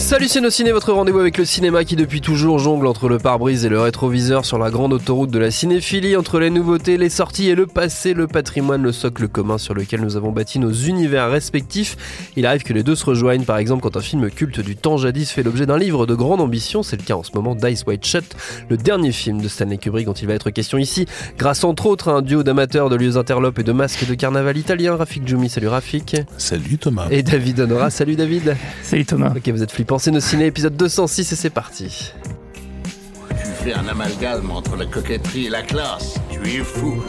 Salut 0.00 0.28
c'est 0.28 0.40
nos 0.40 0.50
ciné, 0.50 0.72
votre 0.72 0.92
rendez-vous 0.92 1.18
avec 1.18 1.36
le 1.36 1.44
cinéma 1.44 1.84
qui 1.84 1.94
depuis 1.94 2.22
toujours 2.22 2.58
jongle 2.58 2.86
entre 2.86 3.06
le 3.06 3.18
pare-brise 3.18 3.66
et 3.66 3.68
le 3.68 3.78
rétroviseur 3.78 4.46
sur 4.46 4.58
la 4.58 4.70
grande 4.70 4.94
autoroute 4.94 5.30
de 5.30 5.38
la 5.38 5.50
cinéphilie, 5.50 6.16
entre 6.16 6.40
les 6.40 6.48
nouveautés, 6.48 6.96
les 6.96 7.10
sorties 7.10 7.48
et 7.50 7.54
le 7.54 7.66
passé, 7.66 8.14
le 8.14 8.26
patrimoine, 8.26 8.82
le 8.82 8.92
socle 8.92 9.28
commun 9.28 9.58
sur 9.58 9.74
lequel 9.74 10.00
nous 10.00 10.16
avons 10.16 10.32
bâti 10.32 10.58
nos 10.58 10.72
univers 10.72 11.30
respectifs. 11.30 12.30
Il 12.34 12.46
arrive 12.46 12.62
que 12.62 12.72
les 12.72 12.82
deux 12.82 12.96
se 12.96 13.04
rejoignent, 13.04 13.44
par 13.44 13.58
exemple 13.58 13.82
quand 13.82 13.96
un 13.96 14.00
film 14.00 14.30
culte 14.30 14.60
du 14.60 14.74
temps 14.74 14.96
jadis 14.96 15.30
fait 15.30 15.42
l'objet 15.42 15.66
d'un 15.66 15.78
livre 15.78 16.06
de 16.06 16.14
grande 16.14 16.40
ambition, 16.40 16.82
c'est 16.82 16.96
le 16.96 17.04
cas 17.04 17.14
en 17.14 17.22
ce 17.22 17.30
moment 17.34 17.54
d'Ice 17.54 17.84
White 17.86 18.04
Shut, 18.04 18.24
le 18.68 18.78
dernier 18.78 19.12
film 19.12 19.40
de 19.40 19.48
Stanley 19.48 19.76
Kubrick 19.76 20.06
dont 20.06 20.14
il 20.14 20.26
va 20.26 20.34
être 20.34 20.50
question 20.50 20.78
ici, 20.78 21.06
grâce 21.38 21.62
entre 21.62 21.86
autres 21.86 22.08
à 22.08 22.14
un 22.14 22.22
duo 22.22 22.42
d'amateurs 22.42 22.88
de 22.88 22.96
lieux 22.96 23.18
interlopes 23.18 23.58
et 23.58 23.64
de 23.64 23.72
masques 23.72 24.08
de 24.08 24.14
carnaval 24.14 24.56
italien, 24.56 24.96
Rafik 24.96 25.28
Djoumi, 25.28 25.50
salut 25.50 25.68
Rafik. 25.68 26.16
Salut 26.38 26.78
Thomas. 26.78 27.06
Et 27.10 27.22
David 27.22 27.60
Honora, 27.60 27.90
salut 27.90 28.16
David. 28.16 28.56
Salut 28.82 29.04
Thomas. 29.04 29.34
Ok, 29.36 29.46
vous 29.50 29.62
êtes 29.62 29.70
flippants, 29.70 29.89
c'est 29.98 30.10
nos 30.10 30.20
ciné 30.20 30.46
épisode 30.46 30.76
206 30.76 31.32
et 31.32 31.36
c'est 31.36 31.50
parti. 31.50 32.12
Tu 33.28 33.64
fais 33.64 33.72
un 33.74 33.88
amalgame 33.88 34.50
entre 34.50 34.76
la 34.76 34.86
coquetterie 34.86 35.46
et 35.46 35.50
la 35.50 35.62
classe. 35.62 36.14
Tu 36.30 36.38
es 36.48 36.64
fou. 36.64 37.02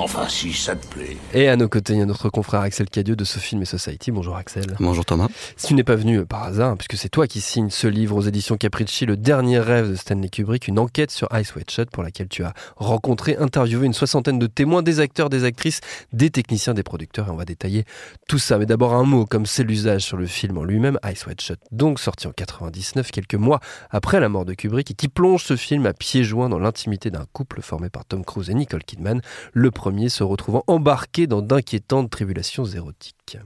Enfin, 0.00 0.28
si 0.28 0.52
ça 0.52 0.76
te 0.76 0.86
plaît. 0.86 1.16
Et 1.34 1.48
à 1.48 1.56
nos 1.56 1.68
côtés, 1.68 1.94
il 1.94 1.98
y 1.98 2.02
a 2.02 2.06
notre 2.06 2.28
confrère 2.30 2.60
Axel 2.60 2.88
Cadieux 2.88 3.16
de 3.16 3.24
ce 3.24 3.40
film 3.40 3.62
et 3.62 3.64
Society. 3.64 4.12
Bonjour 4.12 4.36
Axel. 4.36 4.76
Bonjour 4.78 5.04
Thomas. 5.04 5.26
Si 5.56 5.66
tu 5.66 5.74
n'es 5.74 5.82
pas 5.82 5.96
venu 5.96 6.24
par 6.24 6.44
hasard, 6.44 6.76
puisque 6.76 6.96
c'est 6.96 7.08
toi 7.08 7.26
qui 7.26 7.40
signes 7.40 7.70
ce 7.70 7.88
livre 7.88 8.14
aux 8.14 8.20
éditions 8.20 8.56
Capricci, 8.56 9.06
Le 9.06 9.16
dernier 9.16 9.58
rêve 9.58 9.90
de 9.90 9.96
Stanley 9.96 10.28
Kubrick, 10.28 10.68
une 10.68 10.78
enquête 10.78 11.10
sur 11.10 11.26
Ice 11.36 11.52
White 11.52 11.72
Shut 11.72 11.90
pour 11.90 12.04
laquelle 12.04 12.28
tu 12.28 12.44
as 12.44 12.52
rencontré, 12.76 13.36
interviewé 13.38 13.86
une 13.86 13.92
soixantaine 13.92 14.38
de 14.38 14.46
témoins, 14.46 14.84
des 14.84 15.00
acteurs, 15.00 15.30
des 15.30 15.42
actrices, 15.42 15.80
des 16.12 16.30
techniciens, 16.30 16.74
des 16.74 16.84
producteurs, 16.84 17.26
et 17.26 17.30
on 17.32 17.36
va 17.36 17.44
détailler 17.44 17.84
tout 18.28 18.38
ça. 18.38 18.56
Mais 18.56 18.66
d'abord 18.66 18.94
un 18.94 19.02
mot, 19.02 19.26
comme 19.26 19.46
c'est 19.46 19.64
l'usage 19.64 20.02
sur 20.02 20.16
le 20.16 20.26
film 20.26 20.58
en 20.58 20.64
lui-même, 20.64 21.00
Ice 21.12 21.26
White 21.26 21.40
Shut, 21.40 21.58
donc 21.72 21.98
sorti 21.98 22.28
en 22.28 22.32
99, 22.32 23.10
quelques 23.10 23.34
mois 23.34 23.58
après 23.90 24.20
la 24.20 24.28
mort 24.28 24.44
de 24.44 24.54
Kubrick, 24.54 24.92
et 24.92 24.94
qui 24.94 25.08
plonge 25.08 25.42
ce 25.42 25.56
film 25.56 25.86
à 25.86 25.92
pieds 25.92 26.22
joints 26.22 26.48
dans 26.48 26.60
l'intimité 26.60 27.10
d'un 27.10 27.26
couple 27.32 27.62
formé 27.62 27.90
par 27.90 28.04
Tom 28.04 28.24
Cruise 28.24 28.48
et 28.48 28.54
Nicole 28.54 28.84
Kidman, 28.84 29.20
le 29.52 29.70
premier 29.72 29.87
se 30.08 30.22
retrouvant 30.22 30.64
embarqué 30.66 31.26
dans 31.26 31.42
d'inquiétantes 31.42 32.10
tribulations 32.10 32.64
érotiques. 32.64 33.38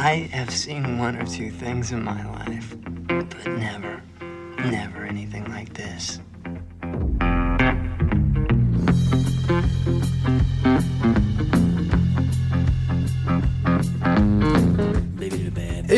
I 0.00 0.28
have 0.32 0.50
seen 0.50 1.00
one 1.00 1.16
or 1.16 1.24
two 1.24 1.50
things 1.50 1.90
in 1.92 2.02
my 2.04 2.22
life, 2.46 2.76
but 3.08 3.26
never, 3.46 4.00
never 4.70 5.04
anything 5.04 5.44
like 5.48 5.72
this. 5.74 6.20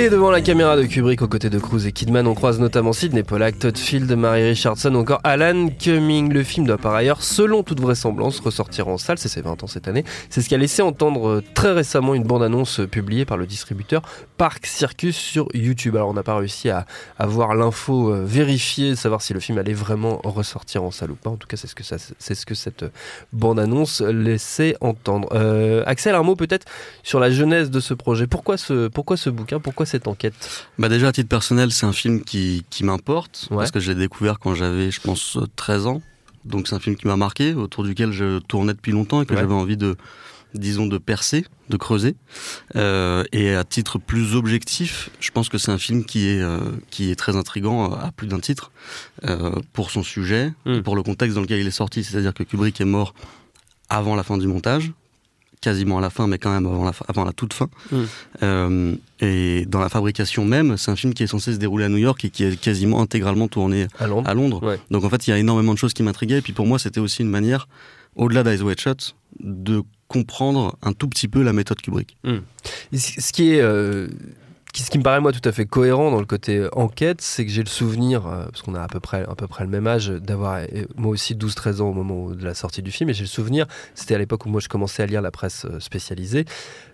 Et 0.01 0.09
devant 0.09 0.31
la 0.31 0.41
caméra 0.41 0.79
de 0.79 0.84
Kubrick 0.84 1.20
aux 1.20 1.29
côtés 1.29 1.51
de 1.51 1.59
Cruise 1.59 1.87
et 1.87 1.93
Kidman, 1.93 2.27
on 2.27 2.34
croise 2.34 2.59
notamment 2.59 2.95
Sidney 2.95 3.23
Pollack, 3.23 3.59
Todd 3.59 3.77
Field, 3.77 4.11
Mary 4.11 4.48
Richardson 4.48 4.95
ou 4.95 4.98
encore 5.01 5.20
Alan 5.25 5.69
Cumming. 5.79 6.33
Le 6.33 6.43
film 6.43 6.67
doit 6.67 6.79
par 6.79 6.95
ailleurs, 6.95 7.23
selon 7.23 7.62
toute 7.62 7.81
vraisemblance, 7.81 8.41
ressortir 8.41 8.89
en 8.89 8.97
salle, 8.97 9.19
c'est 9.19 9.28
ses 9.28 9.43
20 9.43 9.62
ans 9.62 9.67
cette 9.67 9.89
année. 9.89 10.06
C'est 10.31 10.41
ce 10.41 10.48
qui 10.48 10.55
a 10.55 10.59
laissé 10.59 10.81
entendre 10.81 11.28
euh, 11.28 11.45
très 11.53 11.73
récemment 11.73 12.15
une 12.15 12.23
bande-annonce 12.23 12.81
euh, 12.81 12.87
publiée 12.87 13.27
par 13.27 13.37
le 13.37 13.45
distributeur 13.45 14.01
Park 14.39 14.65
Circus 14.65 15.15
sur 15.15 15.48
YouTube. 15.53 15.97
Alors 15.97 16.09
on 16.09 16.15
n'a 16.15 16.23
pas 16.23 16.39
réussi 16.39 16.71
à 16.71 16.87
avoir 17.19 17.55
l'info 17.55 18.11
euh, 18.11 18.25
vérifiée, 18.25 18.97
savoir 18.97 19.21
si 19.21 19.34
le 19.34 19.41
film 19.41 19.59
allait 19.59 19.75
vraiment 19.75 20.23
ressortir 20.25 20.83
en 20.83 20.91
salle 20.91 21.11
ou 21.11 21.17
pas. 21.17 21.28
En 21.28 21.37
tout 21.37 21.47
cas, 21.47 21.59
c'est 21.59 21.69
ce 21.69 21.75
que, 21.75 21.84
ça, 21.84 21.97
c'est 22.19 22.34
ce 22.34 22.47
que 22.47 22.55
cette 22.55 22.87
bande-annonce 23.34 24.01
laissait 24.01 24.77
entendre. 24.81 25.28
Axel, 25.84 26.15
un 26.15 26.22
mot 26.22 26.37
peut-être 26.37 26.66
sur 27.03 27.21
la 27.21 27.31
genèse 27.31 27.71
de 27.71 27.81
ce 27.81 27.93
projet. 27.93 28.27
Pourquoi 28.27 28.56
ce, 28.56 28.89
pourquoi 28.89 29.19
ce 29.19 29.28
bouquin? 29.28 29.60
Pourquoi 29.60 29.84
cette 29.91 30.09
enquête? 30.09 30.34
Bah 30.78 30.89
déjà 30.89 31.09
à 31.09 31.12
titre 31.12 31.28
personnel, 31.28 31.71
c'est 31.73 31.87
un 31.87 31.93
film 31.93 32.23
qui, 32.23 32.65
qui 32.71 32.84
m'importe 32.84 33.49
Ouais. 33.51 33.59
parce 33.59 33.71
que 33.71 33.81
j'ai 33.81 33.95
découvert 33.95 34.39
quand 34.39 34.55
j'avais, 34.55 34.91
je 34.91 35.01
pense, 35.01 35.39
13 35.56 35.87
ans. 35.87 36.03
Donc 36.45 36.69
c'est 36.69 36.75
un 36.75 36.81
film 36.81 36.97
qui 36.97 37.06
m'a 37.06 37.17
marqué, 37.17 37.53
autour 37.55 37.84
duquel 37.84 38.12
je 38.12 38.39
tournais 38.39 38.73
depuis 38.73 38.93
longtemps 38.93 39.21
et 39.23 39.27
que 39.27 39.34
Ouais. 39.34 39.41
j'avais 39.41 39.53
envie 39.55 39.77
de, 39.77 39.97
disons, 40.55 40.87
de 40.87 40.97
percer, 40.99 41.45
de 41.69 41.77
creuser. 41.77 42.17
Euh, 42.77 43.25
et 43.33 43.55
à 43.55 43.62
titre 43.65 43.99
plus 43.99 44.34
objectif, 44.34 45.11
je 45.21 45.31
pense 45.31 45.49
que 45.49 45.59
c'est 45.59 45.71
un 45.71 45.78
film 45.78 46.05
qui 46.05 46.28
est 46.28 46.41
euh, 46.41 46.59
qui 46.91 47.11
est 47.11 47.15
très 47.17 47.37
intrigant 47.37 47.93
à 47.93 48.11
plus 48.12 48.27
d'un 48.27 48.41
titre 48.41 48.71
euh, 49.27 49.53
pour 49.75 49.91
son 49.91 50.03
sujet, 50.03 50.53
Mm. 50.65 50.72
et 50.77 50.83
pour 50.83 50.97
le 50.97 51.03
contexte 51.03 51.34
dans 51.34 51.43
lequel 51.43 51.61
il 51.61 51.67
est 51.67 51.71
sorti. 51.72 52.03
C'est-à-dire 52.05 52.33
que 52.34 52.43
Kubrick 52.43 52.81
est 52.81 52.84
mort 52.87 53.15
avant 53.91 54.15
la 54.17 54.22
fin 54.22 54.39
du 54.39 54.47
montage, 54.47 54.93
quasiment 55.60 55.98
à 55.98 56.00
la 56.00 56.10
fin, 56.10 56.26
mais 56.26 56.38
quand 56.38 56.50
même 56.53 56.66
avant 56.66 56.84
la, 56.84 56.93
fin- 56.93 57.04
avant 57.09 57.25
la 57.25 57.32
toute 57.32 57.53
fin. 57.53 57.69
Mm. 57.93 57.97
Euh, 58.43 58.94
et 59.21 59.66
dans 59.66 59.81
la 59.81 59.88
fabrication 59.88 60.44
même, 60.44 60.76
c'est 60.76 60.91
un 60.91 60.97
film 60.97 61.12
qui 61.15 61.22
est 61.22 61.26
censé 61.26 61.53
se 61.53 61.59
dérouler 61.59 61.84
à 61.84 61.88
New 61.88 61.98
York 61.98 62.25
et 62.25 62.31
qui 62.31 62.44
est 62.44 62.59
quasiment 62.59 63.00
intégralement 63.03 63.47
tourné 63.48 63.87
à 63.98 64.06
Londres 64.06 64.28
à 64.31 64.34
Londres. 64.34 64.62
Ouais. 64.66 64.78
Donc 64.91 65.04
en 65.04 65.10
fait, 65.10 65.26
il 65.26 65.31
y 65.31 65.32
a 65.32 65.38
énormément 65.38 65.75
de 65.75 65.78
choses 65.78 65.93
qui 65.93 66.03
m'intriguaient. 66.03 66.38
Et 66.38 66.43
puis 66.43 66.53
pour 66.54 66.66
moi, 66.66 66.78
c'était 66.78 67.00
aussi 67.00 67.22
une 67.22 67.28
manière, 67.28 67.69
au-delà 68.16 68.43
d'Eyes 68.43 68.62
Wide 68.62 68.81
Shut, 68.81 69.15
de 69.41 69.82
comprendre 70.09 70.76
un 70.82 70.93
tout 70.93 71.09
petit 71.09 71.28
peu 71.28 71.43
la 71.43 71.53
méthode 71.53 71.81
Kubrick. 71.82 72.16
Et 72.25 72.98
Ce 72.98 73.32
qui 73.32 73.53
est. 73.53 73.60
euh, 73.60 74.09
ce 74.78 74.91
qui 74.91 74.98
me 74.98 75.03
paraît 75.03 75.20
moi 75.20 75.32
tout 75.32 75.47
à 75.48 75.53
fait 75.53 75.66
cohérent 75.66 76.10
dans 76.10 76.20
le 76.20 76.26
côté 76.26 76.58
euh, 76.58 76.69
enquête, 76.72 77.20
c'est 77.20 77.44
que 77.44 77.50
j'ai 77.50 77.62
le 77.62 77.69
souvenir, 77.69 78.26
euh, 78.26 78.44
parce 78.47 78.62
qu'on 78.62 78.75
a 78.75 78.82
à 78.82 78.88
peu 78.88 79.00
près, 79.00 79.25
le 79.25 79.66
même 79.66 79.86
âge, 79.86 80.08
d'avoir 80.08 80.60
moi 80.97 81.12
aussi 81.12 81.34
12-13 81.34 81.81
ans 81.81 81.88
au 81.88 81.92
moment 81.92 82.31
de 82.31 82.44
la 82.44 82.54
sortie 82.54 82.82
du 82.82 82.91
film, 82.91 83.10
et 83.10 83.14
j'ai 83.14 83.25
le 83.25 83.28
souvenir, 83.28 83.66
c'était 83.94 84.14
à 84.14 84.19
l'époque 84.19 84.47
où 84.47 84.48
moi 84.48 84.60
je 84.60 84.69
commençais 84.69 85.03
à 85.03 85.06
lire 85.06 85.22
la 85.22 85.30
presse 85.30 85.64
euh, 85.64 85.80
spécialisée, 85.80 86.44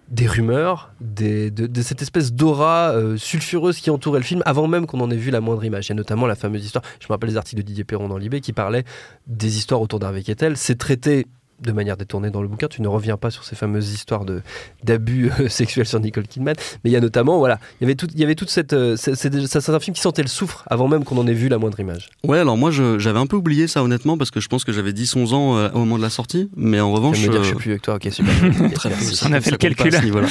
des 0.08 0.26
rumeurs, 0.26 0.92
de, 1.00 1.50
cette 1.82 2.00
espèce 2.00 2.32
d'aura 2.32 2.94
sulfureuse 3.16 3.80
qui 3.80 3.90
entourait 3.90 4.20
le 4.20 4.24
film 4.24 4.40
avant 4.46 4.68
même 4.68 4.86
qu'on 4.86 5.00
en 5.00 5.10
ait 5.10 5.16
vu 5.16 5.32
la 5.32 5.40
moindre 5.40 5.64
image. 5.64 5.86
Il 5.86 5.88
y 5.88 5.92
a 5.92 5.94
notamment 5.96 6.28
la 6.28 6.36
fameuse 6.36 6.64
histoire, 6.64 6.84
je 7.00 7.06
me 7.06 7.12
rappelle 7.12 7.30
les 7.30 7.36
articles 7.36 7.60
de 7.60 7.66
Didier 7.66 7.82
Perron 7.82 8.06
dans 8.06 8.16
Libé 8.16 8.40
qui 8.40 8.52
parlaient 8.52 8.84
des 9.26 9.58
histoires 9.58 9.80
autour 9.80 9.98
d'Harvey 9.98 10.22
Kettel. 10.22 10.56
C'est 10.56 10.76
traité 10.76 11.26
de 11.62 11.72
manière 11.72 11.96
détournée 11.96 12.30
dans 12.30 12.42
le 12.42 12.48
bouquin, 12.48 12.68
tu 12.68 12.82
ne 12.82 12.88
reviens 12.88 13.16
pas 13.16 13.30
sur 13.30 13.44
ces 13.44 13.56
fameuses 13.56 13.92
histoires 13.92 14.24
de 14.24 14.42
d'abus 14.84 15.30
euh, 15.40 15.48
sexuels 15.48 15.86
sur 15.86 16.00
Nicole 16.00 16.26
Kidman, 16.26 16.54
mais 16.84 16.90
il 16.90 16.92
y 16.92 16.96
a 16.96 17.00
notamment, 17.00 17.38
voilà, 17.38 17.58
il 17.80 17.84
y 17.84 17.86
avait, 17.86 17.94
tout, 17.94 18.06
il 18.14 18.20
y 18.20 18.24
avait 18.24 18.34
toute 18.34 18.50
cette... 18.50 18.72
euh, 18.72 18.96
c'est 18.96 19.68
un 19.70 19.80
film 19.80 19.94
qui 19.94 20.00
sentait 20.02 20.22
le 20.22 20.28
soufre 20.28 20.64
avant 20.66 20.88
même 20.88 21.04
qu'on 21.04 21.16
en 21.18 21.26
ait 21.26 21.32
vu 21.32 21.48
la 21.48 21.58
moindre 21.58 21.80
image. 21.80 22.08
Ouais, 22.24 22.38
alors 22.38 22.56
moi, 22.56 22.70
je- 22.70 22.98
j'avais 22.98 23.18
un 23.18 23.26
peu 23.26 23.36
oublié 23.36 23.68
ça 23.68 23.82
honnêtement 23.82 24.16
parce 24.18 24.30
que 24.30 24.40
je 24.40 24.48
pense 24.48 24.64
que 24.64 24.72
j'avais 24.72 24.92
10-11 24.92 25.34
ans 25.34 25.56
euh, 25.56 25.68
au 25.72 25.78
moment 25.80 25.96
de 25.96 26.02
la 26.02 26.10
sortie. 26.10 26.50
Mais 26.56 26.80
en 26.80 26.90
Je 26.90 26.96
revanche, 26.96 27.18
vais 27.20 27.26
me 27.28 27.32
dire, 27.32 27.40
euh, 27.40 27.44
je 27.44 27.48
suis 27.48 27.56
plus 27.56 27.70
avec 27.70 27.82
toi, 27.82 27.94
ok, 27.96 28.08
super. 28.12 28.34
Très 28.74 28.88
bien. 28.90 28.98
Merci. 29.00 29.24
On 29.28 29.32
a 29.32 29.40
fait 29.40 29.50
le 29.50 29.56
pas 29.58 29.68
calcul. 29.74 29.92
ce 29.92 30.04
niveau-là. 30.04 30.28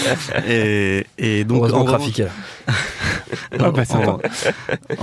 et, 0.48 1.06
et 1.18 1.44
donc, 1.44 1.64
en 1.74 1.86
là. 1.86 2.00
Ah 3.60 3.72
bah, 3.72 3.84
en, 3.90 4.20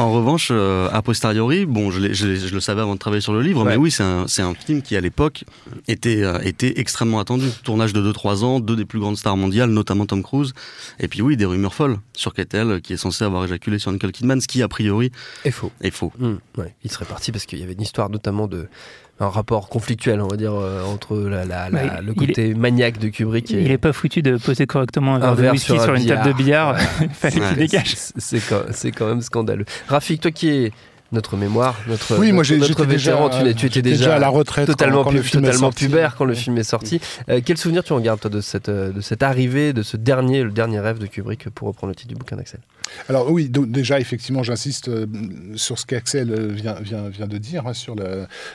en 0.02 0.12
revanche, 0.12 0.48
euh, 0.50 0.88
a 0.92 1.02
posteriori, 1.02 1.66
bon, 1.66 1.90
je, 1.90 2.00
l'ai- 2.00 2.14
je 2.14 2.26
l'ai- 2.28 2.36
je 2.36 2.54
le 2.54 2.60
savais 2.60 2.80
avant 2.80 2.94
de 2.94 2.98
travailler 2.98 3.20
sur 3.20 3.32
le 3.32 3.42
livre, 3.42 3.64
Ouais. 3.64 3.70
mais 3.72 3.76
oui, 3.76 3.90
c'est 3.90 4.02
un, 4.02 4.26
c'est 4.26 4.42
un 4.42 4.54
film 4.54 4.82
qui 4.82 4.96
à 4.96 5.00
l'époque 5.00 5.44
était, 5.88 6.11
euh, 6.22 6.38
était 6.42 6.78
extrêmement 6.80 7.18
attendu. 7.20 7.46
Tournage 7.64 7.92
de 7.92 8.12
2-3 8.12 8.44
ans, 8.44 8.60
deux 8.60 8.76
des 8.76 8.84
plus 8.84 8.98
grandes 9.00 9.16
stars 9.16 9.36
mondiales, 9.36 9.70
notamment 9.70 10.04
Tom 10.06 10.22
Cruise. 10.22 10.52
Et 11.00 11.08
puis 11.08 11.22
oui, 11.22 11.36
des 11.36 11.44
rumeurs 11.46 11.74
folles 11.74 11.96
sur 12.12 12.34
Kettel, 12.34 12.70
euh, 12.70 12.80
qui 12.80 12.92
est 12.92 12.96
censé 12.96 13.24
avoir 13.24 13.44
éjaculé 13.44 13.78
sur 13.78 13.90
Nicole 13.92 14.12
Kidman, 14.12 14.40
ce 14.40 14.48
qui 14.48 14.62
a 14.62 14.68
priori 14.68 15.10
Et 15.44 15.50
faux. 15.50 15.72
est 15.80 15.90
faux. 15.90 16.12
Hmm, 16.18 16.34
ouais. 16.58 16.74
Il 16.84 16.90
serait 16.90 17.04
parti 17.04 17.32
parce 17.32 17.46
qu'il 17.46 17.58
y 17.58 17.62
avait 17.62 17.72
une 17.74 17.82
histoire 17.82 18.10
notamment 18.10 18.46
de 18.48 18.68
un 19.20 19.28
rapport 19.28 19.68
conflictuel, 19.68 20.20
on 20.20 20.26
va 20.26 20.36
dire, 20.36 20.52
euh, 20.54 20.82
entre 20.82 21.16
la, 21.16 21.44
la- 21.44 21.70
la- 21.70 21.86
Bah, 21.86 22.00
le 22.00 22.12
il 22.16 22.26
côté 22.26 22.54
maniaque 22.54 22.98
de 22.98 23.08
Kubrick 23.08 23.52
et 23.52 23.62
Il 23.62 23.70
est 23.70 23.78
pas 23.78 23.92
foutu 23.92 24.20
de 24.20 24.36
poser 24.36 24.66
correctement 24.66 25.14
un 25.14 25.18
verre 25.20 25.28
Un 25.28 25.34
de 25.36 25.40
verre 25.42 25.52
whisky 25.52 25.66
sur 25.72 25.80
sur, 25.82 25.92
un 25.92 25.96
une 25.96 26.06
table 26.06 26.26
de 26.28 26.32
billard. 26.32 26.76
Fallait 27.12 27.40
Ouais. 27.40 27.48
qu'il 27.50 27.56
dégage. 27.58 27.94
C'est- 27.94 28.14
C'est 28.18 28.40
quand, 28.40 28.62
quand 28.98 29.06
même 29.06 29.20
scandaleux. 29.20 29.64
Rafik, 29.86 30.22
toi 30.22 30.30
qui 30.32 30.48
es 30.48 30.72
notre 31.12 31.36
mémoire, 31.36 31.78
notre, 31.86 32.18
Oui, 32.18 32.32
moi 32.32 32.38
notre, 32.38 32.44
j'ai- 32.48 32.56
notre 32.58 32.68
j'étais 32.68 32.86
déjà, 32.86 33.12
vétéran, 33.12 33.30
tu, 33.30 33.44
n'es- 33.44 33.54
tu 33.54 33.66
étais 33.66 33.82
déjà, 33.82 34.16
à 34.16 34.18
la 34.18 34.28
retraite 34.28 34.66
totalement, 34.66 34.98
quand, 35.04 35.10
quand 35.10 35.16
le 35.16 35.22
film 35.22 35.44
est 35.44 35.46
totalement 35.48 35.66
sorti. 35.68 35.84
pubère 35.86 36.16
quand 36.16 36.24
le 36.24 36.34
film 36.34 36.58
est 36.58 36.62
sorti. 36.62 37.00
Euh, 37.28 37.40
quel 37.44 37.56
souvenir 37.58 37.84
tu 37.84 37.92
en 37.92 38.00
gardes 38.00 38.20
toi 38.20 38.30
de 38.30 38.40
cette, 38.40 38.68
euh, 38.68 38.90
de 38.92 39.00
cette 39.00 39.22
arrivée, 39.22 39.72
de 39.72 39.82
ce 39.82 39.96
dernier, 39.96 40.42
le 40.42 40.50
dernier 40.50 40.80
rêve 40.80 40.98
de 40.98 41.06
Kubrick, 41.06 41.48
pour 41.50 41.68
reprendre 41.68 41.90
le 41.90 41.94
titre 41.94 42.08
du 42.08 42.14
bouquin 42.14 42.36
d'Axel? 42.36 42.60
Alors 43.08 43.30
oui, 43.30 43.48
donc, 43.48 43.70
déjà 43.70 44.00
effectivement, 44.00 44.42
j'insiste 44.42 44.88
euh, 44.88 45.06
sur 45.54 45.78
ce 45.78 45.86
qu'Axel 45.86 46.30
euh, 46.30 46.48
vient, 46.52 46.74
vient, 46.80 47.08
vient 47.08 47.26
de 47.28 47.38
dire, 47.38 47.66
hein, 47.66 47.74
sur 47.74 47.94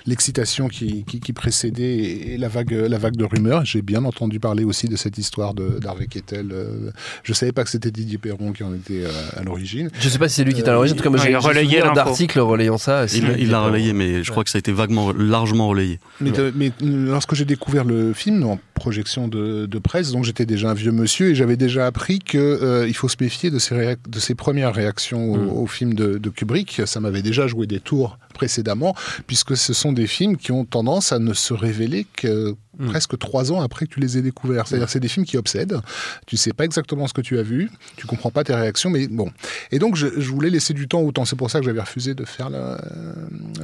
l'excitation 0.06 0.68
qui, 0.68 1.04
qui, 1.06 1.20
qui 1.20 1.34
précédait 1.34 1.84
et, 1.98 2.34
et 2.34 2.38
la 2.38 2.48
vague, 2.48 2.72
la 2.72 2.98
vague 2.98 3.16
de 3.16 3.26
rumeurs. 3.26 3.66
J'ai 3.66 3.82
bien 3.82 4.04
entendu 4.06 4.40
parler 4.40 4.64
aussi 4.64 4.88
de 4.88 4.96
cette 4.96 5.18
histoire 5.18 5.54
de- 5.54 5.80
d'Harvey 5.80 6.08
Kettel. 6.08 6.52
euh, 6.52 6.92
je 7.24 7.34
savais 7.34 7.52
pas 7.52 7.64
que 7.64 7.70
c'était 7.70 7.92
Didier 7.92 8.18
Perron 8.18 8.52
qui 8.52 8.64
en 8.64 8.74
était 8.74 9.04
euh, 9.06 9.10
à 9.36 9.44
l'origine. 9.44 9.90
Je 10.00 10.10
sais 10.10 10.20
pas 10.20 10.30
si 10.30 10.36
c'est 10.36 10.44
lui 10.44 10.54
qui 10.54 10.62
est 10.62 10.70
à 10.70 10.74
l'origine, 10.74 10.96
en 10.96 10.98
tout 10.98 11.04
cas, 11.04 11.10
moi 11.10 11.20
j'ai 11.20 11.36
relayé 11.36 11.82
d'articles 11.96 12.40
relayant 12.48 12.78
ça. 12.78 13.06
Il 13.14 13.50
l'a 13.50 13.62
relayé, 13.62 13.94
mais 13.94 14.24
je 14.24 14.32
crois 14.32 14.44
que 14.44 14.50
ça 14.50 14.58
a 14.58 14.60
été 14.60 14.72
vaguement, 14.72 15.12
largement 15.12 15.68
relayé. 15.68 16.00
Mais, 16.22 16.32
mais 16.56 16.72
lorsque 16.82 17.36
j'ai 17.36 17.46
découvert 17.46 17.84
le 17.84 18.14
film, 18.14 18.40
non, 18.40 18.60
projection 18.78 19.28
de, 19.28 19.66
de 19.66 19.80
presse, 19.80 20.12
donc 20.12 20.24
j'étais 20.24 20.46
déjà 20.46 20.70
un 20.70 20.74
vieux 20.74 20.92
monsieur 20.92 21.30
et 21.32 21.36
j'avais 21.36 21.58
déjà 21.58 21.86
appris 21.88 22.20
que 22.20 22.38
euh, 22.38 22.92
faut 22.94 23.10
se 23.10 23.18
méfier 23.20 23.52
de 23.52 23.60
ses, 23.60 23.96
de 24.08 24.20
ses 24.20 24.34
premières 24.36 24.74
réactions 24.74 25.32
au, 25.34 25.38
Mm. 25.38 25.50
au 25.50 25.68
film 25.68 25.94
de, 25.94 26.18
de 26.18 26.30
Kubrick. 26.30 26.82
Ça 26.86 27.00
m'avait 27.00 27.22
déjà 27.22 27.46
joué 27.48 27.68
des 27.68 27.80
tours 27.80 28.18
précédemment, 28.34 28.96
puisque 29.28 29.56
ce 29.58 29.74
sont 29.74 29.94
des 29.94 30.08
films 30.08 30.38
qui 30.38 30.52
ont 30.52 30.66
tendance 30.66 31.12
à 31.12 31.20
ne 31.20 31.34
se 31.34 31.54
révéler 31.54 32.06
que 32.16 32.56
Mm. 32.80 32.90
presque 32.90 33.18
trois 33.18 33.52
ans 33.52 33.60
après 33.62 33.88
que 33.88 33.94
tu 33.96 34.00
les 34.00 34.20
aies 34.20 34.22
découverts. 34.22 34.68
C'est-à-dire 34.68 34.88
c'est 34.88 35.00
des 35.00 35.08
films 35.08 35.26
qui 35.26 35.36
obsèdent. 35.38 35.80
Tu 36.28 36.38
sais 36.38 36.54
pas 36.54 36.64
exactement 36.64 37.08
ce 37.08 37.14
que 37.14 37.22
tu 37.22 37.40
as 37.40 37.42
vu, 37.42 37.72
tu 37.96 38.06
comprends 38.06 38.30
pas 38.30 38.44
tes 38.44 38.54
réactions, 38.54 38.92
mais 38.92 39.08
bon. 39.08 39.32
Et 39.72 39.80
donc 39.80 39.96
je, 39.96 40.06
je 40.16 40.30
voulais 40.30 40.52
laisser 40.52 40.76
du 40.76 40.88
temps 40.88 41.02
au 41.02 41.12
temps. 41.12 41.26
C'est 41.26 41.36
pour 41.36 41.50
ça 41.50 41.58
que 41.60 41.66
j'avais 41.66 41.82
refusé 41.82 42.14
de 42.14 42.24
faire 42.24 42.52
la, 42.52 42.80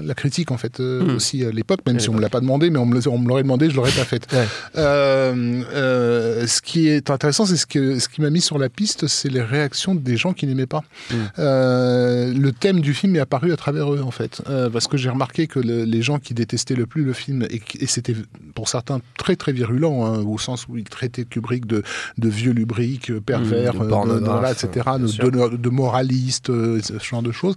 la 0.01 0.13
critique 0.15 0.50
en 0.50 0.57
fait 0.57 0.80
euh, 0.80 1.04
Mm. 1.04 1.15
aussi 1.15 1.45
à 1.45 1.51
l'époque, 1.51 1.81
même 1.86 1.98
À 1.98 2.00
si 2.00 2.10
on 2.10 2.13
me 2.15 2.21
l'a 2.21 2.30
pas 2.30 2.39
demandé, 2.42 2.71
mais 2.71 2.80
on 2.80 2.88
me 2.88 2.95
le- 3.00 3.07
on 3.07 3.19
me 3.19 3.27
l'aurait 3.27 3.44
demandé, 3.44 3.69
je 3.69 3.75
l'aurais 3.75 3.92
pas 3.92 4.04
fait. 4.06 4.25
Ouais. 4.33 4.48
Euh, 4.77 5.02
euh, 5.03 6.47
ce 6.47 6.61
qui 6.61 6.88
est 6.88 7.09
intéressant, 7.09 7.45
c'est 7.45 7.57
ce, 7.57 7.65
que, 7.65 8.00
ce 8.00 8.07
qui 8.09 8.21
m'a 8.21 8.29
mis 8.29 8.41
sur 8.41 8.57
la 8.57 8.69
piste, 8.69 9.07
c'est 9.07 9.29
les 9.29 9.41
réactions 9.41 9.95
des 9.95 10.17
gens 10.17 10.33
qui 10.33 10.47
n'aimaient 10.47 10.65
pas. 10.65 10.83
Mm. 11.11 11.15
Euh, 11.39 12.33
le 12.33 12.51
thème 12.51 12.79
du 12.81 12.94
film 12.94 13.15
est 13.15 13.19
apparu 13.19 13.51
à 13.51 13.57
travers 13.57 13.94
eux, 13.94 14.01
en 14.03 14.11
fait. 14.11 14.41
Euh, 14.50 14.69
parce 14.69 14.88
que 14.88 14.97
j'ai 14.97 15.09
remarqué 15.09 15.47
que 15.47 15.59
le- 15.59 15.83
les 15.83 16.01
gens 16.01 16.19
qui 16.19 16.33
détestaient 16.33 16.75
le 16.75 16.85
plus 16.85 17.03
le 17.03 17.13
film, 17.13 17.45
et, 17.50 17.61
c'était 17.88 18.15
pour 18.55 18.69
certains 18.69 19.01
très 19.17 19.35
très 19.35 19.51
virulent, 19.51 20.05
hein, 20.05 20.19
au 20.23 20.38
sens 20.38 20.67
où 20.67 20.77
ils 20.77 20.83
traitaient 20.83 21.25
Kubrick 21.25 21.65
de, 21.65 21.83
de 22.17 22.29
vieux 22.29 22.51
lubrique, 22.51 23.11
euh, 23.11 23.19
pervers, 23.19 23.73
Mm, 23.75 23.88
de 23.88 23.94
euh, 23.94 24.19
voilà, 24.19 24.51
etc., 24.51 24.67
de, 25.00 25.29
de, 25.29 25.57
de 25.57 25.69
moraliste, 25.69 26.50
euh, 26.50 26.79
ce 26.81 26.97
genre 27.03 27.21
de 27.23 27.31
choses. 27.31 27.55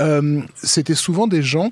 Euh, 0.00 0.40
c'était 0.62 0.94
souvent 0.94 1.26
des 1.26 1.42
gens 1.42 1.70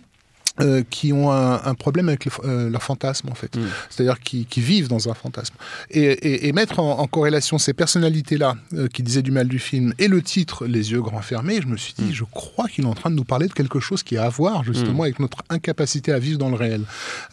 euh, 0.61 0.83
qui 0.89 1.13
ont 1.13 1.31
un, 1.31 1.61
un 1.65 1.75
problème 1.75 2.09
avec 2.09 2.25
le, 2.25 2.33
euh, 2.45 2.71
leur 2.71 2.83
fantasme 2.83 3.29
en 3.31 3.35
fait, 3.35 3.57
Mm. 3.57 3.61
c'est-à-dire 3.91 4.21
qui, 4.21 4.47
qui 4.47 4.61
vivent 4.61 4.89
dans 4.89 5.09
un 5.09 5.15
fantasme. 5.15 5.55
Et, 5.91 6.01
et- 6.03 6.49
et 6.49 6.53
mettre 6.53 6.79
en, 6.81 6.99
en 6.99 7.07
corrélation 7.07 7.59
ces 7.59 7.73
personnalités-là 7.75 8.55
euh, 8.75 8.89
qui 8.89 9.03
disaient 9.03 9.23
du 9.23 9.31
mal 9.33 9.49
du 9.49 9.59
film 9.59 9.93
et 9.99 10.09
le 10.09 10.23
titre 10.23 10.67
Les 10.67 10.93
yeux 10.93 11.03
grands 11.03 11.21
fermés, 11.23 11.61
je 11.63 11.67
me 11.67 11.77
suis 11.77 11.95
dit, 11.95 12.05
Mm. 12.11 12.13
je 12.13 12.25
crois 12.25 12.69
qu'il 12.69 12.85
est 12.85 12.89
en 12.89 12.95
train 12.95 13.11
de 13.11 13.17
nous 13.17 13.25
parler 13.25 13.47
de 13.49 13.53
quelque 13.53 13.81
chose 13.81 14.03
qui 14.03 14.17
a 14.17 14.25
à 14.25 14.29
voir 14.29 14.65
justement 14.65 15.03
avec 15.05 15.19
notre 15.21 15.39
incapacité 15.51 16.13
à 16.13 16.19
vivre 16.19 16.39
dans 16.39 16.49
le 16.51 16.57
réel. 16.57 16.83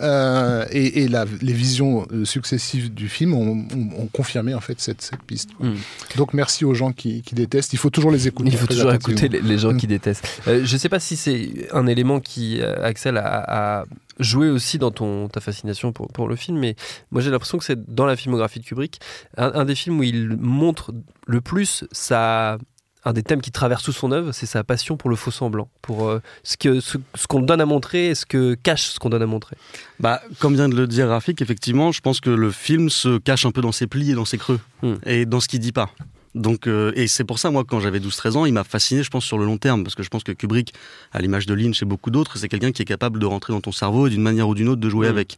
Euh, 0.02 0.66
et 0.72 1.04
et 1.04 1.08
la- 1.08 1.26
les 1.42 1.54
visions 1.54 2.06
euh, 2.12 2.26
successives 2.26 2.94
du 2.94 3.10
film 3.10 3.34
ont, 3.34 3.66
ont- 3.76 4.02
ont 4.04 4.08
confirmé 4.12 4.54
en 4.54 4.60
fait 4.60 4.80
cette, 4.80 5.02
cette 5.02 5.22
piste. 5.24 5.50
Mm. 5.60 5.74
Donc 6.18 6.34
merci 6.34 6.66
aux 6.66 6.74
gens 6.74 6.92
qui, 6.92 7.22
qui 7.22 7.36
détestent. 7.36 7.74
Il 7.74 7.78
faut 7.80 7.90
toujours 7.90 8.12
les 8.12 8.28
écouter. 8.28 8.50
Il 8.52 8.58
faut 8.58 8.68
toujours 8.68 8.94
écouter 8.94 9.30
les, 9.30 9.42
les 9.42 9.58
gens 9.58 9.74
Mm. 9.74 9.78
qui 9.78 9.88
détestent. 9.88 10.28
Euh, 10.48 10.62
je 10.66 10.78
sais 10.78 10.90
pas 10.90 11.00
si 11.00 11.16
c'est 11.16 11.68
un 11.74 11.88
élément 11.88 12.19
qui, 12.19 12.60
euh, 12.62 12.76
Axel, 13.18 13.18
a, 13.18 13.80
a 13.81 13.86
joué 14.19 14.50
aussi 14.50 14.77
dans 14.77 14.92
ton, 14.92 15.27
ta 15.27 15.39
fascination 15.42 15.92
pour, 15.92 16.07
pour 16.07 16.27
le 16.27 16.36
film, 16.36 16.57
mais 16.60 16.75
moi 17.12 17.21
j'ai 17.21 17.31
l'impression 17.31 17.57
que 17.57 17.63
c'est 17.65 17.94
dans 17.94 18.06
la 18.06 18.15
filmographie 18.15 18.60
de 18.60 18.65
Kubrick, 18.65 19.00
un, 19.38 19.51
un 19.54 19.65
des 19.65 19.75
films 19.75 20.00
où 20.00 20.04
il 20.04 20.38
montre 20.38 20.94
le 21.27 21.42
plus 21.42 21.86
sa 21.92 22.57
un 23.06 23.12
des 23.12 23.21
thèmes 23.24 23.42
qui 23.42 23.51
traverse 23.51 23.83
toute 23.83 23.95
son 23.95 24.13
œuvre, 24.13 24.31
c'est 24.31 24.45
sa 24.45 24.63
passion 24.63 24.95
pour 24.95 25.10
le 25.10 25.18
faux 25.18 25.30
semblant, 25.30 25.68
pour 25.81 26.07
euh, 26.07 26.21
ce 26.44 26.56
ce, 26.80 26.98
ce 27.15 27.27
qu'on 27.27 27.42
donne 27.42 27.60
à 27.60 27.65
montrer 27.65 28.07
et 28.07 28.15
ce 28.15 28.25
que 28.25 28.54
cache 28.54 28.83
ce 28.83 29.00
qu'on 29.00 29.10
donne 29.10 29.21
à 29.21 29.25
montrer. 29.25 29.57
Bah, 30.00 30.21
comme 30.39 30.56
vient 30.56 30.69
de 30.69 30.75
le 30.75 30.88
dire 30.88 31.09
Rafik, 31.09 31.42
effectivement, 31.42 31.92
je 31.92 32.00
pense 32.00 32.21
que 32.21 32.30
le 32.30 32.50
film 32.50 32.89
se 32.89 33.18
cache 33.18 33.45
un 33.45 33.51
peu 33.51 33.59
dans 33.62 33.74
ses 33.74 33.88
plis 33.88 34.12
et 34.12 34.16
dans 34.16 34.24
ses 34.24 34.38
creux, 34.38 34.59
Hmm. 34.81 34.95
et 35.06 35.25
dans 35.25 35.42
ce 35.42 35.50
qu'il 35.50 35.59
dit 35.59 35.74
pas. 35.74 35.89
Donc, 36.35 36.68
euh, 36.68 36.91
et 36.95 37.07
c'est 37.07 37.24
pour 37.24 37.38
ça, 37.39 37.51
moi, 37.51 37.63
quand 37.63 37.80
j'avais 37.80 38.00
12-13 38.00 38.35
ans, 38.38 38.45
il 38.45 38.53
m'a 38.53 38.63
fasciné, 38.63 39.03
je 39.03 39.09
pense, 39.09 39.24
sur 39.25 39.38
le 39.38 39.45
long 39.45 39.57
terme, 39.57 39.83
parce 39.83 39.94
que 39.95 40.01
je 40.03 40.09
pense 40.09 40.24
que 40.24 40.31
Kubrick, 40.31 40.74
à 41.12 41.21
l'image 41.21 41.45
de 41.45 41.53
Lynch 41.53 41.81
et 41.81 41.85
beaucoup 41.85 42.09
d'autres, 42.09 42.38
c'est 42.38 42.50
quelqu'un 42.50 42.71
qui 42.71 42.81
est 42.81 42.85
capable 42.85 43.19
de 43.19 43.25
rentrer 43.25 43.53
dans 43.53 43.62
ton 43.62 43.71
cerveau 43.71 44.07
et 44.07 44.09
d'une 44.09 44.21
manière 44.24 44.47
ou 44.47 44.56
d'une 44.56 44.68
autre 44.69 44.81
de 44.81 44.89
jouer 44.89 45.07
Mm. 45.07 45.12
avec. 45.12 45.38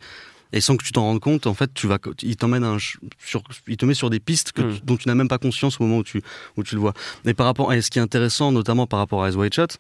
Et 0.53 0.61
sans 0.61 0.77
que 0.77 0.85
tu 0.85 0.93
t'en 0.93 1.01
rendes 1.01 1.19
compte, 1.19 1.47
en 1.47 1.53
fait, 1.53 1.69
tu 1.73 1.85
vas, 1.87 1.97
il 2.21 2.37
t'emmène 2.37 2.77
sur, 3.23 3.43
il 3.67 3.75
te 3.75 3.85
met 3.85 3.93
sur 3.93 4.09
des 4.09 4.21
pistes 4.21 4.53
que 4.53 4.61
Mm. 4.61 4.79
dont 4.85 4.95
tu 4.95 5.07
n'as 5.09 5.15
même 5.15 5.27
pas 5.27 5.37
conscience 5.39 5.81
au 5.81 5.83
moment 5.83 5.97
où 5.97 6.03
tu, 6.03 6.21
où 6.55 6.63
tu 6.63 6.75
le 6.75 6.81
vois. 6.81 6.93
Et 7.25 7.33
par 7.33 7.45
rapport, 7.45 7.73
et 7.73 7.81
ce 7.81 7.89
qui 7.91 7.99
est 7.99 8.01
intéressant, 8.01 8.51
notamment 8.53 8.87
par 8.87 8.99
rapport 8.99 9.23
à 9.23 9.29
Eyes 9.29 9.35
Wide 9.35 9.53
Shut, 9.53 9.77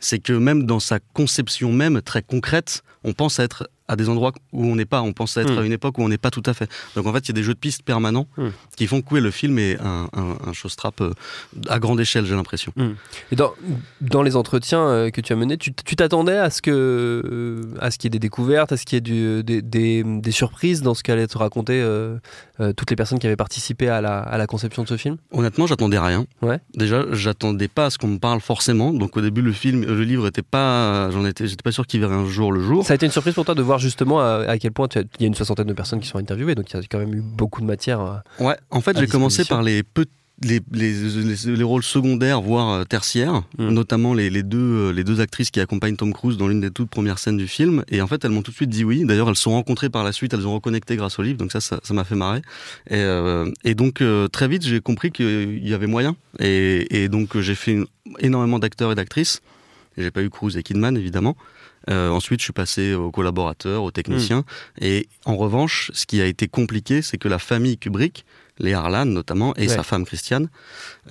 c'est 0.00 0.18
que 0.18 0.32
même 0.34 0.64
dans 0.66 0.80
sa 0.80 0.98
conception 1.14 1.72
même 1.72 2.02
très 2.02 2.22
concrète, 2.22 2.82
on 3.04 3.14
pense 3.14 3.40
à 3.40 3.44
être 3.44 3.68
à 3.88 3.96
des 3.96 4.08
endroits 4.08 4.32
où 4.52 4.64
on 4.66 4.76
n'est 4.76 4.84
pas, 4.84 5.02
on 5.02 5.12
pense 5.12 5.36
être 5.36 5.58
à 5.58 5.64
une 5.64 5.72
époque 5.72 5.98
où 5.98 6.02
on 6.02 6.08
n'est 6.08 6.18
pas 6.18 6.30
tout 6.30 6.42
à 6.46 6.54
fait. 6.54 6.70
Donc 6.94 7.06
en 7.06 7.12
fait, 7.12 7.20
il 7.20 7.28
y 7.28 7.30
a 7.30 7.34
des 7.34 7.42
jeux 7.42 7.54
de 7.54 7.58
pistes 7.58 7.82
permanents 7.82 8.26
Mm. 8.36 8.48
qui 8.76 8.86
font 8.86 9.00
que 9.02 9.14
ouais, 9.14 9.20
le 9.20 9.30
film 9.30 9.58
est 9.58 9.78
un, 9.80 10.08
un, 10.14 10.36
un 10.48 10.52
showstrap 10.52 11.00
euh, 11.00 11.12
à 11.68 11.78
grande 11.78 11.98
échelle, 12.00 12.24
j'ai 12.26 12.34
l'impression. 12.34 12.72
Et 13.32 13.36
dans, 13.36 13.52
dans 14.00 14.22
les 14.22 14.36
entretiens 14.36 14.80
euh, 14.86 15.10
que 15.10 15.20
tu 15.20 15.32
as 15.32 15.36
menés, 15.36 15.56
tu 15.56 15.72
t'attendais 15.72 16.36
à 16.36 16.50
ce 16.50 16.62
que 16.62 16.70
euh, 16.70 17.62
à 17.80 17.90
ce 17.90 17.98
qu'il 17.98 18.06
y 18.06 18.08
ait 18.08 18.10
des 18.10 18.18
découvertes, 18.18 18.72
à 18.72 18.76
ce 18.76 18.84
qu'il 18.84 18.96
y 18.96 18.98
ait 18.98 19.00
du- 19.00 19.42
des, 19.42 19.62
des- 19.62 20.04
des 20.04 20.30
surprises 20.30 20.82
dans 20.82 20.94
ce 20.94 21.02
qu'allaient 21.02 21.26
te 21.26 21.38
raconter 21.38 21.80
euh, 21.80 22.16
euh, 22.60 22.72
toutes 22.72 22.90
les 22.90 22.96
personnes 22.96 23.18
qui 23.18 23.26
avaient 23.26 23.36
participé 23.36 23.88
à 23.88 24.00
la, 24.00 24.18
à 24.20 24.36
la 24.38 24.46
conception 24.46 24.82
de 24.82 24.88
ce 24.88 24.96
film? 24.96 25.16
Honnêtement, 25.32 25.66
j'attendais 25.66 25.98
rien. 25.98 26.26
Ouais. 26.42 26.58
Déjà, 26.74 27.04
j'attendais 27.12 27.68
pas 27.68 27.86
à 27.86 27.90
ce 27.90 27.98
qu'on 27.98 28.08
me 28.08 28.18
parle 28.18 28.40
forcément. 28.40 28.92
Donc 28.92 29.16
au 29.16 29.20
début, 29.20 29.42
le 29.42 29.52
film, 29.52 29.84
le 29.84 30.02
livre 30.02 30.26
était 30.26 30.42
pas, 30.42 31.10
j'en 31.10 31.24
étais, 31.24 31.46
j'étais 31.46 31.62
pas 31.62 31.72
sûr 31.72 31.86
qu'il 31.86 32.00
verrait 32.00 32.14
un 32.16 32.26
jour 32.26 32.52
le 32.52 32.60
jour. 32.62 32.84
Ça 32.84 32.92
a 32.92 32.96
été 32.96 33.06
une 33.06 33.12
surprise 33.12 33.34
pour 33.34 33.44
toi 33.44 33.54
de 33.54 33.62
voir 33.62 33.77
justement 33.78 34.20
à, 34.20 34.44
à 34.48 34.58
quel 34.58 34.72
point 34.72 34.88
il 34.94 35.04
y 35.20 35.24
a 35.24 35.26
une 35.26 35.34
soixantaine 35.34 35.66
de 35.66 35.72
personnes 35.72 36.00
qui 36.00 36.08
sont 36.08 36.18
interviewées, 36.18 36.54
donc 36.54 36.70
il 36.70 36.76
y 36.76 36.78
a 36.78 36.82
quand 36.90 36.98
même 36.98 37.14
eu 37.14 37.20
beaucoup 37.22 37.60
de 37.60 37.66
matière. 37.66 38.00
euh. 38.00 38.44
Ouais, 38.44 38.56
en 38.70 38.80
fait, 38.80 38.98
j'ai 38.98 39.06
commencé 39.06 39.44
par 39.44 39.62
les, 39.62 39.82
les, 40.40 40.60
les, 40.70 40.92
les- 40.92 41.56
les 41.56 41.62
rôles 41.64 41.82
secondaires, 41.82 42.40
voire 42.40 42.70
euh, 42.70 42.84
tertiaires, 42.84 43.42
Mm. 43.58 43.70
notamment 43.70 44.14
les, 44.14 44.30
les 44.30 44.44
deux, 44.44 44.58
euh, 44.58 44.92
les 44.92 45.02
deux 45.02 45.20
actrices 45.20 45.50
qui 45.50 45.58
accompagnent 45.58 45.96
Tom 45.96 46.12
Cruise 46.12 46.36
dans 46.36 46.46
l'une 46.46 46.60
des 46.60 46.70
toutes 46.70 46.90
premières 46.90 47.18
scènes 47.18 47.36
du 47.36 47.48
film. 47.48 47.82
Et 47.88 48.00
en 48.00 48.06
fait, 48.06 48.24
elles 48.24 48.30
m'ont 48.30 48.42
tout 48.42 48.52
de 48.52 48.56
suite 48.56 48.70
dit 48.70 48.84
oui. 48.84 49.04
D'ailleurs, 49.04 49.28
elles 49.28 49.34
se 49.34 49.42
sont 49.42 49.50
rencontrées 49.50 49.88
par 49.90 50.04
la 50.04 50.12
suite, 50.12 50.32
elles 50.34 50.46
ont 50.46 50.54
reconnecté 50.54 50.94
grâce 50.94 51.18
au 51.18 51.22
livre, 51.22 51.38
donc 51.38 51.50
ça, 51.50 51.58
ça 51.60 51.80
m'a 51.92 52.04
fait 52.04 52.14
marrer. 52.14 52.38
Et, 52.88 52.94
euh, 52.94 53.50
et 53.64 53.74
donc, 53.74 54.00
euh, 54.00 54.28
très 54.28 54.46
vite, 54.46 54.64
j'ai 54.64 54.80
compris 54.80 55.10
qu'il 55.10 55.66
y 55.66 55.74
avait 55.74 55.88
moyen. 55.88 56.14
Et, 56.38 57.02
et 57.02 57.08
donc, 57.08 57.36
j'ai 57.40 57.56
fait 57.56 57.78
énormément 58.20 58.60
d'acteurs 58.60 58.92
et 58.92 58.94
d'actrices. 58.94 59.40
J'ai 59.96 60.12
pas 60.12 60.22
eu 60.22 60.30
Cruise 60.30 60.56
et 60.56 60.62
Kidman, 60.62 60.96
évidemment. 60.96 61.36
Euh, 61.90 62.10
ensuite, 62.10 62.40
je 62.40 62.44
suis 62.44 62.52
passé 62.52 62.94
aux 62.94 63.10
collaborateurs, 63.10 63.82
aux 63.82 63.90
techniciens. 63.90 64.44
Et 64.80 65.08
en 65.24 65.36
revanche, 65.36 65.90
ce 65.94 66.06
qui 66.06 66.20
a 66.20 66.26
été 66.26 66.48
compliqué, 66.48 67.02
c'est 67.02 67.18
que 67.18 67.28
la 67.28 67.38
famille 67.38 67.78
Kubrick, 67.78 68.24
les 68.58 68.74
Harlan 68.74 69.04
notamment, 69.06 69.54
et 69.56 69.62
Ouais. 69.62 69.68
sa 69.68 69.82
femme 69.84 70.04
Christiane, 70.04 70.48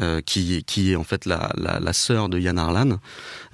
euh, 0.01 0.19
qui, 0.21 0.63
qui 0.65 0.91
est 0.91 0.95
en 0.97 1.03
fait 1.05 1.25
la, 1.25 1.51
la, 1.55 1.79
la 1.79 1.93
sœur 1.93 2.27
de 2.29 2.37
Yann 2.37 2.59
Harlan, 2.59 2.97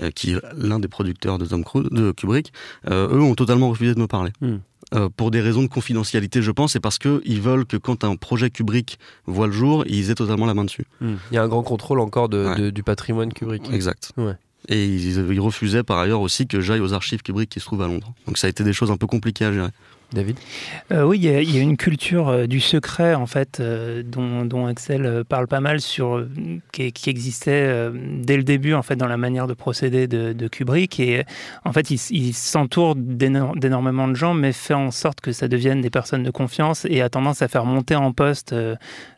euh, 0.02 0.10
qui 0.10 0.32
est 0.34 0.40
l'un 0.58 0.80
des 0.80 0.88
producteurs 0.88 1.38
de 1.38 1.46
Tom 1.46 1.64
Cruise, 1.64 1.88
de 1.92 2.12
Kubrick, 2.12 2.52
eux 2.90 3.22
ont 3.22 3.36
totalement 3.36 3.70
refusé 3.70 3.94
de 3.94 4.00
me 4.00 4.08
parler. 4.08 4.32
Hmm. 4.42 4.58
Euh, 4.96 5.10
pour 5.16 5.32
des 5.32 5.42
raisons 5.42 5.64
de 5.64 5.68
confidentialité, 5.68 6.42
je 6.42 6.52
pense, 6.52 6.76
et 6.76 6.80
parce 6.80 6.98
qu'ils 7.00 7.42
veulent 7.42 7.66
que 7.66 7.78
quand 7.78 8.04
un 8.04 8.16
projet 8.16 8.50
Kubrick 8.50 9.00
voit 9.26 9.48
le 9.48 9.54
jour, 9.54 9.84
ils 9.88 10.10
aient 10.12 10.16
totalement 10.16 10.46
la 10.46 10.54
main 10.54 10.66
dessus. 10.66 10.86
Il 11.02 11.18
y 11.32 11.38
a 11.38 11.44
un 11.44 11.48
grand 11.48 11.64
contrôle 11.64 12.00
encore 12.00 12.30
de, 12.30 12.46
Ouais. 12.48 12.56
de- 12.60 12.70
du 12.70 12.84
patrimoine 12.84 13.32
Kubrick. 13.34 13.72
Exact. 13.72 14.12
Ouais. 14.18 14.34
Et 14.70 14.86
ils, 14.86 15.40
refusaient 15.40 15.84
par 15.84 15.98
ailleurs 15.98 16.22
aussi 16.22 16.48
que 16.48 16.62
j'aille 16.62 16.80
aux 16.80 16.94
archives 16.94 17.22
Kubrick 17.22 17.50
qui 17.50 17.60
se 17.60 17.66
trouvent 17.66 17.82
à 17.82 17.88
Londres. 17.88 18.14
Donc 18.28 18.38
ça 18.38 18.48
a 18.48 18.50
été 18.50 18.64
des 18.64 18.74
choses 18.74 18.92
un 18.92 18.98
peu 18.98 19.08
compliquées 19.08 19.46
à 19.46 19.52
gérer. 19.52 19.70
David 20.14 20.38
Euh, 20.92 21.04
oui, 21.04 21.18
il 21.20 21.26
y, 21.26 21.30
a- 21.30 21.42
il 21.42 21.56
y 21.56 21.60
a 21.60 21.62
une 21.62 21.78
culture 21.78 22.30
euh, 22.30 22.46
du 22.48 22.60
secret 22.60 23.14
en 23.16 23.26
fait 23.26 23.60
euh, 23.60 24.04
dont, 24.06 24.46
dont 24.46 24.66
Axel 24.68 25.24
parle 25.28 25.48
pas 25.48 25.60
mal 25.60 25.82
sur 25.82 26.26
qui, 26.72 26.92
qui 26.92 27.10
existait 27.10 27.90
dès 28.22 28.38
le 28.38 28.44
début 28.44 28.74
en 28.74 28.82
fait 28.84 28.96
dans 28.96 29.08
la 29.08 29.18
manière 29.18 29.48
de 29.48 29.54
procéder 29.54 30.08
de, 30.08 30.34
de 30.34 30.48
Kubrick 30.48 31.00
et 31.00 31.24
en 31.66 31.74
fait 31.74 31.90
il, 31.92 32.34
s'entoure 32.34 32.96
d'éno- 32.96 33.56
d'énormément 33.56 34.08
de 34.08 34.16
gens 34.16 34.34
mais 34.34 34.52
fait 34.54 34.74
en 34.74 34.92
sorte 34.92 35.22
que 35.22 35.32
ça 35.32 35.48
devienne 35.48 35.82
des 35.82 35.90
personnes 35.90 36.24
de 36.24 36.32
confiance 36.32 36.86
et 36.90 37.02
a 37.02 37.10
tendance 37.10 37.42
à 37.42 37.48
faire 37.48 37.66
monter 37.66 37.96
en 37.96 38.12
poste 38.12 38.54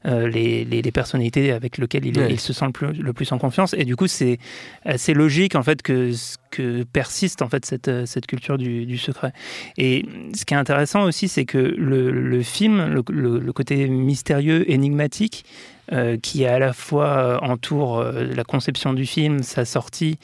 les, 0.05 0.65
les- 0.65 0.81
les 0.81 0.91
personnalités 0.91 1.51
avec 1.51 1.77
lesquelles 1.77 2.05
il, 2.05 2.17
est- 2.17 2.21
Ouais. 2.21 2.31
il 2.31 2.39
se 2.39 2.53
sent 2.53 2.65
le 2.65 2.71
plus, 2.71 2.93
le 2.93 3.13
plus 3.13 3.31
en 3.31 3.37
confiance 3.37 3.73
et 3.77 3.83
du 3.85 3.95
coup 3.95 4.07
c'est 4.07 4.37
assez 4.85 5.13
logique 5.13 5.55
en 5.55 5.63
fait 5.63 5.81
que, 5.81 6.11
que 6.55 6.83
persiste 6.83 7.41
en 7.41 7.49
fait 7.49 7.63
cette, 7.65 7.87
euh, 7.87 8.05
cette 8.05 8.27
culture 8.27 8.57
du, 8.57 8.85
du 8.85 8.97
secret. 8.97 9.31
Et 9.77 10.05
ce 10.35 10.45
qui 10.45 10.53
est 10.53 10.57
intéressant 10.57 11.03
aussi, 11.03 11.27
c'est 11.27 11.45
que 11.45 11.57
le, 11.57 12.11
le 12.11 12.41
film, 12.43 12.75
le, 12.95 13.03
le- 13.09 13.39
le 13.39 13.53
côté 13.53 13.87
mystérieux, 13.87 14.69
énigmatique, 14.71 15.45
euh, 15.91 16.17
qui 16.21 16.45
à 16.45 16.57
la 16.59 16.73
fois 16.73 17.07
euh, 17.07 17.37
entoure 17.53 17.99
euh, 17.99 18.25
la 18.35 18.43
conception 18.43 18.93
du 18.93 19.05
film, 19.05 19.43
sa 19.43 19.65
sortie 19.65 20.17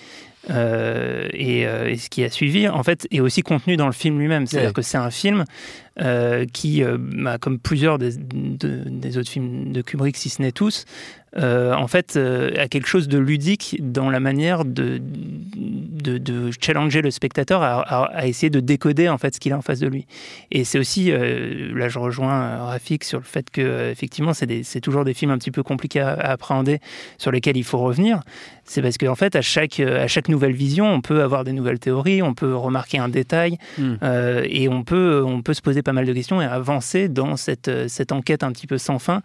euh, 0.50 1.28
et, 1.34 1.68
euh, 1.68 1.88
et 1.88 1.98
ce 1.98 2.10
qui 2.10 2.24
a 2.24 2.30
suivi, 2.30 2.68
en 2.68 2.82
fait, 2.84 3.08
est 3.12 3.20
aussi 3.20 3.44
contenu 3.44 3.78
dans 3.78 3.86
le 3.86 3.92
film 3.94 4.18
lui-même. 4.20 4.48
C'est-à-dire 4.48 4.70
Ouais. 4.70 4.74
que 4.74 4.82
c'est 4.82 4.98
un 4.98 5.12
film 5.12 5.46
euh, 6.02 6.46
qui, 6.52 6.82
bah, 7.24 7.38
comme 7.38 7.60
plusieurs 7.60 8.00
des, 8.00 8.18
de- 8.18 8.84
des 8.88 9.18
autres 9.20 9.30
films 9.30 9.72
de 9.72 9.82
Kubrick, 9.84 10.18
si 10.18 10.30
ce 10.30 10.42
n'est 10.42 10.52
tous, 10.52 10.86
euh, 11.38 11.74
en 11.74 11.88
fait, 11.88 12.16
euh, 12.18 12.52
a 12.58 12.68
quelque 12.68 12.88
chose 12.88 13.08
de 13.08 13.18
ludique 13.18 13.78
dans 13.80 14.10
la 14.10 14.20
manière 14.20 14.66
de 14.66 15.00
de, 16.02 16.18
de 16.18 16.50
challenger 16.60 17.02
le 17.04 17.12
spectateur 17.12 17.62
à, 17.62 17.80
à- 17.82 18.06
à 18.06 18.26
essayer 18.26 18.50
de 18.50 18.60
décoder 18.60 19.08
en 19.08 19.20
fait 19.20 19.36
ce 19.36 19.40
qu'il 19.40 19.54
a 19.54 19.58
en 19.58 19.62
face 19.62 19.80
de 19.80 19.88
lui. 19.88 20.08
Et 20.52 20.64
c'est 20.64 20.80
aussi, 20.80 21.12
euh, 21.12 21.72
là 21.78 21.90
je 21.90 22.00
rejoins 22.00 22.58
Rafik 22.66 23.04
sur 23.04 23.20
le 23.20 23.24
fait 23.24 23.52
que 23.52 23.92
effectivement 23.92 24.34
c'est 24.34 24.82
toujours 24.82 25.06
des 25.06 25.14
films 25.14 25.30
un 25.32 25.38
petit 25.38 25.52
peu 25.52 25.62
compliqués 25.62 26.00
à, 26.00 26.10
à 26.14 26.32
appréhender, 26.32 26.80
sur 27.20 27.32
lesquels 27.32 27.56
il 27.56 27.64
faut 27.64 27.78
revenir. 27.78 28.22
C'est 28.66 28.82
parce 28.82 28.98
qu'en 28.98 29.16
fait 29.16 29.36
à 29.36 29.42
chaque, 29.42 29.80
à 29.80 30.08
chaque 30.08 30.28
nouvelle 30.30 30.54
vision, 30.54 30.92
on 30.92 31.02
peut 31.02 31.22
avoir 31.22 31.44
des 31.44 31.52
nouvelles 31.54 31.80
théories, 31.80 32.22
on 32.24 32.34
peut 32.34 32.56
remarquer 32.56 32.98
un 32.98 33.10
détail, 33.10 33.58
Mm. 33.78 33.94
euh, 34.04 34.46
et 34.50 34.68
on 34.70 34.84
peut, 34.84 35.24
on 35.26 35.42
peut 35.42 35.54
se 35.54 35.62
poser 35.62 35.82
pas 35.84 35.94
mal 35.94 36.06
de 36.06 36.14
questions 36.14 36.42
et 36.42 36.46
avancer 36.46 37.10
dans 37.10 37.38
cette, 37.38 37.70
cette 37.88 38.12
enquête 38.12 38.44
un 38.44 38.52
petit 38.52 38.66
peu 38.68 38.78
sans 38.80 38.98
fin 39.00 39.22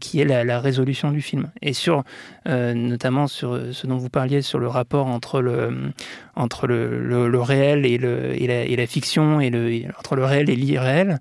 qui 0.00 0.20
est 0.20 0.24
la, 0.24 0.44
la 0.44 0.60
résolution 0.60 1.09
du 1.10 1.20
film. 1.22 1.50
Et 1.62 1.72
sur, 1.72 2.04
euh, 2.48 2.74
notamment 2.74 3.26
sur 3.26 3.58
ce 3.72 3.86
dont 3.86 3.96
vous 3.96 4.08
parliez, 4.10 4.42
sur 4.42 4.58
le 4.58 4.68
rapport 4.68 5.06
entre 5.06 5.40
le, 5.40 5.92
entre 6.36 6.66
le, 6.66 7.00
le- 7.02 7.28
le 7.28 7.40
réel 7.40 7.86
et, 7.86 7.98
le, 7.98 8.40
et, 8.40 8.46
la, 8.46 8.64
et 8.64 8.76
la 8.76 8.86
fiction, 8.86 9.40
et 9.40 9.50
le, 9.50 9.82
entre 9.98 10.16
le 10.16 10.24
réel 10.24 10.48
et 10.50 10.56
l'irréel, 10.56 11.18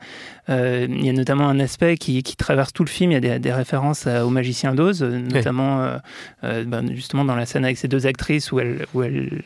euh, 0.49 0.87
il 0.89 1.05
y 1.05 1.09
a 1.09 1.13
notamment 1.13 1.47
un 1.49 1.59
aspect 1.59 1.97
qui, 1.97 2.23
qui 2.23 2.35
traverse 2.35 2.73
tout 2.73 2.83
le 2.83 2.89
film. 2.89 3.11
Il 3.11 3.15
y 3.15 3.17
a 3.17 3.19
des, 3.19 3.39
des 3.39 3.53
références 3.53 4.07
à- 4.07 4.25
au 4.25 4.29
magicien 4.29 4.73
d'Oz, 4.73 5.03
euh, 5.03 5.19
notamment 5.19 5.81
euh, 5.81 5.97
euh, 6.43 6.63
ben, 6.65 6.93
justement 6.95 7.25
dans 7.25 7.35
la 7.35 7.45
scène 7.45 7.65
avec 7.65 7.77
ces 7.77 7.87
deux 7.87 8.07
actrices 8.07 8.51
où 8.51 8.59
elles, 8.59 8.85
où 8.93 9.03
elles 9.03 9.41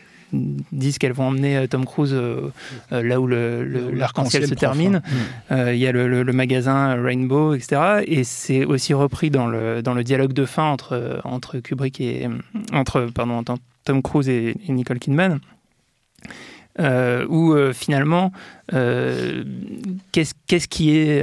disent 0.72 0.98
qu'elles 0.98 1.14
vont 1.14 1.28
emmener 1.28 1.58
euh, 1.58 1.68
Tom 1.68 1.86
Cruise 1.86 2.14
euh, 2.14 2.50
euh, 2.92 3.04
là 3.04 3.22
où 3.22 3.28
le- 3.28 3.64
le- 3.64 3.92
l'arc-en-ciel 3.92 4.44
se 4.48 4.54
termine. 4.56 5.02
Euh, 5.52 5.74
Il 5.74 5.80
y 5.80 5.88
a 5.88 5.92
le, 5.92 6.24
magasin 6.34 6.96
Rainbow, 7.02 7.54
etc. 7.54 8.04
Et 8.08 8.24
c'est 8.24 8.66
aussi 8.66 8.94
repris 8.94 9.30
dans 9.30 9.48
le, 9.48 9.82
dans 9.82 9.94
le 9.94 10.04
dialogue 10.04 10.34
de 10.34 10.46
fin 10.46 10.66
entre, 10.72 11.22
entre 11.24 11.60
Kubrick 11.60 12.02
et 12.02 12.28
entre 12.74 13.08
pardon, 13.14 13.34
entre 13.36 13.56
Tom 13.86 14.02
Cruise 14.02 14.28
et, 14.30 14.56
et 14.68 14.72
Nicole 14.72 15.00
Kidman. 15.00 15.40
Euh, 16.80 17.28
où 17.30 17.54
euh, 17.54 17.72
finalement, 17.72 18.32
euh, 18.74 19.44
qu'est-ce 20.12 20.68
qui 20.68 20.98
est, 20.98 21.22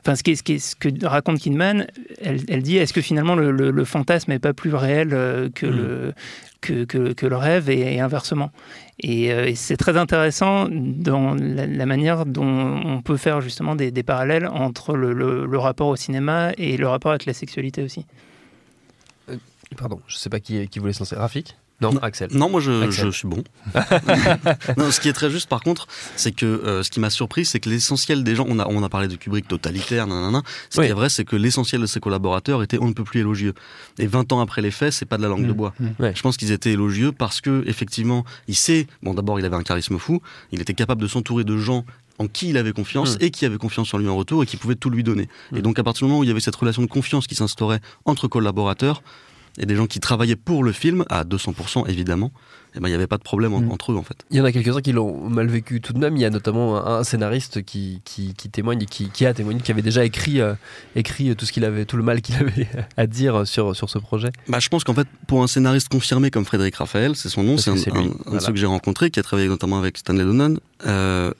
enfin 0.00 0.14
ce, 0.16 0.22
ce, 0.22 0.52
est- 0.52 0.58
ce 0.58 0.76
que 0.76 0.90
raconte 1.06 1.38
Kidman, 1.38 1.86
elle, 2.20 2.40
elle 2.48 2.62
dit 2.62 2.76
est-ce 2.76 2.92
que 2.92 3.00
finalement 3.00 3.34
le, 3.34 3.52
le- 3.52 3.70
le 3.70 3.84
fantasme 3.86 4.32
n'est 4.32 4.38
pas 4.38 4.52
plus 4.52 4.74
réel 4.74 5.08
que, 5.54 5.64
le, 5.64 6.12
que, 6.62 6.84
que- 6.84 7.26
le 7.26 7.36
rêve 7.36 7.68
et, 7.68 8.00
inversement. 8.00 8.50
Et, 9.00 9.32
euh, 9.32 9.46
et 9.46 9.54
c'est 9.54 9.76
très 9.76 9.96
intéressant 9.96 10.68
dans 10.70 11.34
la, 11.34 11.86
manière 11.86 12.24
dont 12.24 12.80
on 12.84 13.02
peut 13.02 13.16
faire 13.16 13.40
justement 13.40 13.74
des, 13.74 14.02
parallèles 14.02 14.46
entre 14.46 14.94
le, 14.96 15.58
rapport 15.58 15.88
au 15.88 15.96
cinéma 15.96 16.52
et 16.56 16.76
le 16.76 16.88
rapport 16.88 17.10
avec 17.10 17.26
la 17.26 17.34
sexualité 17.34 17.82
aussi. 17.82 18.06
Pardon, 19.76 20.00
je 20.06 20.16
sais 20.16 20.30
pas 20.30 20.40
qui, 20.40 20.68
qui 20.68 20.78
voulait 20.78 20.92
se 20.92 21.00
lancer. 21.00 21.16
Rafik? 21.16 21.56
Non, 21.80 21.96
Axel. 21.98 22.28
Non, 22.32 22.48
moi 22.48 22.60
je, 22.60 23.10
suis 23.10 23.26
bon. 23.26 23.42
non, 24.76 24.90
ce 24.90 25.00
qui 25.00 25.08
est 25.08 25.12
très 25.12 25.30
juste 25.30 25.48
par 25.48 25.60
contre, 25.62 25.86
c'est 26.16 26.32
que 26.32 26.46
euh, 26.46 26.82
ce 26.82 26.90
qui 26.90 27.00
m'a 27.00 27.10
surpris, 27.10 27.44
c'est 27.44 27.58
que 27.60 27.68
l'essentiel 27.68 28.22
des 28.22 28.34
gens, 28.36 28.46
on 28.48 28.58
a, 28.58 28.66
on 28.68 28.82
a 28.82 28.88
parlé 28.88 29.08
de 29.08 29.16
Kubrick 29.16 29.48
totalitaire, 29.48 30.06
nanana. 30.06 30.42
Ce 30.70 30.78
Oui. 30.80 30.86
qui 30.86 30.90
est 30.92 30.94
vrai, 30.94 31.08
c'est 31.08 31.24
que 31.24 31.34
l'essentiel 31.36 31.80
de 31.80 31.86
ses 31.86 32.00
collaborateurs 32.00 32.62
était 32.62 32.78
on 32.80 32.86
ne 32.88 32.92
peut 32.92 33.04
plus 33.04 33.20
élogieux. 33.20 33.54
Et 33.98 34.06
20 34.06 34.32
ans 34.32 34.40
après 34.40 34.62
les 34.62 34.70
faits, 34.70 34.92
c'est 34.92 35.06
pas 35.06 35.16
de 35.16 35.22
la 35.22 35.28
langue 35.28 35.46
de 35.46 35.52
bois. 35.52 35.74
Ouais. 35.98 36.12
Je 36.14 36.22
pense 36.22 36.36
qu'ils 36.36 36.52
étaient 36.52 36.70
élogieux 36.72 37.10
parce 37.12 37.40
que 37.40 37.64
effectivement, 37.66 38.24
il 38.48 38.54
sait, 38.56 38.86
bon 39.02 39.14
d'abord 39.14 39.40
il 39.40 39.44
avait 39.44 39.56
un 39.56 39.62
charisme 39.64 39.98
fou, 39.98 40.20
il 40.52 40.60
était 40.60 40.74
capable 40.74 41.02
de 41.02 41.08
s'entourer 41.08 41.44
de 41.44 41.56
gens 41.56 41.84
en 42.18 42.28
qui 42.28 42.50
il 42.50 42.56
avait 42.58 42.72
confiance 42.72 43.14
Mm. 43.16 43.22
et 43.22 43.30
qui 43.30 43.44
avaient 43.46 43.56
confiance 43.58 43.92
en 43.94 43.98
lui 43.98 44.06
en 44.08 44.14
retour 44.16 44.42
et 44.42 44.46
qui 44.46 44.56
pouvaient 44.56 44.76
tout 44.76 44.90
lui 44.90 45.02
donner. 45.02 45.28
Et 45.56 45.62
donc 45.62 45.78
à 45.78 45.82
partir 45.82 46.06
du 46.06 46.10
moment 46.10 46.20
où 46.20 46.24
il 46.24 46.28
y 46.28 46.30
avait 46.30 46.40
cette 46.40 46.54
relation 46.54 46.82
de 46.82 46.86
confiance 46.86 47.26
qui 47.26 47.34
s'instaurait 47.34 47.80
entre 48.04 48.28
collaborateurs 48.28 49.02
et 49.58 49.66
des 49.66 49.76
gens 49.76 49.86
qui 49.86 50.00
travaillaient 50.00 50.36
pour 50.36 50.64
le 50.64 50.72
film 50.72 51.04
à 51.10 51.24
200% 51.24 51.88
évidemment, 51.88 52.32
eh 52.74 52.80
ben 52.80 52.88
il 52.88 52.90
n'y 52.92 52.94
avait 52.96 53.06
pas 53.06 53.18
de 53.18 53.22
problème 53.22 53.52
en- 53.52 53.60
Mm. 53.60 53.70
entre 53.70 53.92
eux 53.92 53.96
en 53.96 54.02
fait. 54.02 54.16
Il 54.30 54.38
y 54.38 54.40
en 54.40 54.44
a 54.46 54.52
quelques-uns 54.52 54.80
qui 54.80 54.92
l'ont 54.92 55.28
mal 55.28 55.46
vécu 55.48 55.80
tout 55.82 55.92
de 55.92 55.98
même. 55.98 56.16
Il 56.16 56.22
y 56.22 56.24
a 56.24 56.30
notamment 56.30 56.76
un, 56.86 57.00
un 57.00 57.04
scénariste 57.04 57.62
qui, 57.62 58.00
qui, 58.04 58.32
qui 58.32 58.48
témoigne, 58.48 58.86
qui, 58.86 59.10
qui 59.10 59.26
a 59.26 59.34
témoigné, 59.34 59.60
qui 59.60 59.70
avait 59.70 59.82
déjà 59.82 60.04
écrit, 60.06 60.40
euh, 60.40 60.54
écrit 60.96 61.36
tout 61.36 61.44
ce 61.44 61.52
qu'il 61.52 61.64
avait, 61.66 61.84
tout 61.84 61.98
le 61.98 62.02
mal 62.02 62.22
qu'il 62.22 62.34
avait 62.40 62.66
à 62.96 63.06
dire 63.06 63.46
sur, 63.46 63.76
sur 63.76 63.90
ce 63.90 63.98
projet. 63.98 64.30
Bah, 64.48 64.58
je 64.58 64.68
pense 64.70 64.84
qu'en 64.84 64.94
fait, 64.94 65.06
pour 65.26 65.42
un 65.42 65.46
scénariste 65.46 65.88
confirmé 65.90 66.30
comme 66.30 66.46
Frédéric 66.46 66.76
Raphaël, 66.76 67.14
c'est 67.14 67.28
son 67.28 67.42
nom, 67.42 67.58
c'est 67.58 67.70
un, 67.70 67.74
de 67.74 68.38
ceux 68.38 68.52
que 68.52 68.58
j'ai 68.58 68.66
rencontré, 68.66 69.10
qui 69.10 69.20
a 69.20 69.22
travaillé 69.22 69.48
notamment 69.48 69.78
avec 69.78 69.98
Stanley 69.98 70.24
Donen. 70.24 70.58
Euh, 70.86 71.32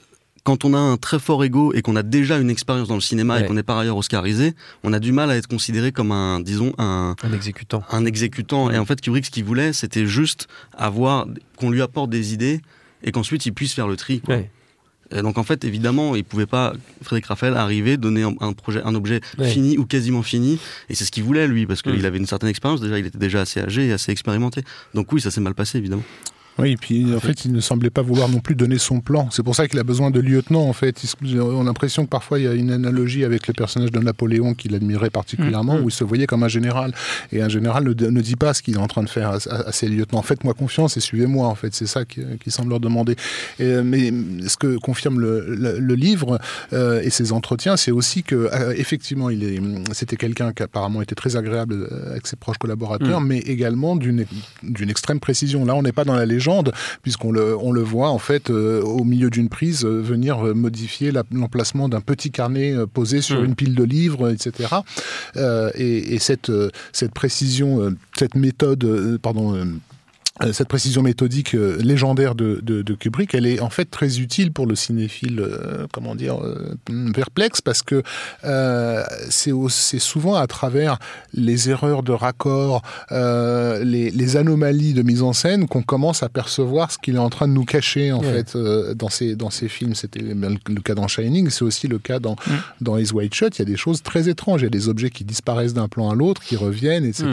quand 0.45 0.65
on 0.65 0.75
a 0.75 0.79
un 0.79 0.97
très 0.97 1.19
fort 1.21 1.45
ego 1.45 1.73
et 1.73 1.83
qu'on 1.83 1.95
a 1.97 2.03
déjà 2.03 2.39
une 2.39 2.51
expérience 2.51 2.89
dans 2.89 2.95
le 2.97 3.01
cinéma 3.01 3.37
Ouais. 3.37 3.45
et 3.45 3.47
qu'on 3.47 3.57
est 3.57 3.63
par 3.63 3.79
ailleurs 3.79 3.97
oscarisé, 3.97 4.55
on 4.83 4.93
a 4.93 4.99
du 4.99 5.13
mal 5.13 5.31
à 5.31 5.37
être 5.37 5.47
considéré 5.47 5.93
comme 5.93 6.11
un, 6.13 6.41
disons, 6.41 6.73
un, 6.79 7.15
Un 7.23 7.33
exécutant. 7.33 7.85
un 7.91 8.05
exécutant. 8.05 8.71
Et 8.71 8.79
en 8.79 8.85
fait, 8.85 9.01
Kubrick, 9.01 9.27
ce 9.27 9.31
qu'il 9.31 9.45
voulait, 9.45 9.73
c'était 9.73 10.07
juste 10.07 10.49
avoir, 10.77 11.27
qu'on 11.57 11.71
lui 11.71 11.81
apporte 11.81 12.11
des 12.11 12.33
idées 12.35 12.61
et 13.05 13.13
qu'ensuite 13.13 13.47
il 13.47 13.53
puisse 13.53 13.73
faire 13.73 13.87
le 13.87 13.97
tri. 13.97 14.21
quoi. 14.21 14.37
Ouais. 14.37 14.51
Et 15.15 15.21
donc 15.21 15.37
en 15.37 15.43
fait, 15.45 15.65
évidemment, 15.65 16.17
il 16.17 16.25
pouvait 16.25 16.47
pas, 16.47 16.73
Frédéric 17.03 17.27
Raphaël, 17.27 17.55
arriver, 17.55 17.99
donner 17.99 18.23
un, 18.23 18.53
projet, 18.55 18.81
un 18.83 18.95
objet 18.95 19.21
Ouais. 19.39 19.49
fini 19.49 19.77
ou 19.77 19.85
quasiment 19.85 20.23
fini. 20.23 20.59
Et 20.89 20.95
c'est 20.95 21.05
ce 21.05 21.11
qu'il 21.13 21.23
voulait 21.23 21.47
lui, 21.47 21.67
parce 21.67 21.83
qu'il 21.83 22.01
Mm. 22.01 22.05
avait 22.07 22.19
une 22.19 22.27
certaine 22.27 22.49
expérience. 22.49 22.81
Déjà, 22.81 22.99
il 22.99 23.07
était 23.07 23.19
déjà 23.19 23.43
assez 23.43 23.61
âgé 23.61 23.89
et 23.89 23.93
assez 23.93 24.11
expérimenté. 24.11 24.63
Donc 24.95 25.13
oui, 25.13 25.21
ça 25.21 25.31
s'est 25.31 25.43
mal 25.43 25.55
passé, 25.55 25.77
évidemment. 25.79 26.03
Oui, 26.59 26.73
et 26.73 26.77
puis 26.77 27.15
en 27.15 27.21
fait, 27.21 27.45
il 27.47 27.53
ne 27.53 27.61
semblait 27.61 27.89
pas 27.91 28.03
vouloir 28.03 28.29
non 28.29 28.41
plus 28.41 28.55
donner 28.55 28.77
son 28.79 29.01
plan. 29.01 29.29
C'est 29.31 29.43
pour 29.43 29.55
ça 29.57 29.67
qu'il 29.69 29.79
a 29.79 29.85
besoin 29.85 30.11
de 30.11 30.21
lieutenant, 30.21 30.63
en 30.69 30.73
fait. 30.75 31.03
Il 31.23 31.41
On 31.41 31.63
a 31.63 31.65
l'impression 31.65 32.05
que 32.05 32.11
parfois 32.11 32.39
il 32.39 32.45
y 32.45 32.49
a 32.49 32.53
une 32.53 32.71
analogie 32.71 33.25
avec 33.25 33.47
le 33.47 33.55
personnage 33.55 33.91
de 33.91 33.99
Napoléon 33.99 34.53
qu'il 34.55 34.75
admirait 34.75 35.09
particulièrement, 35.11 35.77
Mhm. 35.79 35.85
où 35.85 35.89
il 35.89 35.93
se 35.93 36.05
voyait 36.05 36.27
comme 36.27 36.43
un 36.43 36.49
général. 36.49 36.93
Et 37.33 37.41
un 37.43 37.49
général 37.49 37.85
ne, 37.85 37.93
ne 37.95 38.21
dit 38.21 38.37
pas 38.37 38.53
ce 38.53 38.63
qu'il 38.63 38.75
est 38.75 38.79
en 38.79 38.87
train 38.87 39.03
de 39.03 39.09
faire 39.09 39.31
à, 39.31 39.37
à- 39.51 39.69
à 39.69 39.73
ses 39.73 39.89
lieutenants. 39.89 40.21
Faites-moi 40.23 40.53
confiance 40.55 40.97
et 40.97 41.01
suivez-moi, 41.01 41.47
en 41.49 41.55
fait. 41.55 41.75
C'est 41.75 41.87
ça 41.87 42.05
qui, 42.05 42.21
qui 42.43 42.51
semble 42.51 42.69
leur 42.71 42.81
demander. 42.81 43.17
Et, 43.59 43.65
euh, 43.65 43.83
mais 43.83 44.13
ce 44.47 44.57
que 44.59 44.77
confirme 44.77 45.21
le, 45.21 45.47
le- 45.55 45.79
le 45.79 45.95
livre 45.95 46.39
euh, 46.75 47.01
et 47.03 47.09
ses 47.11 47.33
entretiens, 47.33 47.77
c'est 47.79 47.93
aussi 47.93 48.23
que 48.23 48.51
euh, 48.53 48.75
effectivement, 48.77 49.31
il 49.31 49.43
est, 49.43 49.61
c'était 49.95 50.17
quelqu'un 50.17 50.53
qui 50.53 50.63
apparemment 50.63 51.01
était 51.01 51.15
très 51.15 51.37
agréable 51.37 51.89
avec 52.11 52.27
ses 52.27 52.37
proches 52.37 52.59
collaborateurs, 52.59 53.21
mais 53.23 53.39
également 53.39 53.97
d'une 53.97 54.27
d'une 54.63 54.91
extrême 54.91 55.19
précision. 55.21 55.65
Là, 55.65 55.75
on 55.75 55.83
n'est 55.83 55.93
pas 55.93 56.05
dans 56.05 56.15
la 56.15 56.27
légende, 56.27 56.42
puisqu'on 57.03 57.33
le, 57.33 57.57
on 57.57 57.73
le 57.73 57.83
voit 57.83 58.11
en 58.11 58.19
fait 58.19 58.51
euh, 58.51 58.83
au 58.83 59.05
milieu 59.05 59.31
d'une 59.31 59.49
prise 59.49 59.85
euh, 59.85 60.01
venir 60.01 60.47
euh, 60.47 60.55
modifier 60.55 61.11
la- 61.13 61.25
l'emplacement 61.33 61.89
d'un 61.89 62.01
petit 62.01 62.31
carnet 62.31 62.75
posé 62.93 63.21
sur 63.21 63.41
Mm. 63.41 63.45
une 63.45 63.55
pile 63.55 63.75
de 63.75 63.85
livres, 63.85 64.31
etc. 64.31 64.75
Et, 65.75 66.15
et 66.15 66.19
cette, 66.19 66.51
cette 66.93 67.13
précision, 67.13 67.95
cette 68.17 68.35
méthode, 68.35 69.19
pardon. 69.23 69.67
Euh, 70.43 70.53
cette 70.55 70.69
précision 70.69 71.03
méthodique 71.03 71.55
euh, 71.55 71.77
légendaire 71.83 72.35
de, 72.35 72.59
de, 72.63 72.81
de 72.81 72.95
Kubrick, 72.95 73.35
elle 73.35 73.45
est 73.47 73.61
en 73.61 73.69
fait 73.69 73.85
très 73.85 74.19
utile 74.19 74.51
pour 74.51 74.67
le 74.67 74.75
cinéphile, 74.75 75.41
euh, 75.41 75.87
comment 75.93 76.15
dire, 76.15 76.43
euh, 76.43 76.75
perplexe, 77.13 77.61
parce 77.61 77.83
que 77.83 78.03
euh, 78.45 79.05
c'est 79.29 79.99
souvent 79.99 80.35
à 80.37 80.47
travers 80.47 80.99
les 81.35 81.69
erreurs 81.69 82.03
de 82.03 82.13
raccord, 82.13 82.83
euh, 83.13 83.85
les, 83.85 84.11
les 84.11 84.37
anomalies 84.37 84.95
de 84.95 85.03
mise 85.03 85.23
en 85.23 85.33
scène 85.35 85.67
qu'on 85.69 85.83
commence 85.83 86.23
à 86.23 86.29
percevoir 86.31 86.91
ce 86.91 86.99
qu'il 86.99 87.17
est 87.17 87.19
en 87.19 87.31
train 87.31 87.47
de 87.47 87.53
nous 87.53 87.65
cacher 87.67 88.11
en 88.13 88.21
Ouais. 88.23 88.33
fait 88.45 88.57
euh, 88.57 88.95
dans 88.95 89.09
ces 89.09 89.35
dans 89.37 89.51
ces 89.51 89.69
films. 89.69 89.95
C'était 89.95 90.21
le, 90.21 90.81
cas 90.81 90.95
dans 90.95 91.09
Shining, 91.09 91.51
c'est 91.51 91.65
aussi 91.65 91.89
le 91.89 91.99
cas 91.99 92.21
dans 92.21 92.33
Mm. 92.47 92.53
dans 92.81 92.97
Eyes 92.97 93.13
Wide 93.13 93.35
Shut. 93.35 93.59
Il 93.59 93.59
y 93.59 93.63
a 93.63 93.67
des 93.67 93.77
choses 93.77 94.03
très 94.03 94.29
étranges. 94.29 94.61
Il 94.63 94.65
y 94.65 94.67
a 94.67 94.71
des 94.71 94.89
objets 94.89 95.11
qui 95.11 95.25
disparaissent 95.25 95.75
d'un 95.75 95.89
plan 95.89 96.09
à 96.11 96.15
l'autre, 96.15 96.41
qui 96.43 96.57
reviennent, 96.57 97.05
etc. 97.05 97.27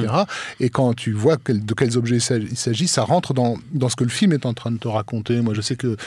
Et 0.59 0.69
quand 0.69 0.93
tu 0.93 1.13
vois 1.13 1.37
de 1.47 1.73
quels 1.73 1.97
objets 1.97 2.15
il 2.17 2.21
s'ag- 2.21 2.47
il 2.51 2.57
s'agit, 2.57 2.87
ça 2.87 2.98
rentre 3.03 3.33
dans, 3.33 3.57
dans 3.73 3.89
ce 3.89 3.95
que 3.95 4.03
le 4.03 4.09
film 4.09 4.33
est 4.33 4.45
en 4.45 4.53
train 4.53 4.71
de 4.71 4.77
te 4.77 4.87
raconter. 4.87 5.41
Moi, 5.41 5.53
je 5.53 5.61
sais 5.61 5.75
que 5.75 5.97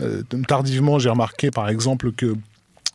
euh, 0.00 0.22
tardivement, 0.46 0.98
j'ai 0.98 1.10
remarqué, 1.10 1.50
par 1.50 1.68
exemple, 1.68 2.12
que 2.12 2.36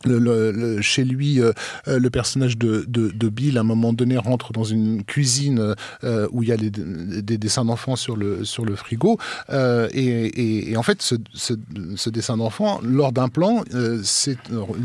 le- 0.04 0.18
le- 0.18 0.50
le- 0.52 0.80
chez 0.82 1.04
lui, 1.04 1.40
euh, 1.40 1.52
euh, 1.88 1.98
le 1.98 2.10
personnage 2.10 2.56
de, 2.58 2.84
de, 2.88 3.10
de 3.10 3.28
Bill, 3.28 3.56
à 3.58 3.60
un 3.60 3.64
moment 3.64 3.92
donné, 3.92 4.16
rentre 4.18 4.52
dans 4.52 4.64
une 4.64 5.02
cuisine 5.04 5.74
euh, 6.04 6.28
où 6.32 6.42
il 6.42 6.48
y 6.48 6.52
a 6.52 6.56
les- 6.56 6.70
des 6.70 7.38
dessins 7.38 7.64
d'enfants 7.64 7.96
sur 7.96 8.16
le, 8.16 8.44
sur 8.44 8.64
le 8.64 8.74
frigo. 8.76 9.18
Euh, 9.50 9.88
et, 9.92 10.04
et- 10.04 10.70
et 10.72 10.76
en 10.76 10.82
fait, 10.82 11.02
ce, 11.02 11.14
ce- 11.32 11.54
ce 11.96 12.10
dessin 12.10 12.36
d'enfant, 12.36 12.80
lors 12.84 13.12
d'un 13.12 13.28
plan, 13.28 13.62
euh, 13.74 14.00
c'est 14.02 14.38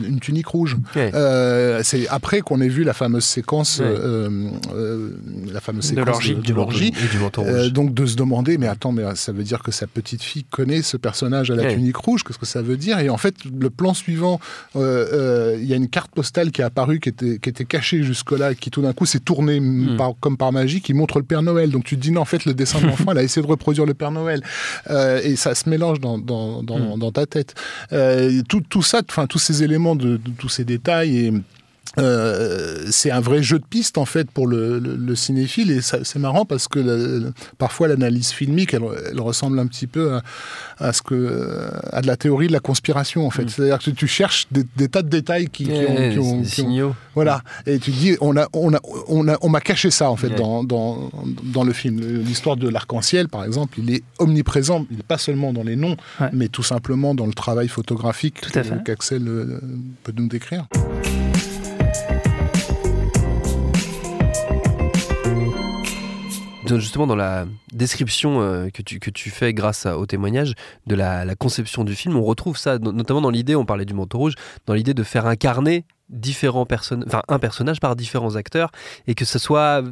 une 0.08 0.20
tunique 0.20 0.48
rouge. 0.48 0.78
Euh, 0.96 1.82
c'est 1.84 2.08
après 2.08 2.42
qu'on 2.42 2.62
ait 2.62 2.68
vu 2.68 2.84
la 2.84 2.94
fameuse 2.94 3.24
séquence, 3.26 3.80
Ouais. 3.80 3.86
euh, 3.88 4.50
euh, 4.74 5.10
la 5.52 5.60
fameuse 5.62 5.84
De 5.92 5.96
séquence 5.96 6.06
l'orgie. 6.08 6.36
de, 6.36 6.54
l'orgie. 6.54 6.94
Euh, 7.40 7.70
donc 7.70 7.94
de 7.94 8.06
se 8.06 8.16
demander, 8.16 8.58
mais 8.58 8.68
attends, 8.68 8.92
mais 8.92 9.04
ça 9.16 9.32
veut 9.32 9.44
dire 9.44 9.62
que 9.64 9.72
sa 9.72 9.88
petite 9.88 10.22
fille 10.24 10.44
connaît 10.46 10.82
ce 10.82 10.98
personnage 10.98 11.52
à 11.52 11.56
la 11.56 11.74
tunique 11.74 11.98
rouge, 11.98 12.24
qu'est-ce 12.24 12.38
que 12.40 12.46
ça 12.46 12.62
veut 12.62 12.78
dire? 12.78 13.00
Et 13.00 13.10
en 13.10 13.18
fait, 13.18 13.36
le 13.46 13.70
plan 13.70 13.94
suivant, 13.94 14.40
euh, 15.12 15.58
il 15.60 15.68
y 15.68 15.74
a 15.74 15.76
une 15.76 15.88
carte 15.90 16.12
postale 16.12 16.52
qui 16.52 16.62
est 16.62 16.64
apparue, 16.64 17.00
qui 17.00 17.10
était, 17.10 17.40
qui 17.40 17.50
était 17.50 17.66
cachée 17.66 18.04
jusque-là, 18.04 18.56
qui 18.56 18.70
tout 18.72 18.82
d'un 18.82 18.94
coup 18.94 19.06
s'est 19.06 19.20
tournée 19.20 19.60
Mm. 19.60 19.98
par- 19.98 20.14
comme 20.20 20.38
par 20.38 20.52
magie, 20.52 20.82
qui 20.82 20.94
montre 20.94 21.18
le 21.20 21.24
Père 21.26 21.42
Noël. 21.42 21.70
Donc 21.72 21.84
tu 21.84 21.96
te 21.96 22.02
dis, 22.02 22.12
non, 22.12 22.22
en 22.22 22.26
fait, 22.26 22.46
le 22.46 22.54
dessin 22.54 22.80
de 22.80 22.86
l'enfant, 22.88 23.12
elle 23.12 23.18
a 23.18 23.24
essayé 23.24 23.42
de 23.46 23.52
reproduire 23.52 23.86
le 23.86 23.94
Père 23.94 24.12
Noël. 24.12 24.42
Euh, 24.90 25.22
et 25.24 25.36
ça 25.36 25.56
se 25.56 25.70
mélange 25.70 26.00
dans, 26.00 26.18
dans, 26.18 26.64
dans, 26.64 26.96
Mm. 26.96 27.00
dans 27.00 27.12
ta 27.12 27.26
tête. 27.26 27.56
Euh, 27.94 28.42
tout, 28.48 28.62
tout 28.62 28.82
ça, 28.84 29.02
enfin 29.08 29.28
tous 29.28 29.40
ces 29.40 29.64
éléments, 29.64 29.96
de, 29.96 30.18
de 30.18 30.32
tous 30.38 30.50
ces 30.50 30.64
détails 30.66 31.18
et 31.18 31.34
euh, 31.98 32.86
c'est 32.92 33.12
un 33.12 33.20
vrai 33.20 33.42
jeu 33.42 33.58
de 33.60 33.66
piste 33.66 33.98
en 33.98 34.06
fait 34.06 34.30
pour 34.30 34.48
le, 34.48 34.80
le- 34.80 34.96
le 34.96 35.16
cinéphile. 35.16 35.72
Et 35.72 35.82
c'est 35.82 36.20
marrant 36.20 36.46
parce 36.46 36.68
que 36.68 37.32
parfois 37.58 37.88
l'analyse 37.88 38.30
filmique 38.30 38.74
elle, 38.74 38.84
elle 39.12 39.20
ressemble 39.22 39.58
un 39.60 39.66
petit 39.68 39.88
peu 39.88 40.14
à, 40.14 40.22
à 40.78 40.94
ce 40.94 41.02
que 41.02 41.70
à 41.92 42.02
de 42.02 42.08
la 42.08 42.16
théorie 42.18 42.48
de 42.48 42.54
la 42.54 42.60
conspiration 42.60 43.26
en 43.26 43.30
fait. 43.32 43.44
Mm. 43.46 43.50
c'est-à-dire 43.50 43.80
que 43.80 43.92
tu 43.92 44.08
cherches 44.08 44.48
des, 44.52 44.64
des 44.78 44.88
tas 44.88 45.02
de 45.02 45.10
détails 45.10 45.50
qui, 45.50 45.66
qui 45.66 45.72
ont, 45.72 45.96
des 45.96 46.10
qui 46.14 46.20
ont- 46.20 46.44
signaux. 46.44 46.96
voilà. 47.16 47.42
Et 47.66 47.80
tu 47.80 47.92
dis 47.92 48.16
on 48.22 48.38
a 48.38 48.48
on 48.54 48.74
a 48.74 48.80
on 49.08 49.28
a 49.28 49.38
on 49.42 49.50
m'a 49.50 49.62
caché 49.62 49.90
ça 49.92 50.10
en 50.12 50.16
fait 50.16 50.30
dans, 50.30 50.64
dans 50.64 51.10
dans 51.44 51.64
le 51.64 51.74
film. 51.74 52.00
L'histoire 52.00 52.56
de 52.58 52.70
l'arc-en-ciel 52.70 53.28
par 53.30 53.44
exemple 53.44 53.80
il 53.80 53.92
est 53.94 54.04
omniprésent. 54.20 54.86
Il 54.92 54.98
n'est 54.98 55.04
pas 55.04 55.18
seulement 55.18 55.54
dans 55.54 55.64
les 55.64 55.76
noms 55.76 55.98
Ouais. 56.20 56.30
mais 56.34 56.48
tout 56.50 56.64
simplement 56.64 57.16
dans 57.16 57.26
le 57.26 57.34
travail 57.34 57.68
photographique 57.68 58.42
qu'Axel 58.86 59.28
euh, 59.28 59.60
peut 60.04 60.14
nous 60.16 60.28
décrire 60.28 60.68
Justement, 66.78 67.08
dans 67.08 67.16
la 67.16 67.46
description 67.72 68.42
euh, 68.42 68.70
que, 68.70 68.82
tu, 68.82 69.30
fais 69.30 69.54
grâce 69.54 69.86
au 69.86 70.06
témoignage 70.06 70.54
de 70.88 70.96
la, 70.96 71.36
conception 71.36 71.84
du 71.84 71.96
film, 71.96 72.16
on 72.16 72.24
retrouve 72.24 72.58
ça, 72.58 72.78
no- 72.80 72.92
notamment 72.92 73.22
dans 73.22 73.30
l'idée, 73.30 73.56
on 73.56 73.66
parlait 73.66 73.86
du 73.86 73.94
manteau 73.94 74.18
rouge, 74.18 74.34
dans 74.66 74.74
l'idée 74.74 74.94
de 74.94 75.04
faire 75.04 75.26
incarner 75.26 75.86
différents 76.10 76.66
personnages, 76.66 77.08
enfin 77.08 77.22
un 77.28 77.40
personnage 77.40 77.80
par 77.80 77.96
différents 77.96 78.36
acteurs, 78.36 78.72
et 79.08 79.16
que 79.16 79.26
ce 79.26 79.40
soit 79.40 79.84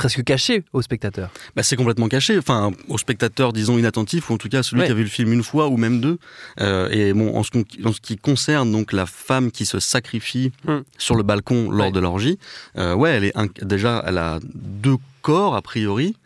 presque 0.00 0.24
caché 0.24 0.64
au 0.72 0.80
spectateur. 0.82 1.30
Bah, 1.54 1.62
c'est 1.62 1.76
complètement 1.76 2.08
caché, 2.08 2.38
enfin 2.38 2.72
au 2.88 2.96
spectateur 2.98 3.52
disons 3.52 3.76
inattentif 3.78 4.30
ou 4.30 4.34
en 4.34 4.38
tout 4.38 4.48
cas 4.48 4.62
celui 4.62 4.80
Ouais. 4.80 4.86
qui 4.86 4.92
a 4.92 4.94
vu 4.94 5.02
le 5.02 5.08
film 5.08 5.32
une 5.32 5.42
fois 5.42 5.68
ou 5.68 5.76
même 5.76 6.00
deux. 6.00 6.18
Euh, 6.60 6.88
et 6.90 7.12
bon, 7.12 7.36
en 7.36 7.42
ce, 7.42 7.50
con- 7.50 7.64
en 7.84 7.92
ce 7.92 8.00
qui 8.00 8.16
concerne 8.16 8.72
donc 8.72 8.92
la 8.92 9.06
femme 9.06 9.50
qui 9.50 9.66
se 9.66 9.78
sacrifie 9.78 10.52
Hmm. 10.66 10.80
sur 10.98 11.14
le 11.16 11.22
balcon 11.22 11.70
lors 11.70 11.86
Ouais. 11.86 11.92
de 11.92 12.00
l'orgie, 12.00 12.38
euh, 12.78 12.94
ouais, 12.94 13.10
elle 13.10 13.24
est 13.24 13.36
inc- 13.36 13.64
déjà 13.64 14.02
elle 14.06 14.18
a 14.18 14.38
deux 14.54 14.96
corps 15.22 15.54
a 15.56 15.62
priori. 15.62 16.16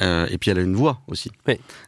euh, 0.00 0.26
et 0.30 0.38
puis 0.38 0.50
elle 0.50 0.58
a 0.58 0.62
une 0.62 0.74
voix 0.74 1.02
aussi, 1.06 1.30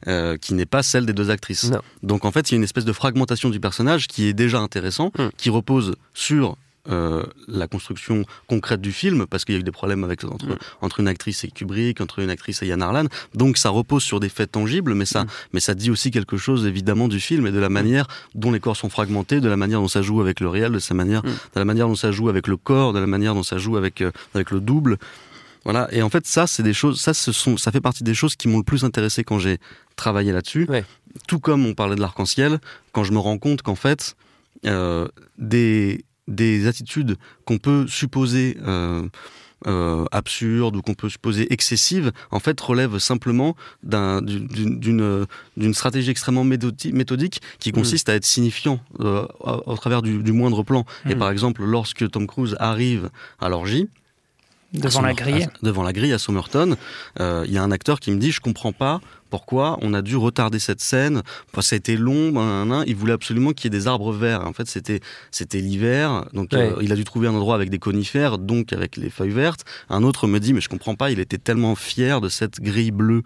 euh, 0.08 0.36
qui 0.36 0.52
n'est 0.52 0.66
pas 0.66 0.82
celle 0.82 1.06
des 1.06 1.14
deux 1.14 1.30
actrices. 1.30 1.70
Non. 1.70 1.80
Donc 2.02 2.26
en 2.26 2.30
fait, 2.32 2.50
il 2.50 2.52
y 2.52 2.56
a 2.56 2.58
une 2.58 2.62
espèce 2.64 2.84
de 2.84 2.92
fragmentation 2.92 3.48
du 3.48 3.60
personnage 3.60 4.08
qui 4.08 4.26
est 4.28 4.34
déjà 4.34 4.58
intéressant, 4.58 5.10
Hmm. 5.18 5.28
qui 5.38 5.48
repose 5.48 5.94
sur 6.12 6.58
euh, 6.90 7.24
la 7.48 7.66
construction 7.66 8.24
concrète 8.46 8.80
du 8.80 8.92
film, 8.92 9.26
parce 9.26 9.44
qu'il 9.44 9.54
y 9.54 9.58
a 9.58 9.60
eu 9.60 9.64
des 9.64 9.70
problèmes 9.72 10.04
avec, 10.04 10.22
entre, 10.24 10.46
Mm. 10.46 10.56
entre 10.82 11.00
une 11.00 11.08
actrice 11.08 11.42
et 11.44 11.48
Kubrick, 11.48 12.00
entre 12.00 12.18
une 12.18 12.30
actrice 12.30 12.62
et 12.62 12.66
Yann 12.66 12.82
Arlan. 12.82 13.06
Donc 13.34 13.56
ça 13.56 13.70
repose 13.70 14.02
sur 14.02 14.20
des 14.20 14.28
faits 14.28 14.52
tangibles, 14.52 14.94
mais 14.94 15.06
ça, 15.06 15.24
Mm. 15.24 15.28
mais 15.54 15.60
ça 15.60 15.74
dit 15.74 15.90
aussi 15.90 16.10
quelque 16.10 16.36
chose 16.36 16.66
évidemment 16.66 17.08
du 17.08 17.20
film 17.20 17.46
et 17.46 17.52
de 17.52 17.58
la 17.58 17.68
manière 17.70 18.06
dont 18.34 18.52
les 18.52 18.60
corps 18.60 18.76
sont 18.76 18.90
fragmentés, 18.90 19.40
de 19.40 19.48
la 19.48 19.56
manière 19.56 19.80
dont 19.80 19.88
ça 19.88 20.02
joue 20.02 20.20
avec 20.20 20.40
le 20.40 20.48
réel, 20.48 20.72
de 20.72 20.78
sa 20.78 20.94
manière, 20.94 21.24
Mm. 21.24 21.28
de 21.54 21.58
la 21.60 21.64
manière 21.64 21.88
dont 21.88 21.94
ça 21.94 22.12
joue 22.12 22.28
avec 22.28 22.46
le 22.48 22.56
corps, 22.56 22.92
de 22.92 22.98
la 22.98 23.06
manière 23.06 23.34
dont 23.34 23.42
ça 23.42 23.56
joue 23.58 23.76
avec 23.76 24.00
euh, 24.02 24.10
avec 24.34 24.50
le 24.50 24.60
double. 24.60 24.98
Voilà. 25.64 25.88
Et 25.92 26.02
en 26.02 26.10
fait, 26.10 26.26
ça, 26.26 26.46
c'est 26.46 26.62
des 26.62 26.74
choses, 26.74 27.00
ça, 27.00 27.14
ce 27.14 27.32
sont, 27.32 27.56
ça 27.56 27.72
fait 27.72 27.80
partie 27.80 28.04
des 28.04 28.12
choses 28.12 28.36
qui 28.36 28.48
m'ont 28.48 28.58
le 28.58 28.64
plus 28.64 28.84
intéressé 28.84 29.24
quand 29.24 29.38
j'ai 29.38 29.56
travaillé 29.96 30.30
là-dessus. 30.30 30.66
Ouais. 30.68 30.84
Tout 31.26 31.38
comme 31.40 31.64
on 31.64 31.72
parlait 31.72 31.96
de 31.96 32.02
l'arc-en-ciel, 32.02 32.58
quand 32.92 33.02
je 33.04 33.12
me 33.12 33.18
rends 33.18 33.38
compte 33.38 33.62
qu'en 33.62 33.74
fait, 33.74 34.14
euh, 34.66 35.08
des, 35.38 36.04
des 36.28 36.66
attitudes 36.66 37.16
qu'on 37.44 37.58
peut 37.58 37.86
supposer 37.86 38.56
euh, 38.66 39.06
euh, 39.66 40.04
absurdes 40.12 40.76
ou 40.76 40.82
qu'on 40.82 40.94
peut 40.94 41.08
supposer 41.08 41.50
excessives, 41.52 42.12
en 42.30 42.38
fait, 42.38 42.60
relèvent 42.60 42.98
simplement 42.98 43.56
d'un- 43.82 44.20
d'une 44.20 45.74
stratégie 45.74 46.10
extrêmement 46.10 46.44
méthodi- 46.44 46.92
méthodique 46.92 47.40
qui 47.58 47.72
consiste 47.72 48.08
à 48.08 48.14
être 48.14 48.26
signifiant 48.26 48.80
euh, 49.00 49.26
au, 49.40 49.74
travers 49.76 50.02
du, 50.02 50.22
du 50.22 50.32
moindre 50.32 50.62
plan. 50.62 50.84
Et 51.06 51.14
Mhm. 51.14 51.18
par 51.18 51.30
exemple, 51.30 51.64
lorsque 51.64 52.10
Tom 52.10 52.26
Cruise 52.26 52.56
arrive 52.60 53.10
à 53.40 53.48
l'orgie, 53.48 53.88
devant 54.74 55.02
la 55.02 55.14
grille. 55.14 55.44
à- 55.44 55.50
devant 55.62 55.82
la 55.82 55.92
grille 55.92 56.12
à 56.12 56.18
Somerton, 56.18 56.76
euh, 57.20 57.44
il 57.46 57.52
y 57.52 57.58
a 57.58 57.62
un 57.62 57.70
acteur 57.70 58.00
qui 58.00 58.10
me 58.10 58.18
dit 58.18 58.32
je 58.32 58.40
comprends 58.40 58.72
pas 58.72 59.00
pourquoi 59.30 59.78
on 59.82 59.94
a 59.94 60.02
dû 60.02 60.16
retarder 60.16 60.58
cette 60.58 60.80
scène. 60.80 61.22
Enfin, 61.52 61.62
ça 61.62 61.74
a 61.74 61.76
été 61.78 61.96
long, 61.96 62.32
il 62.86 62.94
voulait 62.96 63.12
absolument 63.12 63.52
qu'il 63.52 63.72
y 63.72 63.74
ait 63.74 63.78
des 63.78 63.86
arbres 63.88 64.12
verts. 64.12 64.46
En 64.46 64.52
fait, 64.52 64.68
c'était 64.68 65.00
c'était 65.30 65.60
l'hiver, 65.60 66.26
donc 66.32 66.50
Ouais. 66.52 66.58
euh, 66.72 66.76
il 66.82 66.92
a 66.92 66.96
dû 66.96 67.04
trouver 67.04 67.28
un 67.28 67.34
endroit 67.34 67.54
avec 67.54 67.70
des 67.70 67.78
conifères, 67.78 68.38
donc 68.38 68.72
avec 68.72 68.96
les 68.96 69.10
feuilles 69.10 69.30
vertes. 69.30 69.64
Un 69.88 70.02
autre 70.02 70.26
me 70.26 70.38
dit 70.40 70.52
mais 70.52 70.60
je 70.60 70.68
comprends 70.68 70.94
pas, 70.94 71.10
il 71.10 71.18
était 71.20 71.38
tellement 71.38 71.74
fier 71.74 72.20
de 72.20 72.28
cette 72.28 72.60
grille 72.60 72.90
bleue. 72.92 73.22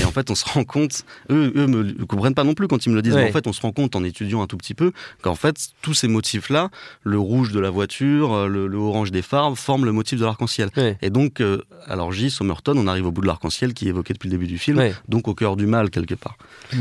Et 0.00 0.04
en 0.04 0.12
fait, 0.12 0.30
on 0.30 0.36
se 0.36 0.44
rend 0.44 0.62
compte, 0.62 1.02
eux, 1.28 1.52
eux 1.56 1.66
me 1.66 2.06
comprennent 2.06 2.34
pas 2.36 2.44
non 2.44 2.54
plus 2.54 2.68
quand 2.68 2.86
ils 2.86 2.90
me 2.90 2.94
le 2.94 3.02
disent. 3.02 3.14
Ouais. 3.14 3.24
Mais 3.24 3.30
en 3.30 3.32
fait, 3.32 3.48
on 3.48 3.52
se 3.52 3.60
rend 3.60 3.72
compte 3.72 3.96
en 3.96 4.04
étudiant 4.04 4.40
un 4.40 4.46
tout 4.46 4.56
petit 4.56 4.74
peu 4.74 4.92
qu'en 5.22 5.34
fait, 5.34 5.56
tous 5.82 5.92
ces 5.92 6.06
motifs-là, 6.06 6.70
le 7.02 7.18
rouge 7.18 7.50
de 7.50 7.58
la 7.58 7.68
voiture, 7.70 8.32
euh, 8.32 8.46
le, 8.46 8.68
le 8.68 8.78
orange 8.78 9.10
des 9.10 9.22
phares, 9.22 9.58
forment 9.58 9.84
le 9.84 9.90
motif 9.92 10.20
de 10.20 10.24
l'arc-en-ciel. 10.24 10.70
Ouais. 10.76 10.96
Et 11.02 11.10
donc, 11.10 11.40
euh, 11.40 11.62
à 11.86 11.96
l'orgie, 11.96 12.30
Somerton, 12.30 12.74
on 12.76 12.86
arrive 12.86 13.06
au 13.06 13.10
bout 13.10 13.22
de 13.22 13.26
l'arc-en-ciel 13.26 13.74
qui 13.74 13.86
est 13.86 13.88
évoqué 13.88 14.14
depuis 14.14 14.28
le 14.28 14.36
début 14.36 14.46
du 14.46 14.56
film, 14.58 14.80
donc 15.08 15.26
cœur 15.42 15.56
du 15.56 15.66
mal 15.66 15.90
quelque 15.90 16.14
part. 16.14 16.36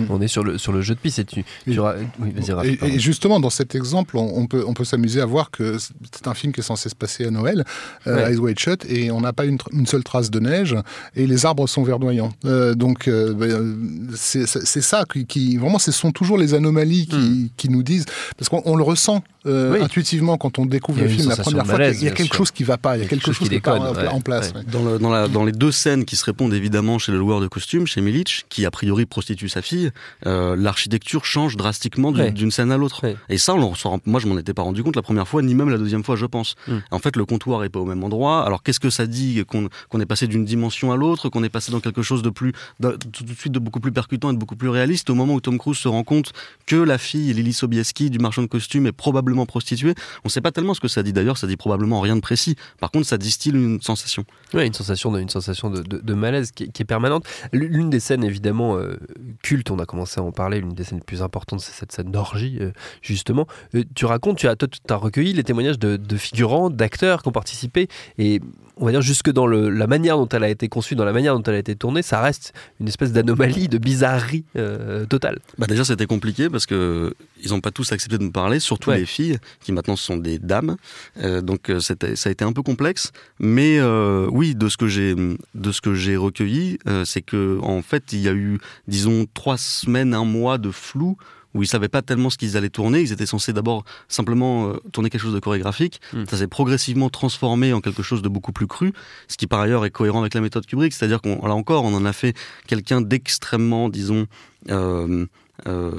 On 0.10 0.22
est 0.22 0.27
sur 0.30 0.44
le, 0.44 0.58
sur 0.58 0.72
le 0.72 0.82
jeu 0.82 0.96
de 0.96 1.00
piste 1.00 1.20
et 1.20 1.25
tu. 1.25 1.44
tu 1.44 1.72
Oui. 1.72 1.80
ra- 1.80 1.96
Oui, 2.20 2.32
vas-y, 2.36 2.51
Raph, 2.53 2.65
Et, 2.84 3.00
justement, 3.00 3.39
dans 3.41 3.50
cet 3.50 3.76
exemple, 3.76 4.15
on, 4.17 4.28
on 4.41 4.45
peut, 4.47 4.63
on 4.65 4.74
peut 4.74 4.86
s'amuser 4.86 5.19
à 5.19 5.26
voir 5.26 5.52
que 5.52 5.78
c'est 5.80 6.28
un 6.28 6.34
film 6.34 6.54
qui 6.54 6.62
est 6.62 6.63
censé 6.63 6.88
se 6.88 6.95
passer 6.95 7.26
à 7.26 7.32
Noël, 7.32 7.65
euh, 8.08 8.15
Ouais. 8.15 8.32
Eyes 8.34 8.38
Wide 8.38 8.60
Shut, 8.60 8.86
et 8.86 9.12
on 9.12 9.19
n'a 9.21 9.34
pas 9.34 9.45
une, 9.45 9.58
seule 9.86 10.04
trace 10.04 10.30
de 10.32 10.39
neige, 10.39 10.76
et 11.15 11.28
les 11.28 11.45
arbres 11.45 11.67
sont 11.67 11.84
verdoyants. 11.84 12.32
Euh, 12.45 12.74
donc, 12.74 13.08
euh, 13.08 13.34
ben, 13.34 13.50
euh, 13.52 13.76
c'est 14.15 14.45
ça 14.82 15.04
qui, 15.12 15.26
qui- 15.26 15.58
vraiment, 15.58 15.80
ce 15.80 15.91
sont 15.91 16.12
toujours 16.12 16.38
les 16.38 16.54
anomalies 16.54 17.08
qui, 17.08 17.52
qui 17.58 17.67
nous 17.69 17.84
disent, 17.84 18.06
parce 18.38 18.47
qu'on 18.50 18.62
on 18.65 18.76
le 18.78 18.84
ressent 18.84 19.24
euh, 19.45 19.69
Hmm. 19.71 19.73
Oui. 19.73 19.82
intuitivement 19.82 20.38
quand 20.38 20.60
on 20.60 20.65
découvre 20.65 20.99
Il 20.99 21.04
le 21.04 21.10
film 21.10 21.30
la 21.30 21.36
première 21.36 21.65
fois, 21.65 21.73
malaise, 21.77 21.97
qu'il 21.97 22.06
y 22.06 22.10
a 22.10 22.13
quelque 22.13 22.27
sûr. 22.27 22.36
chose 22.36 22.51
qui 22.51 22.63
va 22.63 22.77
pas, 22.77 22.97
il 22.97 23.04
y 23.04 23.06
a 23.06 23.08
quelque 23.08 23.25
chose 23.25 23.38
qui 23.39 23.49
n'est 23.49 23.60
pas 23.60 23.77
en, 23.80 23.88
déconne, 23.91 24.04
ouais, 24.06 24.08
en 24.12 24.21
place. 24.21 24.51
ouais. 24.51 24.58
ouais. 24.60 24.63
Dans, 24.71 24.84
le- 24.84 24.99
dans 24.99 25.10
la- 25.10 25.27
dans 25.27 25.43
les 25.45 25.51
deux 25.51 25.71
scènes 25.71 26.06
qui 26.06 26.15
se 26.15 26.23
répondent 26.25 26.54
évidemment 26.54 26.99
chez 26.99 27.12
le 27.12 27.17
loueur 27.17 27.39
de 27.41 27.47
costumes, 27.47 27.88
chez 27.88 28.01
Milic, 28.01 28.45
qui 28.49 28.65
a 28.65 28.71
priori 28.71 29.06
prostitue 29.06 29.49
sa 29.49 29.62
fille, 29.62 29.91
euh, 30.25 30.56
l'architecture 30.56 31.25
change 31.25 31.58
drastiquement 31.58 32.12
d'une 32.12 32.51
scène 32.51 32.71
à 32.71 32.77
l'autre. 32.77 33.04
Ouais. 33.04 33.15
Et 33.30 33.38
ça, 33.38 33.54
on 33.56 33.73
moi 34.06 34.19
je 34.19 34.27
m'en 34.27 34.38
étais 34.38 34.54
pas 34.54 34.62
rendu 34.62 34.84
compte 34.84 34.95
la 34.95 35.01
première 35.01 35.27
fois, 35.27 35.41
ni 35.41 35.56
même 35.56 35.69
la 35.69 35.77
deuxième 35.77 36.04
fois, 36.04 36.15
je 36.15 36.25
pense. 36.25 36.56
Mm. 36.67 36.73
En 36.91 36.99
fait, 36.99 37.15
le 37.15 37.25
comptoir 37.25 37.63
est 37.63 37.69
pas 37.69 37.80
au 37.80 37.86
même 37.86 38.04
endroit. 38.04 38.45
Alors 38.45 38.63
qu'est-ce 38.63 38.80
que 38.80 38.89
ça 38.89 39.08
dit 39.08 39.43
qu'on 39.47 39.99
est 39.99 40.06
passé 40.06 40.27
d'une 40.27 40.45
dimension 40.45 40.91
à 40.91 40.97
l'autre, 40.97 41.30
qu'on 41.30 41.43
est 41.43 41.49
passé 41.49 41.71
dans 41.71 41.80
quelque 41.80 42.01
chose 42.04 42.21
de 42.21 42.30
plus, 42.30 42.54
de- 42.80 42.97
tout 43.12 43.23
de 43.23 43.34
suite 43.34 43.54
de 43.54 43.60
beaucoup 43.60 43.80
plus 43.80 43.91
percutant 43.91 44.30
et 44.30 44.34
de 44.34 44.38
beaucoup 44.39 44.56
plus 44.56 44.69
réaliste 44.69 45.10
au 45.10 45.15
moment 45.15 45.34
où 45.34 45.41
Tom 45.41 45.58
Cruise 45.58 45.77
se 45.77 45.88
rend 45.88 46.04
compte 46.04 46.32
que 46.67 46.75
la 46.75 46.97
fille 46.97 47.34
Lily 47.34 47.54
Sobieski 47.54 48.10
du 48.10 48.19
marchand 48.19 48.41
de 48.43 48.47
costumes 48.47 48.86
est 48.88 48.91
probablement 48.91 49.31
prostituée. 49.46 49.96
On 50.24 50.30
sait 50.30 50.41
pas 50.41 50.52
tellement 50.52 50.74
ce 50.74 50.80
que 50.80 50.88
ça 50.88 51.04
dit 51.04 51.13
d'ailleurs, 51.13 51.38
ça 51.38 51.48
dit 51.48 51.58
probablement 51.58 52.00
rien 52.00 52.15
de 52.15 52.22
précis. 52.22 52.56
Par 52.80 52.91
contre, 52.91 53.08
ça 53.08 53.17
distille 53.17 53.54
une 53.54 53.82
sensation. 53.82 54.26
Ouais, 54.54 54.67
une 54.67 54.74
sensation 54.74 55.12
de, 55.12 55.20
une 55.20 55.30
sensation 55.30 55.70
de, 55.70 56.13
malaise 56.13 56.52
qui, 56.52 56.63
est 56.63 56.86
permanente. 56.86 57.26
L'une 57.52 57.89
des 57.89 58.00
scènes 58.00 58.24
évidemment 58.24 58.76
euh, 58.76 58.98
cultes, 59.44 59.72
on 59.72 59.80
a 59.80 59.86
commencé 59.86 60.20
à 60.20 60.24
en 60.24 60.32
parler, 60.32 60.60
l'une 60.60 60.74
des 60.74 60.84
scènes 60.84 61.00
les 61.00 61.04
plus 61.04 61.22
importantes, 61.22 61.62
c'est 61.62 61.74
cette 61.74 61.91
scène 61.91 62.12
d'orgie, 62.12 62.58
euh, 62.60 62.72
justement. 63.02 63.48
Euh, 63.76 63.84
tu 63.96 64.06
racontes, 64.06 64.38
tu 64.38 64.48
as, 64.48 64.56
toi, 64.56 64.67
tu 64.67 64.94
as 64.94 64.98
recueilli 64.98 65.34
les 65.34 65.44
témoignages 65.44 65.80
de, 65.80 65.98
de 65.98 66.17
figurants, 66.17 66.70
d'acteurs 66.70 67.22
qui 67.24 67.30
ont 67.30 67.34
participé, 67.34 67.88
et 68.17 68.41
on 68.77 68.86
va 68.86 68.91
dire 68.91 69.01
jusque 69.01 69.29
dans 69.31 69.47
le, 69.47 69.69
la 69.69 69.88
manière 69.88 70.17
dont 70.17 70.27
elle 70.29 70.43
a 70.43 70.49
été 70.49 70.67
conçue, 70.69 70.95
dans 70.95 71.05
la 71.05 71.13
manière 71.13 71.36
dont 71.36 71.43
elle 71.43 71.55
a 71.55 71.60
été 71.60 71.75
tournée, 71.75 72.01
ça 72.01 72.21
reste 72.21 72.53
une 72.79 72.88
espèce 72.88 73.12
d'anomalie, 73.12 73.67
de 73.67 73.77
bizarrerie 73.77 74.45
euh, 74.55 75.05
totale. 75.05 75.39
Bah 75.57 75.67
déjà 75.67 75.84
c'était 75.86 76.05
compliqué 76.07 76.49
parce 76.49 76.65
que 76.65 77.13
ils 77.43 77.49
n'ont 77.51 77.62
pas 77.62 77.71
tous 77.71 77.91
accepté 77.91 78.17
de 78.17 78.23
me 78.23 78.31
parler, 78.31 78.60
surtout 78.60 78.89
Ouais. 78.91 78.99
les 78.99 79.05
filles 79.05 79.38
qui 79.62 79.71
maintenant 79.71 79.95
sont 79.95 80.17
des 80.17 80.39
dames. 80.39 80.77
Euh, 81.21 81.41
donc 81.41 81.69
euh, 81.69 81.79
ça 81.79 81.95
a 82.01 82.29
été 82.29 82.43
un 82.43 82.53
peu 82.53 82.62
complexe, 82.63 83.12
mais 83.39 83.77
euh, 83.79 84.27
oui 84.31 84.55
de 84.55 84.67
ce 84.69 84.77
que 84.77 84.88
j'ai 84.88 85.15
de 85.15 85.71
ce 85.71 85.81
que 85.81 85.93
j'ai 85.93 86.15
recueilli, 86.17 86.77
c'est 87.05 87.21
que 87.21 87.60
en 87.62 87.81
fait 87.81 88.13
il 88.13 88.19
y 88.21 88.27
a 88.27 88.34
eu 88.34 88.60
disons 88.88 89.25
trois 89.34 89.57
semaines, 89.57 90.13
un 90.13 90.25
mois 90.25 90.57
de 90.57 90.71
flou 90.71 91.17
où 91.53 91.63
ils 91.63 91.67
savaient 91.67 91.89
pas 91.89 92.01
tellement 92.01 92.29
ce 92.29 92.37
qu'ils 92.37 92.57
allaient 92.57 92.69
tourner. 92.69 93.01
Ils 93.01 93.11
étaient 93.11 93.25
censés 93.25 93.53
d'abord 93.53 93.83
simplement 94.07 94.69
euh, 94.69 94.73
tourner 94.91 95.09
quelque 95.09 95.21
chose 95.21 95.33
de 95.33 95.39
chorégraphique. 95.39 96.01
Mm. 96.13 96.23
Ça 96.29 96.37
s'est 96.37 96.47
progressivement 96.47 97.09
transformé 97.09 97.73
en 97.73 97.81
quelque 97.81 98.03
chose 98.03 98.21
de 98.21 98.29
beaucoup 98.29 98.51
plus 98.51 98.67
cru, 98.67 98.93
ce 99.27 99.37
qui 99.37 99.47
par 99.47 99.59
ailleurs 99.59 99.85
est 99.85 99.91
cohérent 99.91 100.21
avec 100.21 100.33
la 100.33 100.41
méthode 100.41 100.65
Kubrick. 100.65 100.93
C'est-à-dire 100.93 101.21
qu'on 101.21 101.45
là 101.45 101.53
encore, 101.55 101.83
on 101.83 101.93
en 101.93 102.05
a 102.05 102.13
fait 102.13 102.35
quelqu'un 102.67 103.01
d'extrêmement, 103.01 103.89
disons, 103.89 104.27
euh, 104.69 105.25
euh, 105.67 105.91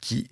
qui, 0.00 0.26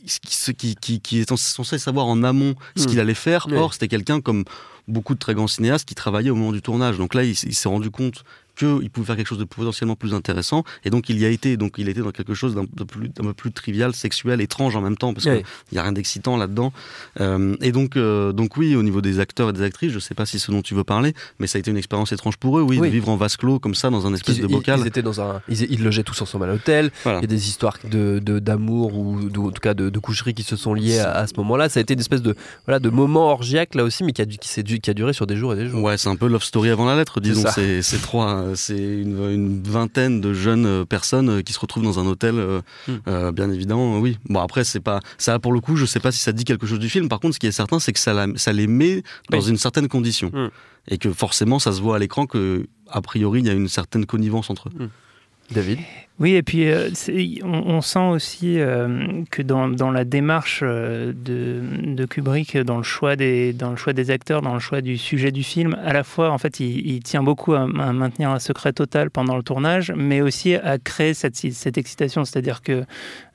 qui, 0.46 1.00
qui, 1.00 1.18
est 1.20 1.30
censé 1.30 1.78
savoir 1.78 2.06
en 2.06 2.22
amont 2.22 2.54
ce 2.76 2.84
Mm. 2.84 2.86
qu'il 2.86 3.00
allait 3.00 3.14
faire. 3.14 3.46
Or, 3.52 3.72
c'était 3.74 3.88
quelqu'un 3.88 4.20
comme 4.20 4.44
beaucoup 4.88 5.14
de 5.14 5.18
très 5.18 5.34
grands 5.34 5.48
cinéastes 5.48 5.86
qui 5.88 5.94
travaillaient 5.94 6.30
au 6.30 6.36
moment 6.36 6.52
du 6.52 6.62
tournage. 6.62 6.96
Donc 6.98 7.14
là, 7.14 7.24
il, 7.24 7.34
s'est 7.36 7.68
rendu 7.68 7.90
compte 7.90 8.24
qu'il 8.56 8.88
pouvait 8.88 9.04
faire 9.06 9.16
quelque 9.16 9.26
chose 9.26 9.36
de 9.38 9.44
potentiellement 9.44 9.96
plus 9.96 10.14
intéressant, 10.14 10.64
et 10.82 10.88
donc 10.88 11.10
il 11.10 11.18
y 11.18 11.26
a 11.26 11.28
été. 11.28 11.58
Donc 11.58 11.74
il 11.76 11.90
était 11.90 12.00
dans 12.00 12.10
quelque 12.10 12.32
chose 12.32 12.54
d'un 12.54 12.62
de 12.64 12.84
peu 12.84 13.32
plus 13.34 13.52
trivial, 13.52 13.94
sexuel, 13.94 14.40
étrange 14.40 14.74
en 14.76 14.80
même 14.80 14.96
temps, 14.96 15.12
parce 15.12 15.26
Ouais. 15.26 15.42
qu'il 15.68 15.74
n'y 15.74 15.78
a 15.78 15.82
rien 15.82 15.92
d'excitant 15.92 16.38
là-dedans. 16.38 16.72
Euh, 17.20 17.54
et 17.60 17.70
donc, 17.70 17.96
euh, 17.98 18.32
donc 18.32 18.56
oui, 18.56 18.74
au 18.74 18.82
niveau 18.82 19.02
des 19.02 19.20
acteurs 19.20 19.50
et 19.50 19.52
des 19.52 19.60
actrices, 19.60 19.92
je 19.92 19.98
sais 19.98 20.14
pas 20.14 20.24
si 20.24 20.38
c'est 20.38 20.46
ce 20.46 20.52
dont 20.52 20.62
tu 20.62 20.74
veux 20.74 20.84
parler, 20.84 21.12
mais 21.38 21.46
ça 21.46 21.58
a 21.58 21.60
été 21.60 21.70
une 21.70 21.76
expérience 21.76 22.12
étrange 22.12 22.38
pour 22.38 22.58
eux, 22.58 22.62
oui, 22.62 22.78
Oui. 22.80 22.88
de 22.88 22.92
vivre 22.92 23.10
en 23.10 23.16
vase 23.16 23.36
clos 23.36 23.58
comme 23.58 23.74
ça 23.74 23.90
dans 23.90 24.06
un 24.06 24.14
espèce 24.14 24.36
Ils, 24.38 24.42
de 24.42 24.46
bocal. 24.46 24.80
ils 24.80 24.86
étaient 24.86 25.02
dans 25.02 25.20
un, 25.20 25.42
ils, 25.50 25.70
ils 25.70 25.84
logeaient 25.84 26.02
tous 26.02 26.22
ensemble 26.22 26.44
à 26.44 26.48
l'hôtel. 26.48 26.90
Voilà. 27.04 27.18
Il 27.18 27.22
y 27.22 27.24
a 27.24 27.28
des 27.28 27.48
histoires 27.48 27.76
de 27.84 28.20
de- 28.24 28.38
d'amour 28.38 28.96
ou 28.96 29.28
de- 29.28 29.38
en 29.38 29.50
tout 29.50 29.60
cas 29.60 29.74
de, 29.74 29.90
de 29.90 29.98
coucherie 29.98 30.32
qui 30.32 30.44
se 30.44 30.56
sont 30.56 30.72
liées 30.72 30.98
à, 31.00 31.12
à 31.12 31.26
ce 31.26 31.34
moment-là. 31.36 31.68
Ça 31.68 31.80
a 31.80 31.82
été 31.82 31.92
une 31.92 32.00
espèce 32.00 32.22
de 32.22 32.34
voilà 32.66 32.78
de 32.78 32.88
moment 32.88 33.30
orgiaque 33.30 33.74
là 33.74 33.84
aussi, 33.84 34.02
mais 34.02 34.12
qui 34.12 34.22
a 34.22 34.24
dû, 34.24 34.38
qui 34.38 34.48
s'est 34.48 34.62
dû 34.62 34.75
du- 34.76 34.80
qui 34.80 34.90
a 34.90 34.94
duré 34.94 35.12
sur 35.12 35.26
des 35.26 35.36
jours 35.36 35.52
et 35.52 35.56
des 35.56 35.68
jours. 35.68 35.82
Ouais, 35.82 35.96
c'est 35.98 36.08
un 36.08 36.16
peu 36.16 36.26
Love 36.28 36.44
Story 36.44 36.70
avant 36.70 36.84
la 36.86 36.94
lettre, 36.96 37.20
disons. 37.20 37.44
C'est 37.54 38.02
trois, 38.02 38.44
c'est 38.54 38.76
une, 38.78 39.30
une 39.30 39.62
vingtaine 39.62 40.20
de 40.20 40.32
jeunes 40.32 40.66
euh, 40.66 40.84
personnes 40.84 41.28
euh, 41.28 41.42
qui 41.42 41.52
se 41.52 41.58
retrouvent 41.60 41.84
dans 41.84 41.98
un 41.98 42.06
hôtel. 42.06 42.36
euh, 42.38 42.60
Hmm. 42.88 42.96
euh, 43.08 43.32
bien 43.32 43.50
évidemment, 43.50 43.98
oui. 43.98 44.18
Bon 44.28 44.40
après, 44.40 44.62
c'est 44.64 44.80
pas 44.80 45.00
ça 45.18 45.38
pour 45.38 45.52
le 45.52 45.60
coup. 45.60 45.76
Je 45.76 45.86
sais 45.86 46.00
pas 46.00 46.12
si 46.12 46.18
ça 46.20 46.32
dit 46.32 46.44
quelque 46.44 46.66
chose 46.66 46.78
du 46.78 46.88
film. 46.88 47.08
Par 47.08 47.20
contre, 47.20 47.34
ce 47.34 47.38
qui 47.40 47.46
est 47.46 47.52
certain, 47.52 47.78
c'est 47.80 47.92
que 47.92 47.98
ça, 47.98 48.12
la- 48.14 48.28
ça 48.36 48.52
les 48.52 48.66
met 48.66 49.02
dans 49.30 49.38
Oui. 49.40 49.48
une 49.50 49.56
certaine 49.56 49.88
condition 49.88 50.30
Hmm. 50.32 50.48
et 50.88 50.98
que 50.98 51.12
forcément, 51.12 51.58
ça 51.58 51.72
se 51.72 51.80
voit 51.80 51.96
à 51.96 51.98
l'écran 51.98 52.26
que 52.26 52.66
a 52.90 53.00
priori, 53.02 53.40
il 53.40 53.46
y 53.46 53.50
a 53.50 53.54
une 53.54 53.68
certaine 53.68 54.06
connivence 54.06 54.50
entre 54.50 54.68
eux. 54.68 54.88
David? 55.50 55.78
Oui, 56.18 56.32
et 56.34 56.42
puis 56.42 56.66
euh, 56.70 56.88
on, 57.42 57.48
on 57.48 57.80
sent 57.82 57.98
aussi 57.98 58.58
euh, 58.58 59.22
que 59.30 59.42
dans, 59.42 59.68
dans 59.68 59.90
la 59.90 60.04
démarche 60.06 60.60
euh, 60.62 61.12
de, 61.14 61.60
de 61.94 62.06
Kubrick, 62.06 62.56
dans 62.56 62.78
le, 62.78 62.82
choix 62.82 63.16
des, 63.16 63.52
dans 63.52 63.70
le 63.70 63.76
choix 63.76 63.92
des 63.92 64.10
acteurs, 64.10 64.40
dans 64.40 64.54
le 64.54 64.60
choix 64.60 64.80
du 64.80 64.96
sujet 64.96 65.30
du 65.30 65.42
film, 65.42 65.76
à 65.84 65.92
la 65.92 66.04
fois, 66.04 66.30
en 66.30 66.38
fait, 66.38 66.58
il, 66.58 66.86
il 66.86 67.02
tient 67.02 67.22
beaucoup 67.22 67.52
à, 67.52 67.64
à 67.64 67.66
maintenir 67.92 68.30
un 68.30 68.38
secret 68.38 68.72
total 68.72 69.10
pendant 69.10 69.36
le 69.36 69.42
tournage, 69.42 69.92
mais 69.94 70.22
aussi 70.22 70.54
à 70.54 70.78
créer 70.78 71.12
cette, 71.12 71.36
cette 71.36 71.76
excitation. 71.76 72.24
C'est-à-dire 72.24 72.62
que 72.62 72.84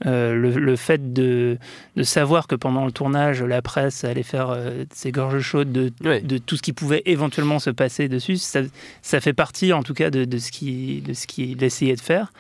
euh, 0.08 0.34
le, 0.34 0.50
le 0.50 0.76
fait 0.76 1.14
de, 1.14 1.60
de 1.96 2.04
savoir 2.04 2.48
que 2.48 2.56
pendant 2.56 2.86
le 2.88 2.92
tournage, 2.92 3.44
la 3.44 3.62
presse 3.62 4.04
allait 4.04 4.24
faire 4.24 4.58
ses 4.92 5.12
gorges 5.12 5.40
chaudes 5.42 5.72
de, 5.72 5.92
Oui. 6.04 6.24
de 6.24 6.40
tout 6.40 6.56
ce 6.58 6.64
qui 6.64 6.74
pouvait 6.74 7.04
éventuellement 7.06 7.60
se 7.60 7.70
passer 7.70 8.10
dessus, 8.10 8.38
ça, 8.38 8.62
ça 9.04 9.22
fait 9.22 9.34
partie 9.34 9.72
en 9.72 9.84
tout 9.84 9.94
cas 9.94 10.10
de, 10.10 10.26
de 10.26 10.38
ce 10.40 10.52
qu'il 10.52 11.04
de 11.04 11.14
ce 11.14 11.28
qu'il 11.28 11.64
essayait 11.64 11.96
de 11.96 12.02
faire. 12.02 12.32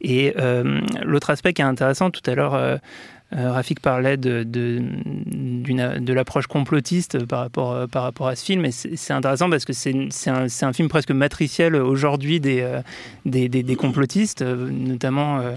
Et 0.00 0.34
euh, 0.38 0.80
l'autre 1.04 1.30
aspect 1.30 1.52
qui 1.52 1.62
est 1.62 1.64
intéressant, 1.64 2.10
tout 2.10 2.28
à 2.30 2.34
l'heure, 2.34 2.54
euh, 2.54 2.76
euh, 3.34 3.50
Rafik 3.50 3.80
parlait 3.80 4.16
de, 4.16 4.44
de, 4.44 6.12
l'approche 6.12 6.46
complotiste 6.46 7.24
par 7.26 7.40
rapport, 7.40 7.88
par 7.88 8.02
rapport 8.04 8.28
à 8.28 8.36
ce 8.36 8.44
film. 8.44 8.64
Et 8.64 8.70
c'est 8.70 9.12
intéressant 9.12 9.50
parce 9.50 9.64
que 9.64 9.72
c'est 9.72 9.94
un, 10.28 10.46
un 10.62 10.72
film 10.72 10.88
presque 10.88 11.10
matriciel 11.10 11.74
aujourd'hui 11.74 12.38
des, 12.38 12.80
des, 13.24 13.48
des- 13.48 13.62
des 13.64 13.76
complotistes, 13.76 14.42
notamment 14.42 15.38
euh, 15.40 15.54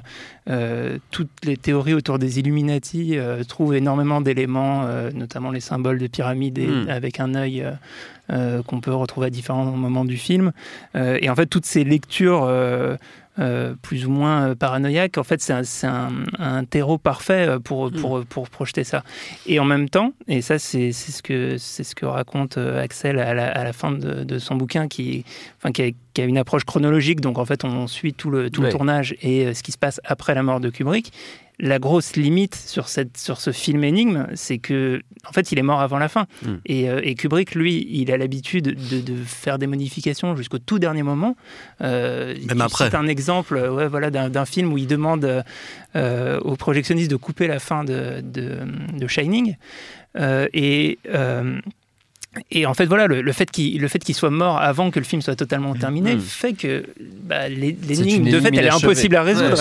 euh, 0.50 0.98
toutes 1.12 1.30
les 1.44 1.58
théories 1.58 1.94
autour 1.94 2.18
des 2.18 2.40
Illuminati 2.40 3.18
euh, 3.18 3.44
trouvent 3.44 3.76
énormément 3.76 4.22
d'éléments, 4.22 4.88
notamment 5.14 5.52
les 5.52 5.60
symboles 5.60 6.00
de 6.00 6.08
pyramide 6.08 6.58
et- 6.58 6.68
Mm. 6.68 6.90
avec 6.90 7.20
un 7.20 7.36
œil. 7.36 7.64
qu'on 8.66 8.82
peut 8.82 8.94
retrouver 8.94 9.28
à 9.28 9.30
différents 9.30 9.64
moments 9.64 10.04
du 10.04 10.18
film. 10.18 10.52
Et 10.96 11.30
en 11.30 11.36
fait, 11.36 11.46
toutes 11.46 11.66
ces 11.66 11.86
lectures 11.86 12.46
euh, 13.40 13.76
plus 13.82 14.06
ou 14.06 14.10
moins 14.10 14.50
euh, 14.50 14.56
paranoïaques, 14.56 15.18
en 15.18 15.24
fait, 15.24 15.42
c'est 15.42 15.54
un, 15.54 15.64
c'est 15.64 15.88
un- 15.88 16.12
un 16.40 16.64
terreau 16.66 16.98
parfait 16.98 17.48
euh, 17.48 17.60
pour, 17.60 17.92
pour, 17.92 18.26
pour 18.26 18.50
projeter 18.50 18.84
ça. 18.84 19.04
Et 19.46 19.60
en 19.60 19.66
même 19.66 19.90
temps, 19.90 20.14
et 20.28 20.42
ça, 20.42 20.58
c'est 20.60 20.92
c'est 20.92 21.12
ce, 21.12 21.22
que, 21.22 21.58
c'est 21.58 21.84
ce 21.84 21.94
que 21.96 22.06
raconte 22.06 22.58
Axel 22.58 23.20
à 23.20 23.34
la, 23.34 23.48
à 23.52 23.64
la 23.64 23.74
fin 23.74 23.92
de, 23.92 24.24
de 24.24 24.40
son 24.40 24.56
bouquin, 24.56 24.88
qui, 24.88 25.24
enfin, 25.58 25.72
qui, 25.72 25.82
a, 25.84 25.90
qui 26.14 26.22
a 26.22 26.26
une 26.26 26.38
approche 26.38 26.64
chronologique, 26.66 27.22
donc 27.22 27.38
en 27.38 27.46
fait, 27.46 27.64
on 27.64 27.88
suit 27.88 28.14
tout 28.14 28.30
le, 28.30 28.50
tout 28.50 28.62
Ouais. 28.62 28.68
le 28.68 28.72
tournage 28.74 29.16
et 29.22 29.54
ce 29.54 29.62
qui 29.64 29.72
se 29.72 29.78
passe 29.78 30.02
après 30.04 30.34
la 30.34 30.44
mort 30.44 30.60
de 30.60 30.70
Kubrick. 30.70 31.12
La 31.60 31.80
grosse 31.80 32.16
limite 32.16 32.54
sur, 32.54 32.88
cette, 32.88 33.18
sur 33.18 33.42
ce 33.42 33.52
film 33.52 33.84
énigme, 33.84 34.28
c'est 34.36 34.60
que, 34.60 35.02
en 35.28 35.32
fait, 35.32 35.52
il 35.52 35.58
est 35.58 35.64
mort 35.64 35.82
avant 35.82 35.98
la 35.98 36.08
fin. 36.08 36.28
Mm. 36.44 36.54
Et, 36.68 36.88
euh, 36.88 37.02
et 37.04 37.16
Kubrick, 37.16 37.56
lui, 37.56 37.88
il 37.90 38.12
a 38.12 38.18
l'habitude 38.18 38.66
de, 38.66 39.02
de 39.02 39.16
faire 39.24 39.58
des 39.58 39.66
modifications 39.66 40.36
jusqu'au 40.36 40.60
tout 40.60 40.78
dernier 40.78 41.02
moment. 41.02 41.36
Euh, 41.82 42.36
Même 42.48 42.62
après. 42.62 42.86
cites 42.86 42.94
un 42.94 43.08
exemple 43.08 43.58
euh, 43.58 43.74
ouais, 43.74 43.88
voilà, 43.88 44.12
d'un 44.12 44.46
film 44.46 44.72
où 44.72 44.78
il 44.78 44.86
demande 44.86 45.44
euh, 45.96 46.40
aux 46.42 46.56
projectionnistes 46.56 47.10
de 47.10 47.16
couper 47.16 47.48
la 47.48 47.60
fin 47.60 47.84
de, 47.84 48.22
de, 48.22 48.60
de 48.96 49.08
Shining. 49.08 49.56
Et. 50.16 51.00
Et 52.52 52.66
en 52.66 52.74
fait, 52.74 52.86
voilà, 52.86 53.08
le, 53.08 53.22
le 53.22 53.32
fait 53.32 53.50
qu'il 53.52 54.16
soit 54.16 54.30
mort 54.30 54.58
avant 54.58 54.92
que 54.92 55.00
le 55.00 55.06
film 55.06 55.22
soit 55.22 55.36
totalement 55.36 55.74
terminé 55.76 56.16
Mm. 56.16 56.20
fait 56.20 56.54
que 56.54 56.86
bah, 57.24 57.50
l'énigme, 57.50 58.30
de 58.30 58.40
fait, 58.40 58.50
elle 58.56 58.66
est 58.66 58.70
impossible 58.70 59.16
à 59.16 59.24
résoudre. 59.24 59.56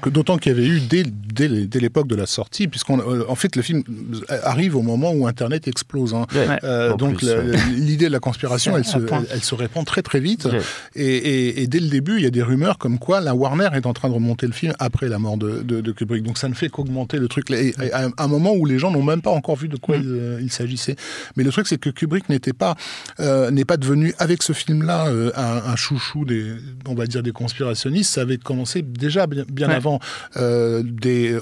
Que 0.00 0.08
d'autant 0.10 0.38
qu'il 0.38 0.52
y 0.52 0.54
avait 0.54 0.66
eu 0.66 0.80
dès, 0.80 1.04
dès, 1.32 1.48
l'époque 1.80 2.06
de 2.08 2.14
la 2.16 2.26
sortie, 2.26 2.68
puisqu'en 2.68 2.98
euh, 3.00 3.24
en 3.28 3.34
fait 3.34 3.56
le 3.56 3.62
film 3.62 3.82
arrive 4.28 4.76
au 4.76 4.82
moment 4.82 5.12
où 5.12 5.26
Internet 5.26 5.68
explose. 5.68 6.14
hein. 6.14 6.26
Ouais. 6.34 6.58
Euh, 6.64 6.94
donc 6.96 7.16
plus, 7.18 7.26
la- 7.28 7.38
ouais. 7.40 7.56
l'idée 7.74 8.06
de 8.06 8.12
la 8.12 8.20
conspiration, 8.20 8.76
elle 8.76 8.84
se, 8.84 8.98
elle, 8.98 9.26
elle 9.32 9.42
se 9.42 9.54
répand 9.54 9.84
très 9.84 10.02
très 10.02 10.20
vite. 10.20 10.44
Ouais. 10.46 10.60
Et, 10.94 11.06
et- 11.16 11.62
et 11.62 11.66
dès 11.66 11.80
le 11.80 11.88
début, 11.88 12.16
il 12.18 12.22
y 12.24 12.26
a 12.26 12.30
des 12.30 12.42
rumeurs 12.42 12.78
comme 12.78 12.98
quoi 12.98 13.20
la 13.20 13.34
Warner 13.34 13.68
est 13.74 13.86
en 13.86 13.92
train 13.92 14.08
de 14.08 14.14
remonter 14.14 14.46
le 14.46 14.52
film 14.52 14.72
après 14.78 15.08
la 15.08 15.18
mort 15.18 15.36
de, 15.36 15.62
de- 15.62 15.80
de 15.80 15.92
Kubrick. 15.92 16.22
Donc 16.22 16.38
ça 16.38 16.48
ne 16.48 16.54
fait 16.54 16.68
qu'augmenter 16.68 17.18
le 17.18 17.28
truc. 17.28 17.50
Et, 17.50 17.68
et 17.82 17.92
à 17.92 18.08
un 18.18 18.28
moment 18.28 18.52
où 18.54 18.64
les 18.66 18.78
gens 18.78 18.90
n'ont 18.90 19.02
même 19.02 19.22
pas 19.22 19.30
encore 19.30 19.56
vu 19.56 19.68
de 19.68 19.76
quoi 19.76 19.96
il, 19.96 20.06
euh, 20.06 20.38
il 20.40 20.50
s'agissait. 20.52 20.96
Mais 21.36 21.44
le 21.44 21.50
truc, 21.50 21.66
c'est 21.66 21.78
que 21.78 21.90
Kubrick 21.90 22.28
n'était 22.28 22.52
pas 22.52 22.76
euh, 23.20 23.50
n'est 23.50 23.64
pas 23.64 23.76
devenu 23.76 24.14
avec 24.18 24.42
ce 24.42 24.52
film-là 24.52 25.06
euh, 25.08 25.30
un, 25.36 25.70
un 25.72 25.76
chouchou 25.76 26.24
des, 26.24 26.52
on 26.88 26.94
va 26.94 27.06
dire 27.06 27.22
des 27.22 27.32
conspirationnistes. 27.32 28.12
Ça 28.14 28.22
avait 28.22 28.36
commencé 28.38 28.82
déjà 28.82 29.26
bien, 29.26 29.44
bien 29.50 29.68
Ouais. 29.68 29.74
avant 29.74 30.00
euh, 30.36 30.82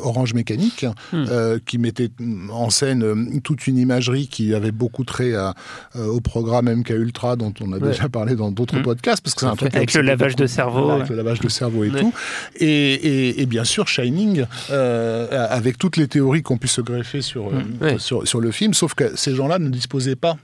Orange 0.03 0.35
Mécaniques 0.35 0.87
Hmm. 1.13 1.25
euh, 1.29 1.59
qui 1.67 1.79
mettaient 1.79 2.11
en 2.53 2.71
scène 2.71 3.03
euh, 3.03 3.15
toute 3.43 3.67
une 3.67 3.79
imagerie 3.79 4.29
qui 4.29 4.55
avait 4.55 4.71
beaucoup 4.73 5.05
trait 5.05 5.35
à, 5.35 5.55
euh, 5.97 6.07
au 6.07 6.21
programme 6.21 6.69
MK 6.69 6.91
Ultra 6.91 7.37
dont 7.37 7.53
on 7.61 7.73
a 7.73 7.79
Ouais. 7.79 7.89
déjà 7.93 8.09
parlé 8.09 8.35
dans 8.37 8.51
d'autres 8.51 8.79
Hmm. 8.79 8.83
podcasts 8.83 9.23
parce 9.23 9.35
que 9.35 9.41
c'est 9.41 9.47
un 9.47 9.57
truc 9.57 9.75
Avec 9.75 9.95
le 9.95 10.03
lavage 10.03 10.37
de 10.37 10.47
cerveau, 10.47 10.91
avec 10.91 11.05
ouais. 11.05 11.11
le 11.11 11.17
lavage 11.17 11.41
de 11.41 11.49
cerveau 11.49 11.85
et 11.85 11.91
Ouais. 11.91 12.01
tout 12.01 12.13
et, 12.59 12.67
et- 12.67 13.43
et 13.43 13.47
bien 13.47 13.65
sûr 13.65 13.89
Shining 13.89 14.45
euh, 14.71 15.47
avec 15.51 15.79
toutes 15.79 15.97
les 15.97 16.09
théories 16.09 16.43
qu'on 16.43 16.59
puisse 16.59 16.73
se 16.73 16.81
greffer 16.81 17.23
sur, 17.23 17.51
Hmm. 17.51 17.99
Sur, 17.99 18.27
sur 18.27 18.41
le 18.41 18.51
film 18.51 18.75
sauf 18.75 18.95
que 18.95 19.17
ces 19.17 19.35
gens-là 19.35 19.59
ne 19.59 19.69
disposaient 19.69 20.17
pas 20.17 20.37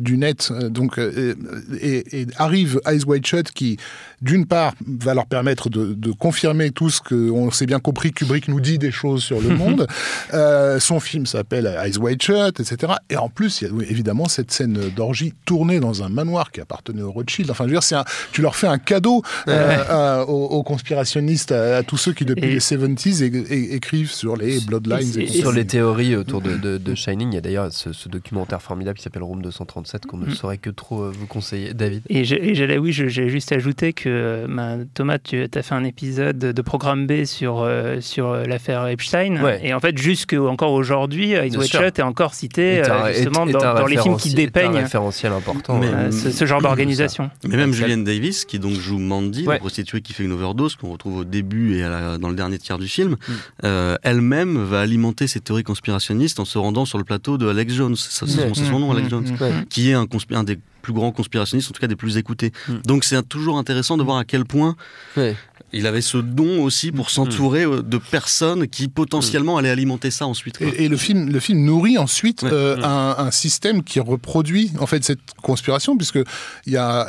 du 0.00 0.16
net 0.18 0.52
donc 0.70 0.98
et, 0.98 2.20
et 2.20 2.26
arrive 2.36 2.80
Eyes 2.86 3.04
Wide 3.06 3.26
Shut 3.26 3.50
qui 3.52 3.76
d'une 4.22 4.46
part 4.46 4.74
va 4.86 5.14
leur 5.14 5.26
permettre 5.26 5.70
de, 5.70 5.94
de 5.94 6.12
confirmer 6.12 6.70
tout 6.70 6.90
ce 6.90 7.00
qu'on 7.00 7.50
s'est 7.50 7.66
bien 7.66 7.78
compris 7.80 8.12
Kubrick 8.12 8.48
nous 8.48 8.60
dit 8.60 8.78
des 8.80 8.90
choses 8.90 9.22
sur 9.22 9.40
le 9.40 9.48
monde. 9.62 9.86
Euh, 10.34 10.80
son 10.80 10.98
film 10.98 11.26
s'appelle 11.26 11.66
Eyes 11.84 11.96
Wide 11.98 12.20
Shut 12.22 12.58
etc 12.60 12.94
et 13.08 13.16
en 13.16 13.28
plus 13.28 13.60
il 13.60 13.68
y 13.68 13.70
a 13.70 13.72
oui, 13.72 13.86
évidemment 13.88 14.26
cette 14.28 14.50
scène 14.50 14.78
d'orgie 14.96 15.32
tournée 15.44 15.78
dans 15.78 16.02
un 16.02 16.08
manoir 16.08 16.50
qui 16.50 16.60
appartenait 16.60 17.02
au 17.02 17.12
Rothschild. 17.12 17.50
Enfin 17.50 17.64
je 17.64 17.68
veux 17.68 17.74
dire 17.74 17.82
c'est 17.84 17.94
un- 17.94 18.04
tu 18.32 18.42
leur 18.42 18.56
fais 18.56 18.66
un 18.66 18.78
cadeau 18.78 19.22
euh, 19.48 19.76
à- 19.88 20.24
aux, 20.26 20.46
aux 20.46 20.62
conspirationnistes 20.62 21.52
à, 21.52 21.76
à 21.78 21.82
tous 21.82 21.96
ceux 21.96 22.12
qui 22.12 22.24
depuis 22.24 22.46
Et- 22.46 22.50
les 22.54 22.58
70s 22.60 23.22
é- 23.22 23.52
é- 23.54 23.74
écrivent 23.74 24.10
sur 24.12 24.36
les 24.36 24.60
bloodlines 24.60 25.12
Et- 25.18 25.22
et, 25.24 25.40
Sur 25.40 25.52
les 25.52 25.66
théories 25.66 26.16
autour 26.16 26.40
de, 26.40 26.56
de- 26.56 26.78
de 26.78 26.94
Shining, 26.94 27.28
il 27.32 27.34
y 27.34 27.38
a 27.38 27.40
d'ailleurs 27.40 27.72
ce, 27.72 27.92
ce 27.92 28.08
documentaire 28.08 28.60
formidable 28.62 28.96
qui 28.98 29.04
s'appelle 29.04 29.22
Room 29.22 29.42
237 29.42 30.06
qu'on 30.06 30.16
ne 30.16 30.26
Mm. 30.26 30.34
saurait 30.34 30.58
que 30.58 30.70
trop 30.70 31.02
euh, 31.02 31.12
vous 31.16 31.26
conseiller. 31.26 31.74
David. 31.74 32.02
Et 32.08 32.24
j'allais, 32.24 32.78
oui, 32.78 32.92
j'ai 32.92 33.08
juste 33.28 33.52
ajouté 33.52 33.92
que 33.92 34.08
euh, 34.08 34.46
ben, 34.48 34.86
Thomas, 34.94 35.18
tu 35.18 35.46
as 35.54 35.62
fait 35.62 35.74
un 35.74 35.84
épisode 35.84 36.38
de 36.38 36.62
Programme 36.62 37.06
B 37.06 37.24
sur, 37.24 37.60
euh, 37.60 38.00
sur 38.00 38.28
euh, 38.28 38.44
l'affaire 38.70 38.86
Epstein. 38.88 39.42
Ouais. 39.42 39.60
Et 39.62 39.74
en 39.74 39.80
fait, 39.80 39.96
jusque 39.98 40.32
encore 40.34 40.72
aujourd'hui, 40.72 41.32
Eyes 41.32 41.56
Wide. 41.56 41.70
Shut 41.70 41.98
est 41.98 42.02
encore 42.02 42.34
cité 42.34 42.82
euh, 42.82 43.12
justement 43.12 43.46
est- 43.46 43.50
est 43.50 43.52
dans, 43.52 43.86
les 43.86 43.96
films 43.96 44.16
qui 44.16 44.30
un 44.30 44.34
dépeignent 44.34 44.76
référentiel 44.76 45.32
important. 45.32 45.78
Mais- 45.78 45.88
ouais. 45.88 45.94
euh, 45.94 46.10
ce, 46.10 46.30
ce 46.30 46.44
genre 46.44 46.60
d'organisation. 46.62 47.30
Mais 47.46 47.56
même. 47.56 47.72
Julianne 47.72 48.04
Davis, 48.04 48.44
qui 48.44 48.58
donc 48.58 48.74
joue 48.74 48.98
Mandy, 48.98 49.46
Ouais. 49.46 49.54
la 49.54 49.60
prostituée 49.60 50.00
qui 50.00 50.12
fait 50.12 50.24
une 50.24 50.32
overdose, 50.32 50.76
qu'on 50.76 50.90
retrouve 50.90 51.18
au 51.18 51.24
début 51.24 51.76
et 51.76 51.82
à 51.84 51.88
la- 51.88 52.18
dans 52.18 52.28
le 52.28 52.34
dernier 52.34 52.58
tiers 52.58 52.78
du 52.78 52.88
film, 52.88 53.12
Mm. 53.12 53.32
euh, 53.64 53.96
elle-même 54.02 54.62
va 54.62 54.80
alimenter 54.80 55.26
ces 55.26 55.40
théories 55.40 55.62
conspirationnistes 55.64 56.40
en 56.40 56.44
se 56.44 56.58
rendant 56.58 56.84
sur 56.84 56.98
le 56.98 57.04
plateau 57.04 57.38
de 57.38 57.48
Alex 57.48 57.72
Jones. 57.74 57.96
C'est 57.96 58.26
son, 58.26 58.54
son 58.54 58.78
nom, 58.78 58.90
Alex 58.92 59.08
Jones. 59.08 59.24
mm. 59.30 59.64
Qui 59.68 59.90
est 59.90 59.94
un, 59.94 60.06
un 60.32 60.44
des 60.44 60.58
plus 60.80 60.92
grands 60.92 61.12
conspirationnistes, 61.12 61.70
en 61.70 61.72
tout 61.74 61.80
cas 61.80 61.86
des 61.86 61.96
plus 61.96 62.16
écoutés. 62.16 62.52
Mm. 62.68 62.74
Donc 62.86 63.04
c'est 63.04 63.22
toujours 63.28 63.58
intéressant 63.58 63.96
de 63.96 64.02
voir 64.02 64.18
à 64.18 64.24
quel 64.24 64.44
point 64.44 64.76
Ouais. 65.16 65.36
il 65.72 65.86
avait 65.86 66.00
ce 66.00 66.18
don 66.18 66.62
aussi 66.64 66.90
pour 66.92 67.10
s'entourer 67.10 67.64
euh, 67.64 67.82
de 67.82 67.98
personnes 67.98 68.66
qui 68.68 68.88
potentiellement 68.88 69.56
allaient 69.58 69.70
alimenter 69.70 70.10
ça 70.10 70.26
ensuite. 70.26 70.58
quoi. 70.58 70.66
Et, 70.66 70.84
et 70.84 70.88
le 70.88 70.96
film, 70.96 71.30
le 71.30 71.40
film 71.40 71.64
nourrit 71.64 71.98
ensuite 71.98 72.42
Ouais. 72.42 72.50
euh, 72.52 72.76
Mm. 72.76 72.84
un, 72.84 73.14
un 73.18 73.30
système 73.30 73.82
qui 73.82 74.00
reproduit 74.00 74.72
en 74.78 74.86
fait 74.86 75.04
cette 75.04 75.20
conspiration, 75.42 75.96
puisque 75.96 76.18
il 76.66 76.72
y 76.72 76.76
a 76.76 77.08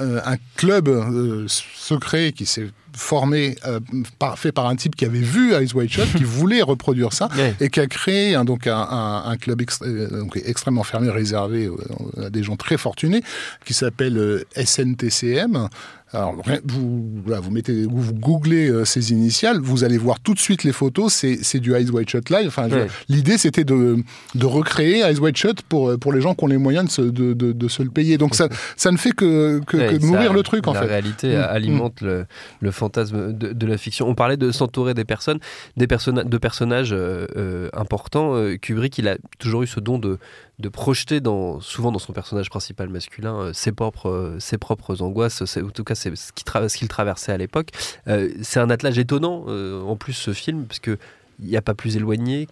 euh, 0.00 0.20
un 0.24 0.36
club 0.56 0.88
euh, 0.88 1.46
secret 1.48 2.32
qui 2.32 2.46
s'est 2.46 2.70
formé, 2.96 3.56
euh, 3.66 3.80
par- 4.18 4.38
fait 4.38 4.52
par 4.52 4.66
un 4.66 4.76
type 4.76 4.96
qui 4.96 5.04
avait 5.04 5.20
vu 5.20 5.52
Eyes 5.54 5.72
Wide 5.74 5.90
Shut, 5.90 6.12
qui 6.16 6.24
voulait 6.38 6.62
reproduire 6.62 7.12
ça, 7.12 7.28
et 7.60 7.70
qui 7.70 7.80
a 7.80 7.86
créé 7.86 8.34
un, 8.34 8.44
donc 8.44 8.66
un, 8.66 8.76
un- 8.76 9.22
un 9.26 9.36
club 9.36 9.62
euh, 9.82 10.20
donc 10.20 10.38
extrêmement 10.44 10.82
fermé, 10.84 11.08
réservé 11.10 11.66
euh, 11.66 12.26
à 12.26 12.30
des 12.30 12.42
gens 12.42 12.56
très 12.56 12.76
fortunés, 12.76 13.22
qui 13.64 13.74
s'appelle 13.74 14.44
SNTCM. 14.56 15.68
Alors, 16.14 16.34
vous, 16.64 17.10
voilà, 17.24 17.40
vous 17.40 17.50
mettez, 17.50 17.84
vous, 17.86 18.12
googlez 18.12 18.68
euh, 18.68 18.84
ces 18.84 19.12
initiales, 19.12 19.58
vous 19.60 19.82
allez 19.84 19.96
voir 19.98 20.20
tout 20.20 20.34
de 20.34 20.38
suite 20.38 20.62
les 20.64 20.72
photos. 20.72 21.12
C'est 21.12 21.58
du 21.60 21.74
Eyes 21.74 21.90
Wide 21.90 22.08
Shut 22.08 22.28
live. 22.30 22.46
Enfin, 22.48 22.68
l'idée 23.08 23.38
c'était 23.38 23.64
de, 23.64 23.96
de 24.34 24.46
recréer 24.46 25.00
Eyes 25.00 25.18
Wide 25.18 25.36
Shut 25.36 25.62
pour 25.62 25.88
euh, 25.90 25.96
pour 25.96 26.12
les 26.12 26.20
gens 26.20 26.34
qui 26.34 26.44
ont 26.44 26.48
les 26.48 26.58
moyens 26.58 26.86
de 26.86 26.90
se, 26.90 27.02
de, 27.02 27.32
de, 27.32 27.52
de 27.52 27.68
se 27.68 27.82
le 27.82 27.90
payer. 27.90 28.18
Donc 28.18 28.34
ça, 28.34 28.48
ça 28.76 28.90
ne 28.90 28.96
fait 28.98 29.12
que, 29.12 29.60
que, 29.66 29.76
Ouais, 29.76 29.86
que 29.94 30.00
ça- 30.00 30.06
nourrir 30.06 30.32
le 30.32 30.42
truc 30.42 30.66
en 30.68 30.72
la 30.74 30.80
fait. 30.82 30.86
réalité 30.86 31.36
Mm. 31.36 31.40
alimente 31.48 32.00
le, 32.02 32.26
le 32.60 32.70
fantasme 32.70 33.32
de, 33.32 33.66
la 33.66 33.78
fiction. 33.78 34.06
On 34.08 34.14
parlait 34.14 34.36
de 34.36 34.50
s'entourer 34.52 34.92
des 34.94 35.04
personnes, 35.04 35.38
des 35.76 35.86
personna- 35.86 36.24
de 36.24 36.38
personnages 36.38 36.92
euh, 36.92 37.26
euh, 37.36 37.68
importants. 37.72 38.34
Kubrick, 38.60 38.98
il 38.98 39.08
a 39.08 39.16
toujours 39.38 39.62
eu 39.62 39.66
ce 39.66 39.80
don 39.80 39.98
de, 39.98 40.18
de 40.58 40.68
projeter 40.68 41.20
souvent 41.60 41.92
dans 41.92 41.98
son 41.98 42.12
personnage 42.12 42.50
principal 42.50 42.88
masculin 42.88 43.36
euh, 43.36 43.52
ses, 43.52 43.72
propres, 43.72 44.08
euh, 44.08 44.40
ses 44.40 44.58
propres 44.58 45.02
angoisses, 45.02 45.42
en 45.42 45.70
tout 45.70 45.84
cas 45.84 45.94
c'est 45.94 46.14
ce 46.14 46.32
qu'il 46.32 46.88
traversait 46.88 47.32
à 47.32 47.36
l'époque. 47.36 47.70
Euh, 48.08 48.30
c'est 48.42 48.60
un 48.60 48.70
attelage 48.70 48.98
étonnant 48.98 49.46
en 49.46 49.96
plus 49.96 50.12
ce 50.12 50.32
film, 50.32 50.66
parce 50.66 50.80
que 50.80 50.98
il 51.40 51.48
n'y 51.48 51.56
a 51.56 51.62
pas 51.62 51.74
plus 51.74 51.96
éloigné 51.96 52.46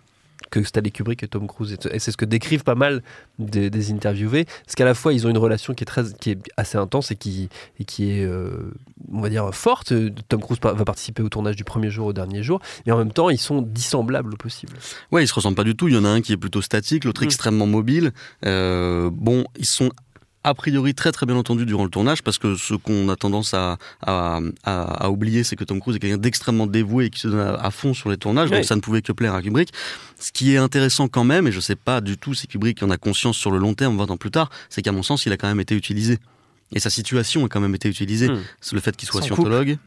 que 0.50 0.62
Stanley 0.62 0.90
Kubrick 0.90 1.22
et 1.22 1.28
Tom 1.28 1.46
Cruise. 1.46 1.76
Et 1.92 1.98
c'est 1.98 2.10
ce 2.10 2.16
que 2.16 2.24
décrivent 2.24 2.64
pas 2.64 2.74
mal 2.74 3.02
des, 3.38 3.70
des 3.70 3.92
interviewés. 3.92 4.46
Parce 4.64 4.74
qu'à 4.74 4.84
la 4.84 4.94
fois, 4.94 5.12
ils 5.12 5.26
ont 5.26 5.30
une 5.30 5.38
relation 5.38 5.74
qui 5.74 5.84
est, 5.84 5.86
très, 5.86 6.04
qui 6.20 6.30
est 6.30 6.38
assez 6.56 6.78
intense 6.78 7.10
et 7.10 7.16
qui, 7.16 7.48
et 7.78 7.84
qui 7.84 8.10
est, 8.10 8.24
euh, 8.24 8.72
on 9.12 9.20
va 9.20 9.28
dire, 9.28 9.54
forte. 9.54 9.92
Tom 10.28 10.40
Cruise 10.40 10.58
va 10.62 10.84
participer 10.84 11.22
au 11.22 11.28
tournage 11.28 11.56
du 11.56 11.64
premier 11.64 11.90
jour 11.90 12.06
au 12.08 12.12
dernier 12.12 12.42
jour. 12.42 12.60
Mais 12.86 12.92
en 12.92 12.98
même 12.98 13.12
temps, 13.12 13.30
ils 13.30 13.38
sont 13.38 13.62
dissemblables 13.62 14.34
au 14.34 14.36
possible. 14.36 14.72
Ouais, 15.12 15.22
ils 15.22 15.28
se 15.28 15.34
ressemblent 15.34 15.56
pas 15.56 15.64
du 15.64 15.76
tout. 15.76 15.88
Il 15.88 15.94
y 15.94 15.98
en 15.98 16.04
a 16.04 16.08
un 16.08 16.20
qui 16.20 16.32
est 16.32 16.36
plutôt 16.36 16.62
statique, 16.62 17.04
l'autre 17.04 17.22
Mm. 17.22 17.24
extrêmement 17.24 17.66
mobile. 17.66 18.12
Euh, 18.46 19.10
bon, 19.12 19.44
ils 19.58 19.66
sont 19.66 19.90
a 20.42 20.54
priori 20.54 20.94
très 20.94 21.12
très 21.12 21.26
bien 21.26 21.36
entendus 21.36 21.66
durant 21.66 21.84
le 21.84 21.90
tournage 21.90 22.22
parce 22.22 22.38
que 22.38 22.56
ce 22.56 22.74
qu'on 22.74 23.08
a 23.10 23.16
tendance 23.16 23.52
à, 23.54 23.76
à, 24.00 24.40
à- 24.64 25.04
à 25.04 25.10
oublier, 25.10 25.44
c'est 25.44 25.56
que 25.56 25.64
Tom 25.64 25.80
Cruise 25.80 25.96
est 25.96 25.98
quelqu'un 25.98 26.16
d'extrêmement 26.18 26.66
dévoué 26.66 27.06
et 27.06 27.10
qui 27.10 27.20
se 27.20 27.28
donne 27.28 27.40
à, 27.40 27.54
à 27.54 27.70
fond 27.70 27.92
sur 27.94 28.08
les 28.10 28.16
tournages, 28.16 28.48
donc 28.56 28.64
ça 28.64 28.74
ne 28.76 28.80
pouvait 28.80 29.02
que 29.02 29.12
plaire 29.12 29.34
à 29.34 29.42
Kubrick. 29.42 29.70
Ce 30.18 30.32
qui 30.32 30.54
est 30.54 30.56
intéressant 30.58 31.08
quand 31.08 31.24
même, 31.24 31.46
et 31.46 31.52
je 31.52 31.60
sais 31.60 31.76
pas 31.76 32.00
du 32.00 32.16
tout 32.16 32.32
si 32.34 32.46
Kubrick 32.46 32.82
en 32.82 32.90
a 32.90 32.96
conscience 32.96 33.36
sur 33.36 33.50
le 33.50 33.58
long 33.58 33.74
terme, 33.74 33.96
20 33.98 34.10
ans 34.10 34.16
plus 34.16 34.30
tard, 34.30 34.50
c'est 34.70 34.82
qu'à 34.82 34.92
mon 34.92 35.02
sens, 35.02 35.26
il 35.26 35.32
a 35.32 35.36
quand 35.36 35.48
même 35.48 35.60
été 35.60 35.74
utilisé. 35.74 36.18
Et 36.72 36.80
sa 36.80 36.90
situation 36.90 37.44
a 37.44 37.48
quand 37.48 37.60
même 37.60 37.74
été 37.74 37.88
utilisée. 37.88 38.28
Mm. 38.28 38.38
C'est 38.60 38.74
le 38.74 38.80
fait 38.80 38.96
qu'il 38.96 39.08
soit 39.08 39.20
Son 39.22 39.34
scientologue, 39.34 39.78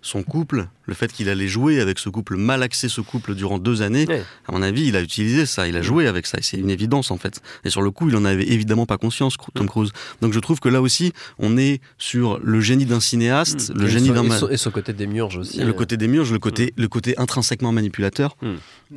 son 0.00 0.22
couple, 0.22 0.68
le 0.86 0.94
fait 0.94 1.12
qu'il 1.12 1.28
allait 1.28 1.48
jouer 1.48 1.80
avec 1.80 1.98
ce 1.98 2.08
couple, 2.08 2.36
mal 2.36 2.62
axé 2.62 2.88
ce 2.88 3.00
couple 3.00 3.34
durant 3.34 3.58
deux 3.58 3.82
années. 3.82 4.06
À 4.46 4.52
mon 4.52 4.62
avis, 4.62 4.86
il 4.86 4.96
a 4.96 5.02
utilisé 5.02 5.46
ça, 5.46 5.68
il 5.68 5.76
a 5.76 5.82
joué 5.82 6.06
avec 6.06 6.26
ça, 6.26 6.38
et 6.38 6.42
c'est 6.42 6.56
une 6.56 6.70
évidence 6.70 7.10
en 7.10 7.18
fait. 7.18 7.40
Et 7.64 7.70
sur 7.70 7.82
le 7.82 7.90
coup, 7.90 8.08
il 8.08 8.16
en 8.16 8.24
avait 8.24 8.48
évidemment 8.48 8.86
pas 8.86 8.98
conscience, 8.98 9.36
Tom 9.54 9.68
Cruise. 9.68 9.90
Donc 10.20 10.32
je 10.32 10.40
trouve 10.40 10.60
que 10.60 10.68
là 10.68 10.80
aussi, 10.80 11.12
on 11.38 11.56
est 11.56 11.80
sur 11.98 12.40
le 12.42 12.60
génie 12.60 12.86
d'un 12.86 13.00
cinéaste, 13.00 13.72
le 13.74 13.86
Et 13.86 13.90
génie 13.90 14.10
d'un 14.10 14.24
et 14.24 14.54
et 14.54 14.56
son 14.56 14.70
côté 14.70 14.92
démiurge 14.92 15.36
aussi. 15.36 15.58
le 15.58 15.68
euh, 15.68 15.72
côté 15.72 15.96
démiurge, 15.96 16.32
le 16.32 16.38
côté, 16.38 16.72
le 16.76 16.88
côté 16.88 17.18
intrinsèquement 17.18 17.72
manipulateur, 17.72 18.36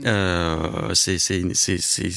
euh, 0.05 0.93
c'est 0.93 1.17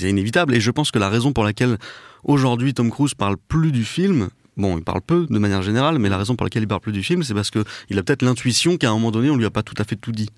inévitable. 0.03 0.55
Et 0.55 0.61
je 0.61 0.71
pense 0.71 0.91
que 0.91 0.99
la 0.99 1.09
raison 1.09 1.33
pour 1.33 1.45
laquelle 1.45 1.79
aujourd'hui 2.25 2.75
Tom 2.75 2.91
Cruise 2.91 3.15
parle 3.15 3.37
plus 3.49 3.73
du 3.73 3.85
film, 3.85 4.29
bon, 4.57 4.79
il 4.79 4.85
parle 4.85 5.01
peu 5.03 5.27
de 5.29 5.39
manière 5.39 5.63
générale, 5.63 5.99
mais 5.99 6.09
la 6.09 6.19
raison 6.19 6.37
pour 6.37 6.45
laquelle 6.45 6.63
il 6.63 6.69
parle 6.69 6.81
plus 6.81 6.93
du 6.93 7.03
film, 7.03 7.23
c'est 7.23 7.35
parce 7.35 7.51
que 7.51 7.65
il 7.91 7.99
a 7.99 8.03
peut-être 8.03 8.23
l'intuition 8.23 8.77
qu'à 8.77 8.91
un 8.91 8.93
moment 8.95 9.11
donné, 9.11 9.31
on 9.31 9.37
lui 9.37 9.45
a 9.45 9.51
pas 9.51 9.63
tout 9.63 9.75
à 9.79 9.85
fait 9.85 9.97
tout 9.97 10.13
dit. 10.13 10.29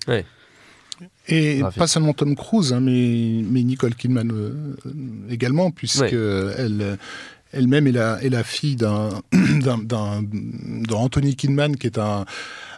Et 1.27 1.59
Graphique. 1.59 1.79
pas 1.79 1.87
seulement 1.87 2.13
Tom 2.13 2.35
Cruise, 2.35 2.73
hein, 2.73 2.81
mais, 2.81 3.41
mais 3.49 3.63
Nicole 3.63 3.95
Kidman 3.95 4.31
euh, 4.31 4.75
euh, 4.85 4.91
également, 5.29 5.71
puisque 5.71 6.01
Ouais. 6.01 6.11
elle, 6.57 6.97
elle-même 7.53 7.87
est 7.87 7.91
la, 7.93 8.21
est 8.21 8.29
la 8.29 8.43
fille 8.43 8.75
d'un, 8.75 9.09
d'un, 9.31 9.77
d'un- 9.77 10.21
d'un 10.23 10.95
Anthony 10.95 11.35
Kidman, 11.35 11.77
qui 11.77 11.87
est 11.87 11.97
un, 11.97 12.25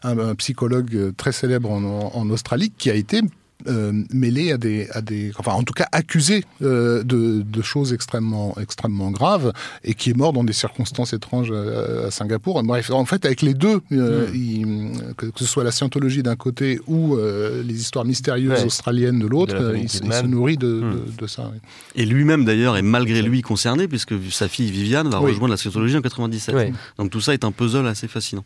un- 0.04 0.20
un 0.20 0.36
psychologue 0.36 1.14
très 1.18 1.32
célèbre 1.32 1.72
en, 1.72 2.12
en 2.14 2.30
Australie, 2.30 2.72
qui 2.78 2.92
a 2.92 2.96
été 2.96 3.22
euh, 3.68 3.92
mêlé 4.14 4.52
à 4.52 4.58
des, 4.58 4.88
à 4.92 5.02
des, 5.02 5.32
enfin 5.38 5.54
en 5.54 5.64
tout 5.64 5.74
cas 5.74 5.88
accusé 5.92 6.44
euh, 6.62 7.04
de, 7.04 7.42
de 7.42 7.62
choses 7.62 7.94
extrêmement, 7.94 8.56
extrêmement 8.62 9.12
graves 9.12 9.54
et 9.84 9.94
qui 9.94 10.10
est 10.12 10.18
mort 10.18 10.34
dans 10.34 10.44
des 10.44 10.54
circonstances 10.54 11.14
étranges 11.14 11.50
euh, 11.52 12.08
à 12.08 12.12
Singapour. 12.12 12.62
Bref, 12.64 12.90
en 12.92 13.06
fait, 13.06 13.26
avec 13.26 13.42
les 13.42 13.54
deux, 13.54 13.82
euh, 13.92 14.28
il- 14.34 14.92
que, 15.18 15.26
que 15.28 15.40
ce 15.40 15.46
soit 15.46 15.64
la 15.64 15.72
scientologie 15.72 16.24
d'un 16.24 16.36
côté 16.36 16.80
ou 16.88 17.16
euh, 17.16 17.64
les 17.64 17.80
histoires 17.80 18.06
mystérieuses 18.06 18.52
Ouais. 18.52 18.66
australiennes 18.66 19.20
de 19.20 19.28
l'autre, 19.28 19.56
il, 19.76 19.88
se- 19.90 19.98
il 19.98 20.02
Kidman. 20.02 20.22
se 20.24 20.28
nourrit 20.28 20.58
de, 20.58 20.68
Hmm. 20.82 20.92
de, 21.18 21.22
de 21.22 21.28
ça. 21.28 21.50
oui. 21.54 21.60
Et 21.96 22.06
lui-même 22.06 22.46
d'ailleurs 22.46 22.78
est 22.78 22.82
malgré 22.82 23.22
lui 23.22 23.42
concerné, 23.42 23.88
puisque 23.88 24.14
sa 24.32 24.48
fille 24.48 24.72
Viviane 24.72 25.10
va 25.10 25.20
Oui. 25.22 25.32
rejoindre 25.32 25.52
la 25.54 25.58
scientologie 25.58 25.98
en 25.98 26.02
97. 26.02 26.56
Ouais. 26.56 26.74
Donc 26.98 27.10
tout 27.12 27.22
ça 27.22 27.34
est 27.34 27.44
un 27.44 27.52
puzzle 27.52 27.86
assez 27.88 28.08
fascinant. 28.08 28.44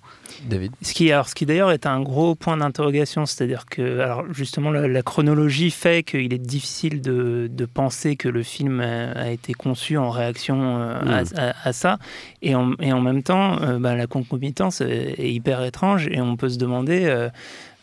David? 0.49 0.71
Ce 0.81 0.93
qui, 0.93 1.11
alors, 1.11 1.29
ce 1.29 1.35
qui 1.35 1.45
d'ailleurs 1.45 1.71
est 1.71 1.85
un 1.85 2.01
gros 2.01 2.35
point 2.35 2.57
d'interrogation, 2.57 3.25
c'est-à-dire 3.25 3.65
que, 3.69 3.99
alors 3.99 4.23
justement, 4.33 4.71
la, 4.71 4.87
la 4.87 5.01
chronologie 5.05 5.71
fait 5.71 6.03
qu'il 6.03 6.33
est 6.33 6.37
difficile 6.37 7.01
de, 7.01 7.47
de 7.49 7.65
penser 7.65 8.17
que 8.17 8.27
le 8.27 8.43
film 8.43 8.81
a, 8.81 9.11
a 9.13 9.29
été 9.29 9.53
conçu 9.53 9.97
en 9.97 10.09
réaction 10.09 10.57
euh, 10.79 10.99
à, 10.99 11.21
Mm. 11.23 11.27
à- 11.37 11.53
à 11.63 11.71
ça, 11.73 11.97
et 12.41 12.53
en, 12.55 12.73
et 12.81 12.91
en 12.91 12.99
même 12.99 13.23
temps, 13.23 13.61
euh, 13.61 13.79
bah, 13.79 13.95
la 13.95 14.07
concomitance 14.07 14.81
est, 14.81 15.15
est 15.17 15.31
hyper 15.31 15.63
étrange, 15.63 16.07
et 16.11 16.19
on 16.19 16.35
peut 16.35 16.49
se 16.49 16.57
demander. 16.57 17.05
euh, 17.05 17.29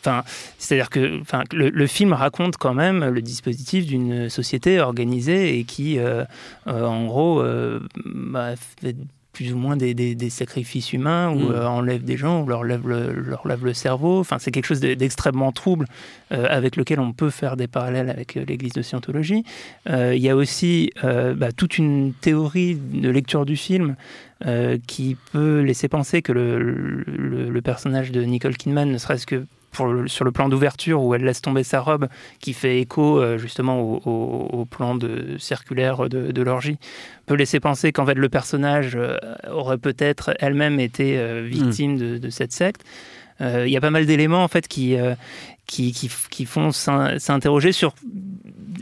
Enfin, 0.04 0.24
c'est-à-dire 0.58 0.90
que 0.90 1.20
enfin, 1.20 1.44
le, 1.52 1.70
le 1.70 1.86
film 1.86 2.12
raconte 2.12 2.56
quand 2.56 2.74
même 2.74 3.04
le 3.04 3.22
dispositif 3.22 3.86
d'une 3.86 4.28
société 4.28 4.80
organisée 4.80 5.56
et 5.56 5.62
qui, 5.62 5.96
euh, 6.00 6.24
euh, 6.66 6.84
en 6.84 7.06
gros, 7.06 7.40
euh, 7.40 7.78
bah, 8.04 8.56
fait 8.80 8.96
plus 9.32 9.52
ou 9.52 9.56
moins 9.56 9.76
des, 9.76 9.94
des- 9.94 10.14
des 10.14 10.28
sacrifices 10.30 10.92
humains 10.92 11.30
ou 11.30 11.48
Mm. 11.48 11.52
euh, 11.52 11.68
enlève 11.68 12.04
des 12.04 12.16
gens 12.16 12.42
ou 12.42 12.46
leur 12.46 12.64
lève 12.64 12.86
le, 12.86 13.12
leur 13.12 13.46
lève 13.48 13.64
le 13.64 13.72
cerveau. 13.72 14.20
Enfin, 14.20 14.38
c'est 14.38 14.50
quelque 14.50 14.66
chose 14.66 14.80
de- 14.80 14.94
d'extrêmement 14.94 15.52
trouble 15.52 15.86
euh, 16.32 16.46
avec 16.50 16.76
lequel 16.76 17.00
on 17.00 17.12
peut 17.12 17.30
faire 17.30 17.56
des 17.56 17.66
parallèles 17.66 18.10
avec 18.10 18.36
euh, 18.36 18.44
l'Église 18.46 18.72
de 18.74 18.82
Scientologie. 18.82 19.44
Euh, 19.88 20.14
Il 20.14 20.22
y 20.22 20.28
a 20.28 20.36
aussi 20.36 20.90
bah, 21.02 21.52
toute 21.52 21.78
une 21.78 22.12
théorie 22.20 22.74
de 22.76 23.08
lecture 23.08 23.46
du 23.46 23.56
film 23.56 23.96
qui 24.86 25.16
peut 25.32 25.60
laisser 25.60 25.88
penser 25.88 26.20
que 26.20 26.32
le, 26.32 26.58
le- 27.06 27.48
le 27.50 27.62
personnage 27.62 28.10
de 28.10 28.22
Nicole 28.22 28.56
Kidman, 28.56 28.90
ne 28.90 28.98
serait-ce 28.98 29.26
que 29.26 29.46
pour 29.72 29.86
le- 29.86 30.06
sur 30.08 30.24
le 30.24 30.30
plan 30.32 30.48
d'ouverture 30.48 31.02
où 31.02 31.14
elle 31.14 31.24
laisse 31.24 31.40
tomber 31.42 31.64
sa 31.64 31.80
robe, 31.80 32.08
qui 32.40 32.52
fait 32.52 32.78
écho 32.80 33.18
euh, 33.20 33.38
justement 33.38 33.80
au, 33.80 34.00
au- 34.04 34.60
au 34.60 34.64
plan 34.64 34.94
de, 34.94 35.36
circulaire 35.38 36.08
de, 36.08 36.30
de 36.30 36.42
l'orgie, 36.42 36.76
peut 37.26 37.34
laisser 37.34 37.58
penser 37.58 37.90
qu'en 37.92 38.06
fait 38.06 38.14
le 38.14 38.28
personnage 38.28 38.92
euh, 38.94 39.16
aurait 39.50 39.78
peut-être 39.78 40.34
elle-même 40.40 40.78
été 40.78 41.18
euh, 41.18 41.42
victime 41.42 41.96
de, 41.98 42.18
de 42.18 42.30
cette 42.30 42.52
secte. 42.52 42.82
Il 43.40 43.70
y 43.70 43.76
a 43.76 43.80
pas 43.80 43.90
mal 43.90 44.06
d'éléments 44.06 44.44
en 44.44 44.48
fait 44.48 44.68
qui, 44.68 44.94
qui, 45.66 45.90
qui, 45.92 46.08
qui 46.30 46.44
font 46.44 46.70
s'in- 46.70 47.18
s'interroger 47.18 47.72
sur 47.72 47.92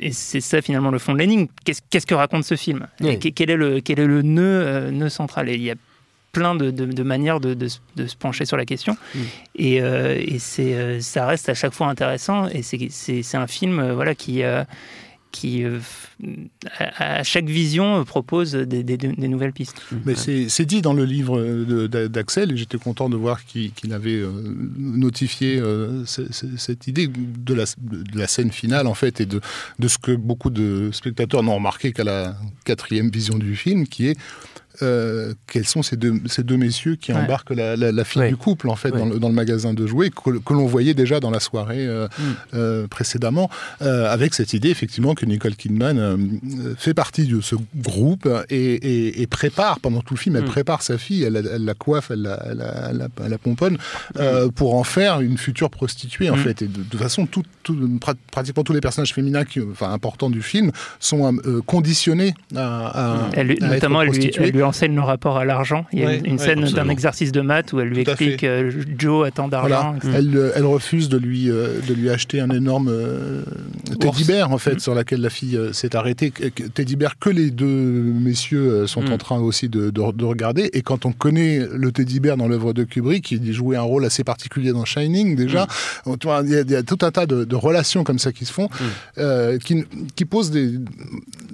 et 0.01 0.13
c'est 0.13 0.43
ça 0.43 0.61
finalement 0.61 0.91
le 0.91 0.99
fond 0.99 1.15
de 1.15 1.19
l'énigme. 1.19 1.47
Qu'est-ce 1.65 2.07
que 2.07 2.15
raconte 2.15 2.45
ce 2.45 2.57
film? 2.57 2.87
Oui. 3.01 3.09
Et 3.11 3.19
que- 3.19 3.29
quel, 3.31 3.49
est 3.49 3.57
le, 3.57 3.81
quel 3.81 4.01
est 4.01 4.07
le 4.07 4.21
nœud, 4.21 4.91
nœud 4.91 5.09
central? 5.09 5.49
Et 5.49 5.55
il 5.55 5.63
y 5.63 5.71
a 5.71 5.77
plein 6.33 6.55
de, 6.55 6.71
de- 6.71 6.87
de 6.87 7.03
manières 7.03 7.41
de, 7.41 7.55
de 7.55 7.69
se- 7.69 7.79
de 7.97 8.07
se 8.07 8.17
pencher 8.17 8.45
sur 8.45 8.57
la 8.57 8.65
question. 8.65 8.97
Mm. 9.15 9.19
Et, 9.57 9.81
euh, 9.83 10.17
et 10.19 10.39
c'est, 10.39 10.75
euh, 10.75 11.01
ça 11.01 11.27
reste 11.27 11.49
à 11.49 11.55
chaque 11.55 11.73
fois 11.75 11.89
intéressant. 11.89 12.47
Et 12.49 12.63
c'est, 12.63 12.89
c'est, 12.91 13.23
c'est 13.23 13.37
un 13.37 13.47
film 13.47 13.79
euh, 13.81 13.95
voilà, 13.95 14.15
qui, 14.15 14.43
euh, 14.43 14.63
qui 15.33 15.63
euh, 15.65 15.79
à, 16.79 17.19
à 17.19 17.23
chaque 17.23 17.47
vision, 17.47 18.01
euh, 18.01 18.05
propose 18.05 18.53
des, 18.53 18.83
des- 18.83 18.97
des 18.97 19.29
nouvelles 19.29 19.53
pistes. 19.53 19.81
Mais 20.05 20.15
c'est 20.17 20.49
c'est 20.49 20.65
dit 20.67 20.83
dans 20.83 20.93
le 20.93 21.05
livre 21.05 21.41
d'Axel, 21.87 22.53
et 22.53 22.57
j'étais 22.57 22.79
content 22.79 23.09
de 23.09 23.17
voir 23.17 23.45
qu'il 23.45 23.73
qu'il 23.73 23.93
avait 23.93 24.17
euh, 24.17 24.31
notifié 24.77 25.59
euh, 25.61 26.05
ce- 26.05 26.33
ce- 26.33 26.57
cette 26.57 26.87
idée 26.89 27.07
de 27.09 27.55
la, 27.55 27.65
de 27.81 28.19
la 28.19 28.27
scène 28.27 28.51
finale, 28.51 28.87
en 28.89 28.95
fait, 28.95 29.21
et 29.21 29.27
de, 29.27 29.41
de 29.79 29.89
ce 29.89 29.99
que 29.99 30.13
beaucoup 30.13 30.51
de 30.51 30.91
spectateurs 30.93 31.43
n'ont 31.43 31.55
remarqué 31.57 31.93
qu'à 31.93 32.05
la 32.05 32.37
quatrième 32.65 33.11
vision 33.11 33.39
du 33.39 33.55
film, 33.57 33.87
qui 33.87 34.09
est 34.09 34.17
euh, 34.83 35.35
quels 35.47 35.67
sont 35.67 35.83
ces 35.83 35.97
deux, 35.97 36.15
ces 36.27 36.43
deux 36.43 36.57
messieurs 36.57 36.97
qui 36.97 37.13
Ouais. 37.13 37.19
embarquent 37.19 37.51
la, 37.51 37.77
la- 37.77 37.93
la 37.93 38.05
fille 38.05 38.23
Ouais. 38.23 38.29
du 38.29 38.37
couple, 38.37 38.69
en 38.69 38.77
fait, 38.77 38.91
Ouais. 38.93 38.99
dans, 38.99 39.07
le, 39.07 39.19
dans 39.19 39.29
le 39.29 39.35
magasin 39.35 39.75
de 39.75 39.87
jouets, 39.87 40.11
que, 40.11 40.39
que 40.39 40.53
l'on 40.53 40.67
voyait 40.67 40.95
déjà 40.95 41.21
dans 41.21 41.31
la 41.31 41.41
soirée 41.41 41.87
euh, 41.87 42.07
Mm. 42.19 42.23
euh, 42.55 42.87
précédemment, 42.89 43.51
euh, 43.83 44.11
avec 44.11 44.35
cette 44.35 44.53
idée, 44.53 44.71
effectivement, 44.71 45.15
que 45.15 45.25
Nicole 45.27 45.55
Kidman 45.57 45.99
euh, 45.99 46.17
fait 46.77 46.95
partie 46.95 47.27
de 47.27 47.41
ce 47.41 47.57
groupe 47.77 48.29
et, 48.51 48.57
et- 48.75 49.23
et 49.23 49.27
prépare, 49.27 49.81
pendant 49.81 50.01
tout 50.01 50.15
le 50.15 50.19
film, 50.21 50.37
elle 50.37 50.43
Mm. 50.45 50.47
prépare 50.47 50.83
sa 50.83 50.99
fille, 50.99 51.23
elle, 51.25 51.35
la- 51.35 51.41
elle 51.55 51.65
la 51.65 51.75
coiffe, 51.75 52.11
elle 52.11 52.23
la, 52.23 52.43
elle 52.51 52.59
la- 52.59 52.89
elle 52.91 52.97
la- 52.99 53.09
elle 53.25 53.31
la 53.31 53.39
pomponne, 53.39 53.79
euh, 54.19 54.49
pour 54.51 54.75
en 54.75 54.85
faire 54.85 55.21
une 55.21 55.39
future 55.39 55.71
prostituée, 55.71 56.31
en 56.31 56.37
Mm. 56.37 56.41
fait. 56.41 56.63
Et 56.63 56.67
de, 56.69 56.79
de 56.79 56.83
toute 56.85 57.01
façon, 57.01 57.27
tout, 57.27 57.43
tout- 57.63 57.75
pra- 58.01 58.15
pratiquement 58.31 58.65
tous 58.65 58.73
les 58.73 58.81
personnages 58.81 59.15
féminins 59.15 59.45
qui, 59.45 59.61
enfin, 59.61 59.93
importants 59.93 60.31
du 60.31 60.43
film 60.43 60.71
sont 60.99 61.21
euh, 61.45 61.61
conditionnés 61.67 62.35
à, 62.57 63.25
à- 63.27 63.31
Elle, 63.33 63.49
lui- 63.49 63.59
à 63.63 63.67
être 63.67 63.73
notamment, 63.75 64.03
elle 64.03 64.09
lui, 64.09 64.13
prostituées. 64.19 64.45
elle 64.45 64.51
lui 64.53 64.63
lui 64.71 64.77
enseigne 64.77 64.95
le 64.95 65.01
rapport 65.03 65.37
à 65.39 65.45
l'argent. 65.45 65.85
Il 65.93 65.99
y 66.01 66.03
a 66.05 66.07
Ouais, 66.07 66.23
une, 66.25 66.33
ouais, 66.33 66.39
scène 66.39 66.65
d'un 66.65 66.89
exercice 66.89 67.33
de 67.33 67.41
maths 67.41 67.73
où 67.73 67.81
elle 67.81 67.89
lui 67.89 68.05
Tout 68.05 68.11
explique 68.13 68.45
euh, 68.45 68.71
Joe 68.99 69.27
a 69.27 69.31
tant 69.31 69.49
d'argent. 69.49 69.97
Voilà. 70.01 70.19
Elle, 70.19 70.37
euh, 70.37 70.53
elle 70.55 70.65
refuse 70.65 71.09
de 71.09 71.19
lui, 71.19 71.51
euh, 71.51 71.81
de 71.87 71.95
lui 71.95 72.09
acheter 72.11 72.41
un 72.41 72.51
énorme 72.51 72.89
euh, 72.89 73.43
teddy 73.99 74.25
bear, 74.25 74.53
en 74.53 74.59
fait, 74.59 74.75
Mm. 74.77 74.79
sur 74.81 74.95
laquelle 74.95 75.21
la 75.21 75.31
fille 75.31 75.57
euh, 75.57 75.73
s'est 75.73 75.97
arrêtée. 75.97 76.33
Teddy 76.75 76.97
bear 76.97 77.19
que 77.19 77.31
les 77.31 77.51
deux 77.51 77.67
messieurs 77.67 78.71
euh, 78.71 78.87
sont 78.87 79.03
Mm. 79.03 79.13
en 79.13 79.19
train 79.19 79.39
aussi 79.41 79.69
de, 79.69 79.91
de- 79.91 80.13
de 80.13 80.25
regarder. 80.25 80.71
Et 80.73 80.83
quand 80.83 81.07
on 81.07 81.13
connaît 81.13 81.61
le 81.73 81.91
teddy 81.93 82.21
bear 82.21 82.37
dans 82.37 82.49
l'œuvre 82.49 82.73
de 82.73 82.85
Kubrick, 82.85 83.31
il 83.33 83.53
jouait 83.53 83.77
un 83.77 83.83
rôle 83.83 84.05
assez 84.05 84.23
particulier 84.25 84.73
dans 84.73 84.85
Shining, 84.85 85.35
déjà. 85.37 85.67
Mm. 86.07 86.13
Il 86.45 86.51
y, 86.51 86.57
a- 86.57 86.61
il 86.61 86.71
y 86.71 86.77
a 86.77 86.83
tout 86.83 86.99
un 87.03 87.11
tas 87.11 87.27
de, 87.27 87.45
de 87.45 87.57
relations 87.57 88.05
comme 88.05 88.19
ça 88.19 88.33
qui 88.33 88.45
se 88.45 88.53
font, 88.53 88.69
qui, 89.65 89.85
qui 90.15 90.25
posent 90.25 90.51
des 90.51 90.75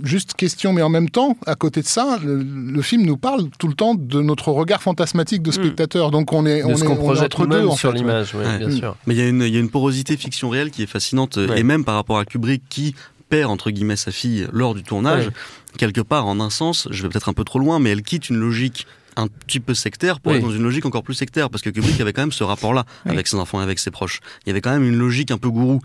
juste 0.02 0.35
questions, 0.35 0.72
mais 0.72 0.83
en 0.83 0.88
même 0.90 1.09
temps, 1.09 1.37
à 1.46 1.55
côté 1.55 1.81
de 1.81 1.87
ça, 1.87 2.18
le, 2.24 2.42
le 2.42 2.83
film 2.83 3.06
nous 3.07 3.16
parle 3.16 3.49
tout 3.59 3.69
le 3.69 3.75
temps 3.75 3.95
de 3.95 4.21
notre 4.21 4.51
regard 4.51 4.83
fantasmatique 4.83 5.42
de 5.42 5.51
spectateur. 5.51 6.11
Donc 6.11 6.33
on 6.33 6.45
est, 6.47 6.62
on 6.64 6.71
est, 6.77 6.81
qu'on 6.85 6.90
on 6.90 6.95
est 6.95 6.99
projette 6.99 7.35
entre 7.35 7.47
deux 7.47 7.57
nous-mêmes 7.57 7.71
en 7.71 7.77
sur 7.77 7.92
l'image, 7.92 8.35
ouais, 8.35 8.45
Ouais. 8.45 8.59
bien 8.59 8.69
Mm. 8.69 8.73
sûr. 8.79 8.97
Mais 9.07 9.14
il 9.14 9.19
y, 9.19 9.23
a 9.23 9.29
une- 9.29 9.42
il 9.42 9.55
y 9.55 9.57
a 9.57 9.61
une 9.61 9.71
porosité 9.71 10.16
fiction 10.16 10.49
réelle 10.51 10.71
qui 10.71 10.83
est 10.83 10.87
fascinante, 10.87 11.37
Ouais. 11.37 11.61
et 11.61 11.62
même 11.62 11.85
par 11.85 11.95
rapport 11.95 12.19
à 12.19 12.25
Kubrick 12.25 12.62
qui 12.69 12.95
perd 13.29 13.51
entre 13.51 13.71
guillemets 13.71 13.97
sa 13.97 14.11
fille 14.12 14.47
lors 14.53 14.75
du 14.75 14.83
tournage, 14.83 15.27
Ouais. 15.27 15.33
quelque 15.79 16.01
part 16.03 16.27
en 16.27 16.38
un 16.40 16.51
sens, 16.51 16.87
je 16.90 17.03
vais 17.03 17.09
peut-être 17.09 17.29
un 17.29 17.33
peu 17.33 17.45
trop 17.45 17.59
loin, 17.59 17.79
mais 17.79 17.90
elle 17.90 18.03
quitte 18.03 18.29
une 18.31 18.37
logique 18.37 18.87
un 19.16 19.29
petit 19.29 19.61
peu 19.61 19.73
sectaire 19.73 20.21
pour 20.21 20.33
Oui. 20.33 20.38
être 20.38 20.45
dans 20.45 20.53
une 20.53 20.62
logique 20.62 20.85
encore 20.85 21.03
plus 21.03 21.14
sectaire, 21.14 21.49
parce 21.49 21.62
que 21.62 21.71
Kubrick 21.71 21.99
avait 22.01 22.12
quand 22.12 22.23
même 22.23 22.33
ce 22.33 22.45
rapport-là 22.45 22.85
Oui. 23.07 23.12
avec 23.12 23.27
ses 23.27 23.37
enfants 23.37 23.61
et 23.61 23.62
avec 23.62 23.79
ses 23.79 23.90
proches. 23.90 24.21
Il 24.45 24.49
y 24.49 24.51
avait 24.51 24.61
quand 24.61 24.71
même 24.73 24.85
une 24.85 24.99
logique 24.99 25.31
un 25.31 25.38
peu 25.38 25.49
gourou. 25.51 25.81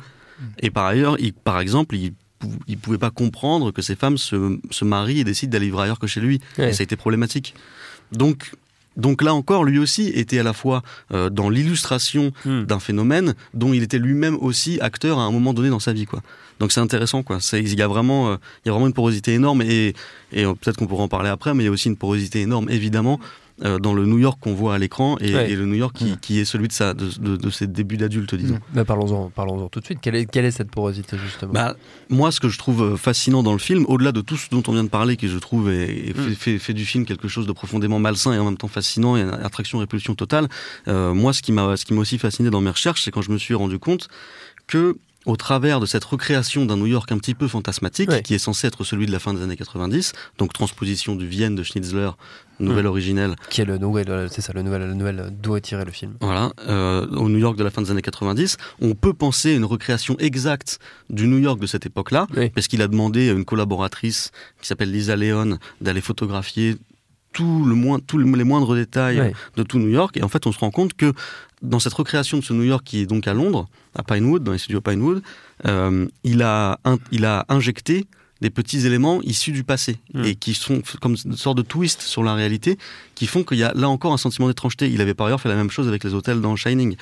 Et 0.60 0.70
par 0.72 0.86
ailleurs, 0.86 1.16
il, 1.20 1.34
par 1.34 1.60
exemple, 1.60 1.96
il 1.96 2.14
il 2.67 2.77
pouvait 2.77 2.97
pas 2.97 3.12
comprendre 3.12 3.71
que 3.71 3.82
ces 3.82 3.95
femmes 3.95 4.17
se, 4.17 4.58
se 4.69 4.86
marient 4.86 5.19
et 5.19 5.23
décident 5.23 5.51
d'aller 5.51 5.65
vivre 5.65 5.80
ailleurs 5.82 5.99
que 5.99 6.08
chez 6.08 6.19
lui. 6.21 6.39
Ouais. 6.58 6.69
Et 6.69 6.73
ça 6.73 6.82
a 6.82 6.84
été 6.84 6.95
problématique. 6.95 7.54
Donc, 8.12 8.51
donc 8.97 9.21
là 9.21 9.34
encore, 9.34 9.63
lui 9.63 9.80
aussi 9.80 10.08
était 10.10 10.39
à 10.39 10.43
la 10.43 10.54
fois 10.54 10.84
euh, 11.13 11.30
dans 11.30 11.49
l'illustration 11.49 12.34
Hmm. 12.45 12.63
d'un 12.63 12.80
phénomène 12.80 13.36
dont 13.54 13.71
il 13.73 13.84
était 13.84 13.99
lui-même 13.99 14.36
aussi 14.41 14.80
acteur 14.82 15.17
à 15.19 15.23
un 15.23 15.32
moment 15.32 15.54
donné 15.54 15.69
dans 15.69 15.80
sa 15.80 15.93
vie, 15.93 16.06
quoi. 16.06 16.21
Donc 16.60 16.71
c'est 16.71 16.82
intéressant, 16.82 17.23
quoi. 17.23 17.39
C'est- 17.39 17.62
Il 17.62 17.77
y 17.80 17.82
a 17.82 17.88
vraiment, 17.88 18.32
euh, 18.32 18.36
il 18.63 18.67
y 18.67 18.69
a 18.69 18.73
vraiment 18.73 18.88
une 18.88 18.93
porosité 18.93 19.34
énorme 19.34 19.62
et, 19.62 19.93
et 20.34 20.43
euh, 20.45 20.54
peut-être 20.54 20.77
qu'on 20.77 20.88
pourra 20.88 21.04
en 21.04 21.08
parler 21.08 21.30
après, 21.30 21.54
mais 21.54 21.63
il 21.63 21.67
y 21.67 21.69
a 21.69 21.71
aussi 21.71 21.88
une 21.88 21.95
porosité 21.95 22.41
énorme, 22.41 22.69
évidemment, 22.69 23.19
euh, 23.64 23.80
dans 23.80 23.94
le 23.94 24.06
New 24.06 24.18
York 24.18 24.38
qu'on 24.42 24.54
voit 24.54 24.76
à 24.76 24.78
l'écran 24.78 25.18
et, 25.20 25.34
Ouais. 25.36 25.52
et 25.52 25.56
le 25.56 25.66
New 25.66 25.76
York 25.76 25.96
qui, 25.96 26.06
Mm. 26.12 26.18
qui 26.22 26.40
est 26.40 26.46
celui 26.46 26.68
de, 26.68 26.74
sa, 26.74 26.94
de, 26.94 27.10
de- 27.20 27.36
de 27.38 27.50
ses 27.50 27.68
débuts 27.68 27.98
d'adulte, 27.98 28.34
disons. 28.36 28.60
Bah, 28.74 28.86
parlons-en, 28.86 29.30
parlons-en 29.30 29.68
tout 29.70 29.80
de 29.80 29.86
suite. 29.86 30.00
Quelle 30.02 30.16
est, 30.16 30.26
quelle 30.26 30.46
est 30.46 30.52
cette 30.52 30.72
porosité 30.72 31.18
justement? 31.18 31.54
Bah, 31.54 31.76
moi, 32.10 32.32
ce 32.32 32.40
que 32.40 32.50
je 32.50 32.58
trouve 32.58 32.82
euh, 32.84 32.98
fascinant 32.98 33.44
dans 33.44 33.54
le 33.54 33.60
film, 33.60 33.86
au-delà 33.88 34.12
de 34.12 34.22
tout 34.22 34.38
ce 34.38 34.50
dont 34.50 34.64
on 34.68 34.72
vient 34.74 34.84
de 34.84 34.90
parler, 34.90 35.18
qui 35.18 35.28
je 35.28 35.38
trouve 35.38 35.70
est, 35.70 36.10
est 36.10 36.18
Mm. 36.18 36.24
fait, 36.30 36.36
fait- 36.36 36.60
fait 36.60 36.74
du 36.74 36.86
film 36.86 37.06
quelque 37.06 37.28
chose 37.28 37.46
de 37.48 37.52
profondément 37.54 38.00
malsain 38.00 38.34
et 38.34 38.40
en 38.40 38.46
même 38.46 38.58
temps 38.58 38.68
fascinant 38.68 39.16
et 39.18 39.22
une 39.22 39.30
attraction-répulsion 39.30 40.16
totale, 40.16 40.48
euh, 40.88 41.14
moi, 41.14 41.34
ce 41.34 41.42
qui 41.42 41.52
m'a 41.52 41.78
ce 41.78 41.86
qui 41.86 41.94
m'a 41.94 42.02
aussi 42.02 42.18
fasciné 42.18 42.50
dans 42.50 42.62
mes 42.62 42.70
recherches, 42.72 43.04
c'est 43.04 43.12
quand 43.12 43.22
je 43.22 43.32
me 43.32 43.38
suis 43.38 43.54
rendu 43.54 43.78
compte 43.80 44.08
que 44.68 44.98
au 45.28 45.36
travers 45.36 45.80
de 45.80 45.86
cette 45.86 46.04
recréation 46.04 46.66
d'un 46.66 46.78
New 46.78 46.88
York 46.88 47.12
un 47.12 47.20
petit 47.20 47.36
peu 47.36 47.48
fantasmatique, 47.48 48.10
Ouais. 48.10 48.24
qui 48.24 48.34
est 48.34 48.40
censé 48.40 48.66
être 48.66 48.84
celui 48.84 49.06
de 49.06 49.12
la 49.12 49.20
fin 49.20 49.36
des 49.36 49.44
années 49.44 49.56
90, 49.56 50.14
donc 50.40 50.52
transposition 50.52 51.16
du 51.16 51.28
Vienne 51.28 51.54
de 51.54 51.62
Schnitzler, 51.62 52.10
nouvelle 52.63 52.88
originelle, 52.88 53.36
Qui 53.50 53.62
est 53.62 53.65
le 53.65 53.78
nouvel, 53.78 54.10
euh, 54.10 54.28
c'est 54.30 54.41
ça, 54.41 54.54
le 54.54 54.62
nouvel, 54.62 54.82
le 54.88 54.93
nouvel 54.93 55.30
d'où 55.41 55.56
est 55.56 55.62
tiré 55.62 55.84
le 55.86 55.91
film. 55.91 56.13
voilà, 56.21 56.52
euh, 56.67 57.08
au 57.08 57.28
New 57.30 57.39
York 57.39 57.58
de 57.58 57.63
la 57.63 57.69
fin 57.71 57.82
des 57.82 57.91
années 57.91 58.02
90, 58.02 58.58
on 58.82 58.93
peut 58.95 59.13
penser 59.13 59.54
à 59.54 59.56
une 59.56 59.65
recréation 59.65 60.15
exacte 60.19 60.80
du 61.10 61.28
New 61.28 61.38
York 61.39 61.60
de 61.60 61.67
cette 61.67 61.86
époque-là, 61.86 62.28
Oui. 62.38 62.50
parce 62.50 62.67
qu'il 62.67 62.82
a 62.82 62.88
demandé 62.88 63.30
à 63.30 63.34
une 63.34 63.45
collaboratrice 63.45 64.32
qui 64.62 64.67
s'appelle 64.67 64.91
Lisa 64.91 65.15
Leon 65.15 65.58
d'aller 65.82 66.02
photographier 66.02 66.76
tout 67.34 67.63
le 67.65 67.76
moins, 67.76 68.00
tous 68.00 68.17
les 68.17 68.43
moindres 68.43 68.76
détails 68.76 69.34
de 69.56 69.63
tout 69.63 69.80
New 69.80 69.88
York. 69.88 70.17
Et 70.17 70.24
en 70.24 70.28
fait, 70.28 70.45
on 70.47 70.52
se 70.52 70.60
rend 70.60 70.69
compte 70.71 70.93
que 70.95 71.13
dans 71.62 71.80
cette 71.80 71.93
recréation 71.93 72.39
de 72.39 72.43
ce 72.43 72.52
New 72.52 72.63
York 72.63 72.84
qui 72.84 73.00
est 73.02 73.06
donc 73.06 73.26
à 73.28 73.34
Londres, 73.34 73.69
à 73.95 74.04
Pinewood, 74.04 74.43
dans 74.43 74.52
les 74.52 74.58
studios 74.58 74.82
Pinewood, 74.82 75.21
euh, 75.65 76.08
il, 76.26 76.41
a 76.41 76.80
in- 76.84 76.97
il 77.13 77.24
a 77.24 77.45
injecté 77.47 78.06
des 78.41 78.49
petits 78.49 78.86
éléments 78.88 79.21
issus 79.21 79.51
du 79.51 79.63
passé 79.63 79.97
Mm. 80.13 80.25
et 80.25 80.36
qui 80.36 80.54
sont 80.54 80.82
comme 81.01 81.15
une 81.25 81.38
sorte 81.38 81.58
de 81.58 81.62
twist 81.62 82.01
sur 82.01 82.23
la 82.23 82.34
réalité 82.34 82.77
qui 83.15 83.27
font 83.27 83.43
qu'il 83.43 83.60
y 83.60 83.63
a 83.63 83.71
là 83.75 83.88
encore 83.88 84.13
un 84.13 84.17
sentiment 84.17 84.47
d'étrangeté. 84.47 84.89
Il 84.89 84.99
avait 84.99 85.13
par 85.13 85.27
ailleurs 85.27 85.39
fait 85.39 85.49
la 85.49 85.56
même 85.56 85.69
chose 85.69 85.88
avec 85.88 86.04
les 86.04 86.13
hôtels 86.13 86.41
dans 86.41 86.56
Shining. 86.56 86.95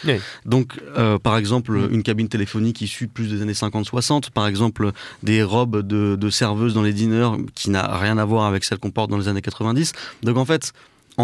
Donc, 0.46 0.80
euh, 0.98 1.18
par 1.18 1.38
exemple, 1.38 1.72
Mm. 1.72 1.94
une 1.94 2.04
cabine 2.04 2.28
téléphonique 2.28 2.82
issue 2.82 3.08
plus 3.08 3.28
des 3.30 3.42
années 3.42 3.54
50-60, 3.54 4.30
par 4.32 4.48
exemple, 4.48 4.92
des 5.24 5.42
robes 5.44 5.86
de, 5.86 6.16
de 6.20 6.30
serveuses 6.30 6.74
dans 6.74 6.84
les 6.84 6.94
diners 6.94 7.30
qui 7.56 7.70
n'a 7.70 7.98
rien 7.98 8.18
à 8.18 8.26
voir 8.26 8.46
avec 8.46 8.64
celles 8.64 8.80
qu'on 8.80 8.92
porte 8.92 9.10
dans 9.10 9.18
les 9.18 9.28
années 9.28 9.42
90. 9.42 9.94
Donc, 10.24 10.38
en 10.38 10.46
fait, 10.46 10.74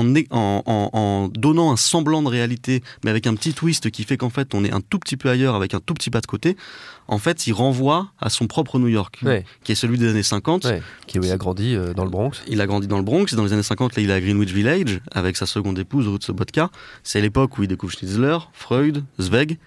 en, 0.04 1.30
donnant 1.34 1.72
un 1.72 1.78
semblant 1.78 2.22
de 2.22 2.28
réalité, 2.28 2.84
mais 3.04 3.12
avec 3.12 3.28
un 3.28 3.36
petit 3.36 3.54
twist 3.54 3.90
qui 3.92 4.04
fait 4.04 4.18
qu'en 4.18 4.30
fait, 4.30 4.54
on 4.54 4.64
est 4.64 4.72
un 4.72 4.82
tout 4.82 5.00
petit 5.00 5.18
peu 5.18 5.30
ailleurs, 5.30 5.56
avec 5.56 5.74
un 5.74 5.80
tout 5.80 5.94
petit 5.94 6.10
pas 6.10 6.22
de 6.22 6.28
côté, 6.28 6.58
en 7.08 7.18
fait, 7.18 7.48
il 7.48 7.54
renvoie 7.54 8.12
à 8.20 8.30
son 8.30 8.48
propre 8.48 8.80
New 8.80 8.88
York, 8.88 9.20
Ouais. 9.24 9.46
qui 9.64 9.72
est 9.72 9.76
celui 9.76 9.98
des 9.98 10.10
années 10.10 10.24
50. 10.24 10.66
Ouais. 10.66 10.82
Qui 11.08 11.20
oui, 11.20 11.30
a 11.32 11.38
grandi 11.38 11.76
euh, 11.76 11.94
dans 11.94 12.04
le 12.04 12.10
Bronx. 12.10 12.32
Il 12.48 12.62
a 12.62 12.68
grandi 12.68 12.88
dans 12.88 12.98
le 12.98 13.04
Bronx, 13.04 13.28
dans 13.36 13.44
les 13.44 13.54
années 13.54 13.64
50, 13.64 13.96
là, 13.96 14.02
il 14.02 14.10
est 14.10 14.14
à 14.14 14.20
Greenwich 14.22 14.52
Village, 14.52 15.02
avec 15.12 15.38
sa 15.38 15.46
seconde 15.46 15.78
épouse, 15.80 16.08
Ruth 16.08 16.24
Sobotka. 16.24 16.72
C'est 17.04 17.22
l'époque 17.22 17.58
où 17.58 17.64
il 17.64 17.68
découvre 17.68 17.94
Schnitzler, 17.94 18.38
Freud, 18.54 19.04
Zweig. 19.22 19.58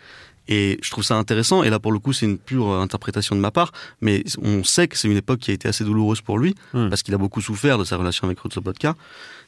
Et 0.49 0.79
je 0.83 0.91
trouve 0.91 1.05
ça 1.05 1.17
intéressant, 1.17 1.63
et 1.63 1.71
là 1.71 1.79
pour 1.79 1.93
le 1.93 1.99
coup 1.99 2.13
c'est 2.15 2.25
une 2.27 2.39
pure 2.39 2.73
interprétation 2.73 3.37
de 3.37 3.41
ma 3.41 3.51
part, 3.51 3.71
mais 4.01 4.25
on 4.43 4.65
sait 4.65 4.89
que 4.89 4.97
c'est 4.97 5.09
une 5.09 5.17
époque 5.17 5.41
qui 5.41 5.51
a 5.51 5.55
été 5.55 5.69
assez 5.69 5.85
douloureuse 5.85 6.21
pour 6.23 6.39
lui, 6.39 6.55
Hmm. 6.73 6.89
parce 6.89 7.03
qu'il 7.03 7.13
a 7.15 7.19
beaucoup 7.19 7.41
souffert 7.43 7.77
de 7.79 7.85
sa 7.85 7.97
relation 7.97 8.27
avec 8.27 8.39
Ruth 8.41 8.55
Sobotka. 8.55 8.95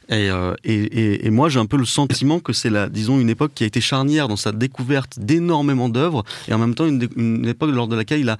Et, 0.09 0.29
euh, 0.29 0.53
et, 0.63 0.73
et- 0.73 1.25
et 1.27 1.29
moi 1.29 1.47
j'ai 1.49 1.59
un 1.59 1.65
peu 1.65 1.77
le 1.77 1.85
sentiment 1.85 2.39
que 2.39 2.53
c'est 2.53 2.69
la, 2.69 2.89
disons, 2.89 3.19
une 3.19 3.29
époque 3.29 3.51
qui 3.55 3.63
a 3.63 3.67
été 3.67 3.81
charnière 3.81 4.27
dans 4.27 4.35
sa 4.35 4.51
découverte 4.51 5.17
d'énormément 5.19 5.89
d'œuvres, 5.89 6.23
et 6.47 6.53
en 6.53 6.57
même 6.59 6.75
temps 6.75 6.85
une, 6.85 7.07
une 7.15 7.47
époque 7.47 7.71
lors 7.71 7.87
de 7.87 7.95
laquelle 7.95 8.19
il 8.19 8.29
a 8.29 8.37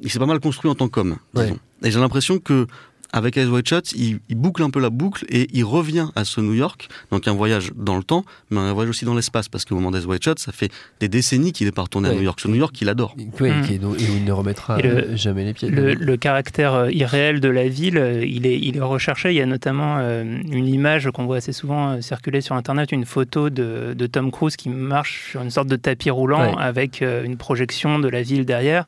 il 0.00 0.10
s'est 0.12 0.20
pas 0.20 0.26
mal 0.26 0.38
construit 0.38 0.70
en 0.70 0.76
tant 0.76 0.88
qu'homme. 0.88 1.16
Ouais. 1.34 1.52
Et 1.82 1.90
j'ai 1.90 1.98
l'impression 1.98 2.38
que 2.38 2.68
avec 3.12 3.36
Eyes 3.36 3.46
Wide 3.46 3.66
Shut, 3.68 3.92
il, 3.92 4.18
il 4.28 4.34
boucle 4.36 4.62
un 4.62 4.70
peu 4.70 4.80
la 4.80 4.90
boucle 4.90 5.24
et 5.28 5.48
il 5.52 5.64
revient 5.64 6.08
à 6.14 6.24
ce 6.24 6.40
New 6.40 6.54
York, 6.54 6.88
donc 7.10 7.26
un 7.28 7.32
voyage 7.32 7.70
dans 7.74 7.96
le 7.96 8.02
temps, 8.02 8.24
mais 8.50 8.58
un 8.58 8.72
voyage 8.72 8.90
aussi 8.90 9.04
dans 9.04 9.14
l'espace, 9.14 9.48
parce 9.48 9.64
qu'au 9.64 9.74
moment 9.74 9.90
d'Eyes 9.90 10.04
Wide 10.06 10.22
Shut, 10.22 10.38
ça 10.38 10.52
fait 10.52 10.70
des 11.00 11.08
décennies 11.08 11.52
qu'il 11.52 11.66
est 11.66 11.72
pas 11.72 11.82
retourné 11.82 12.08
à. 12.10 12.12
New 12.14 12.22
York. 12.22 12.40
Ce 12.40 12.48
New 12.48 12.54
York 12.56 12.74
qu'il 12.74 12.88
adore. 12.88 13.14
Oui, 13.40 13.50
Mm. 13.50 13.64
est- 13.64 13.74
et 13.74 13.84
où 13.84 13.94
il 13.98 14.24
ne 14.24 14.32
remettra 14.32 14.78
le- 14.80 15.16
jamais 15.16 15.44
les 15.44 15.54
pieds. 15.54 15.70
Le, 15.70 15.94
le 15.94 16.16
caractère 16.16 16.74
euh, 16.74 16.90
irréel 16.92 17.40
de 17.40 17.48
la 17.48 17.68
ville, 17.68 17.98
euh, 17.98 18.24
il 18.24 18.46
est, 18.46 18.58
il 18.58 18.76
est 18.76 18.80
recherché. 18.80 19.30
Il 19.30 19.36
y 19.36 19.40
a 19.40 19.46
notamment 19.46 19.96
euh, 19.98 20.24
une 20.50 20.66
image 20.68 21.10
qu'on 21.10 21.24
voit 21.26 21.36
assez 21.36 21.52
souvent 21.52 22.00
circuler 22.02 22.40
sur 22.40 22.54
Internet, 22.56 22.92
une 22.92 23.04
photo 23.06 23.50
de, 23.50 23.94
de 23.96 24.06
Tom 24.06 24.30
Cruise 24.30 24.56
qui 24.56 24.68
marche 24.68 25.30
sur 25.30 25.42
une 25.42 25.50
sorte 25.50 25.68
de 25.68 25.76
tapis 25.76 26.10
roulant 26.10 26.38
Ouais. 26.54 26.54
avec 26.58 27.02
euh, 27.02 27.24
une 27.24 27.36
projection 27.36 27.98
de 27.98 28.08
la 28.08 28.22
ville 28.22 28.44
derrière. 28.44 28.84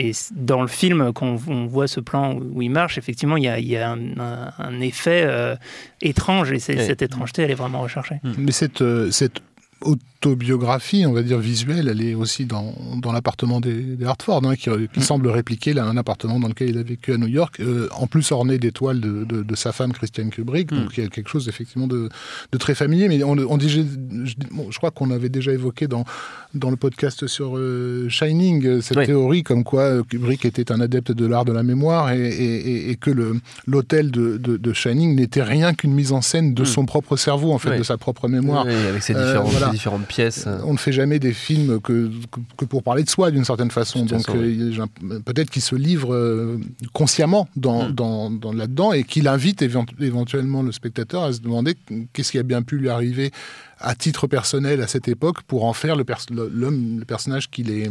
Et 0.00 0.12
dans 0.30 0.62
le 0.62 0.68
film, 0.68 1.12
quand 1.12 1.38
on, 1.48 1.66
voit 1.66 1.88
ce 1.88 1.98
plan 1.98 2.34
où, 2.36 2.62
il 2.62 2.70
marche, 2.70 2.98
effectivement, 2.98 3.36
il 3.36 3.42
y 3.44 3.48
a, 3.48 3.58
il 3.58 3.66
y 3.66 3.76
a 3.76 3.90
un, 3.90 4.16
un- 4.20 4.52
un 4.58 4.80
effet 4.80 5.24
euh, 5.26 5.56
étrange. 6.00 6.52
Et 6.52 6.60
cette 6.60 7.02
étrangeté, 7.02 7.42
elle 7.42 7.50
est 7.50 7.54
vraiment 7.64 7.82
recherchée. 7.82 8.20
Mais 8.38 8.52
cette, 8.52 8.80
euh, 8.80 9.10
cette 9.10 9.40
autobiographie, 10.20 11.06
on 11.06 11.12
va 11.12 11.22
dire 11.22 11.38
visuelle, 11.38 11.88
elle 11.88 12.02
est 12.02 12.14
aussi 12.14 12.44
dans, 12.44 12.74
dans 13.00 13.12
l'appartement 13.12 13.60
des, 13.60 13.74
des 13.74 14.04
Hartford, 14.04 14.42
hein, 14.44 14.56
qui, 14.56 14.68
qui 14.92 15.00
Mm. 15.00 15.02
semble 15.02 15.28
répliquer 15.28 15.72
là, 15.74 15.84
un 15.84 15.96
appartement 15.96 16.40
dans 16.40 16.48
lequel 16.48 16.70
il 16.70 16.78
a 16.78 16.82
vécu 16.82 17.12
à 17.12 17.18
New 17.18 17.28
York, 17.28 17.60
euh, 17.60 17.88
en 17.92 18.06
plus 18.08 18.32
orné 18.32 18.58
d'étoiles 18.58 19.00
de, 19.00 19.24
de, 19.24 19.42
de 19.42 19.54
sa 19.56 19.70
femme 19.72 19.92
Christiane 19.92 20.30
Kubrick. 20.30 20.72
Mm. 20.72 20.76
Donc 20.80 20.96
il 20.96 21.04
y 21.04 21.06
a 21.06 21.08
quelque 21.08 21.28
chose 21.30 21.48
effectivement 21.48 21.86
de, 21.86 22.08
de 22.52 22.58
très 22.58 22.74
familier. 22.74 23.08
Mais 23.08 23.22
on, 23.22 23.32
on 23.38 23.56
dit, 23.56 23.68
je, 23.68 23.80
je- 24.24 24.34
bon, 24.50 24.70
je 24.70 24.76
crois 24.78 24.90
qu'on 24.90 25.10
avait 25.12 25.28
déjà 25.28 25.52
évoqué 25.52 25.86
dans, 25.86 26.04
dans 26.54 26.70
le 26.70 26.76
podcast 26.76 27.26
sur 27.28 27.56
euh, 27.56 28.08
Shining 28.08 28.66
euh, 28.66 28.80
cette 28.80 28.96
Oui. 28.96 29.06
théorie 29.06 29.42
comme 29.44 29.62
quoi 29.64 29.82
euh, 29.82 30.02
Kubrick 30.02 30.44
était 30.44 30.72
un 30.72 30.80
adepte 30.80 31.12
de 31.12 31.26
l'art 31.26 31.44
de 31.44 31.52
la 31.52 31.62
mémoire 31.62 32.10
et, 32.10 32.18
et- 32.28 32.70
et- 32.70 32.90
et 32.90 32.96
que 32.96 33.10
l'hôtel 33.66 34.10
de, 34.10 34.36
de, 34.36 34.72
Shining 34.72 35.14
n'était 35.14 35.42
rien 35.42 35.74
qu'une 35.74 35.92
mise 35.94 36.12
en 36.12 36.20
scène 36.22 36.54
de 36.54 36.62
Mm. 36.62 36.66
son 36.66 36.86
propre 36.86 37.16
cerveau, 37.16 37.52
en 37.52 37.58
fait, 37.58 37.70
Oui. 37.70 37.78
de 37.78 37.82
sa 37.84 37.96
propre 37.98 38.28
mémoire. 38.28 38.66
Oui, 38.66 38.74
avec 38.74 39.02
ses 39.02 39.14
Euh, 39.14 39.24
différentes, 39.26 39.50
voilà. 39.52 39.66
ses 39.66 39.72
différentes 39.72 40.07
On 40.64 40.72
ne 40.72 40.78
fait 40.78 40.92
jamais 40.92 41.18
des 41.18 41.32
films 41.32 41.80
que, 41.80 42.10
que, 42.30 42.40
que 42.56 42.64
pour 42.64 42.82
parler 42.82 43.04
de 43.04 43.10
soi 43.10 43.30
d'une 43.30 43.44
certaine 43.44 43.70
façon. 43.70 44.00
Donc 44.18 44.26
euh, 44.36 45.20
peut-être 45.24 45.50
qu'il 45.50 45.62
se 45.62 45.76
livre 45.76 46.14
euh, 46.14 46.58
consciemment 46.92 47.48
dans, 47.56 47.88
Mm. 47.88 47.92
dans, 47.92 48.30
dans 48.30 48.52
là-dedans 48.52 48.92
et 48.92 49.04
qu'il 49.04 49.28
invite 49.28 49.62
évent- 49.62 49.86
éventuellement 50.00 50.62
le 50.62 50.72
spectateur 50.72 51.22
à 51.24 51.32
se 51.32 51.40
demander 51.40 51.74
qu'est-ce 52.12 52.32
qui 52.32 52.38
a 52.38 52.42
bien 52.42 52.62
pu 52.62 52.78
lui 52.78 52.88
arriver 52.88 53.30
à 53.80 53.94
titre 53.94 54.26
personnel 54.26 54.80
à 54.80 54.88
cette 54.88 55.06
époque 55.06 55.42
pour 55.42 55.64
en 55.64 55.72
faire 55.72 55.94
le, 55.94 56.02
pers- 56.04 56.26
l'homme, 56.30 56.98
le 56.98 57.04
personnage 57.04 57.48
qu'il 57.48 57.70
est, 57.70 57.88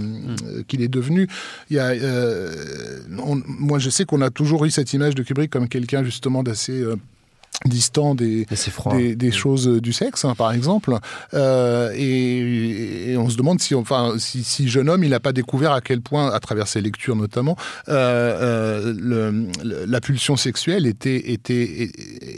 qu'il 0.67 0.81
est 0.81 0.89
devenu. 0.89 1.27
Il 1.69 1.77
y 1.77 1.79
a, 1.79 1.87
euh, 1.91 2.99
on- 3.19 3.41
moi, 3.47 3.79
je 3.79 3.89
sais 3.89 4.03
qu'on 4.05 4.21
a 4.21 4.29
toujours 4.29 4.65
eu 4.65 4.71
cette 4.71 4.91
image 4.93 5.15
de 5.15 5.23
Kubrick 5.23 5.49
comme 5.49 5.69
quelqu'un 5.69 6.03
justement 6.03 6.43
d'assez 6.43 6.81
euh, 6.81 6.95
distant 7.65 8.15
des, 8.15 8.45
choses 9.31 9.67
du 9.81 9.91
sexe, 9.91 10.23
hein, 10.25 10.35
par 10.35 10.51
exemple. 10.53 10.95
Euh, 11.33 11.91
et, 11.95 13.11
et 13.11 13.17
on 13.17 13.29
se 13.29 13.35
demande 13.37 13.59
si, 13.59 13.73
enfin, 13.75 14.13
si, 14.17 14.43
si 14.43 14.69
jeune 14.69 14.89
homme, 14.89 15.03
il 15.03 15.09
n'a 15.09 15.19
pas 15.19 15.33
découvert 15.33 15.71
à 15.71 15.81
quel 15.81 16.01
point, 16.01 16.29
à 16.31 16.39
travers 16.39 16.67
ses 16.67 16.81
lectures 16.81 17.15
notamment, 17.15 17.57
euh, 17.89 18.93
euh, 18.93 18.93
le- 18.97 19.85
la 19.85 20.01
pulsion 20.01 20.37
sexuelle 20.37 20.85
était, 20.85 21.31
était, 21.31 21.89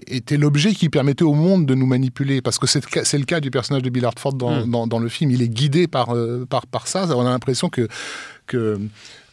était 0.07 0.37
l'objet 0.37 0.73
qui 0.73 0.89
permettait 0.89 1.23
au 1.25 1.33
monde 1.33 1.65
de 1.65 1.75
nous 1.75 1.85
manipuler. 1.85 2.41
Parce 2.41 2.57
que 2.57 2.65
c'est 2.67 2.81
le 3.17 3.25
cas- 3.25 3.39
du 3.39 3.51
personnage 3.51 3.83
de 3.83 3.89
Bill 3.89 4.05
Hartford 4.05 4.33
dans, 4.33 4.65
Mm. 4.65 4.71
dans, 4.71 4.87
dans 4.87 4.99
le 4.99 5.09
film. 5.09 5.31
Il 5.31 5.41
est 5.41 5.49
guidé 5.49 5.87
par, 5.87 6.15
par, 6.49 6.65
par 6.65 6.87
ça. 6.87 7.05
On 7.15 7.25
a 7.25 7.29
l'impression 7.29 7.69
que. 7.69 7.87
que 8.47 8.79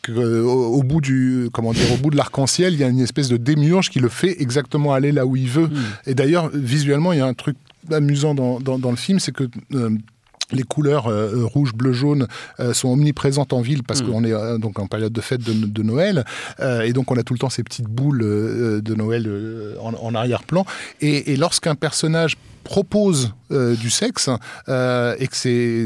que, 0.06 0.12
euh, 0.12 0.42
au, 0.42 0.78
au 0.78 0.82
bout 0.82 1.00
du 1.00 1.48
comment 1.52 1.72
dire 1.72 1.90
au 1.92 1.96
bout 1.96 2.10
de 2.10 2.16
l'arc-en-ciel 2.16 2.74
il 2.74 2.80
y 2.80 2.84
a 2.84 2.88
une 2.88 3.00
espèce 3.00 3.28
de 3.28 3.36
démiurge 3.36 3.90
qui 3.90 4.00
le 4.00 4.08
fait 4.08 4.40
exactement 4.40 4.92
aller 4.94 5.12
là 5.12 5.24
où 5.26 5.36
il 5.36 5.48
veut. 5.48 5.68
Et 6.06 6.14
d'ailleurs, 6.14 6.50
visuellement, 6.52 7.12
il 7.12 7.18
y 7.18 7.22
a 7.22 7.26
un 7.26 7.34
truc 7.34 7.56
amusant 7.90 8.34
dans, 8.34 8.58
dans, 8.60 8.78
dans 8.78 8.90
le 8.90 8.96
film, 8.96 9.18
c'est 9.20 9.32
que 9.32 9.44
euh, 9.74 9.90
les 10.52 10.62
couleurs 10.62 11.08
euh, 11.08 11.44
rouge, 11.44 11.72
bleu, 11.74 11.92
jaune 11.92 12.28
euh, 12.60 12.72
sont 12.72 12.90
omniprésentes 12.90 13.52
en 13.52 13.60
ville 13.62 13.82
parce 13.82 14.02
Mm. 14.02 14.06
qu'on 14.06 14.24
est 14.24 14.32
euh, 14.32 14.58
donc 14.58 14.78
en 14.78 14.86
période 14.86 15.12
de 15.12 15.20
fête 15.20 15.42
de, 15.42 15.52
de 15.52 15.82
Noël 15.82 16.24
et 16.84 16.92
donc 16.92 17.10
on 17.10 17.16
a 17.16 17.22
tout 17.24 17.34
le 17.34 17.38
temps 17.40 17.50
ces 17.50 17.64
petites 17.64 17.88
boules 17.88 18.20
de 18.88 18.94
Noël 18.94 19.28
en, 19.80 19.92
en 19.94 20.14
arrière-plan. 20.14 20.64
Et, 21.00 21.32
et 21.32 21.36
lorsqu'un 21.36 21.74
personnage 21.74 22.36
propose 22.66 23.32
euh, 23.52 23.76
du 23.76 23.90
sexe 23.90 24.28
euh, 24.68 25.14
et 25.20 25.28
que 25.28 25.36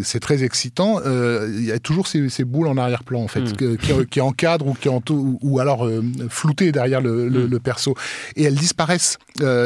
c'est 0.03 0.21
très 0.21 0.43
excitant, 0.45 0.99
euh, 1.05 1.55
il 1.59 1.65
y 1.67 1.73
a 1.73 1.79
toujours 1.79 2.07
ces, 2.07 2.29
ces 2.31 2.45
boules 2.45 2.67
en 2.69 2.77
arrière-plan 2.79 3.21
en 3.23 3.29
fait 3.29 3.41
Mm. 3.43 3.53
que- 3.53 3.75
qui, 3.77 3.93
qui 4.07 4.21
encadrent 4.23 4.67
ou 4.69 4.75
qui 4.75 4.89
ou, 4.89 5.39
ou 5.43 5.59
alors 5.61 5.87
floutées 6.31 6.73
derrière 6.73 7.01
le, 7.03 7.29
le- 7.29 7.47
le 7.47 7.59
perso. 7.61 7.95
Et 8.37 8.45
elles 8.45 8.55
disparaissent 8.55 9.19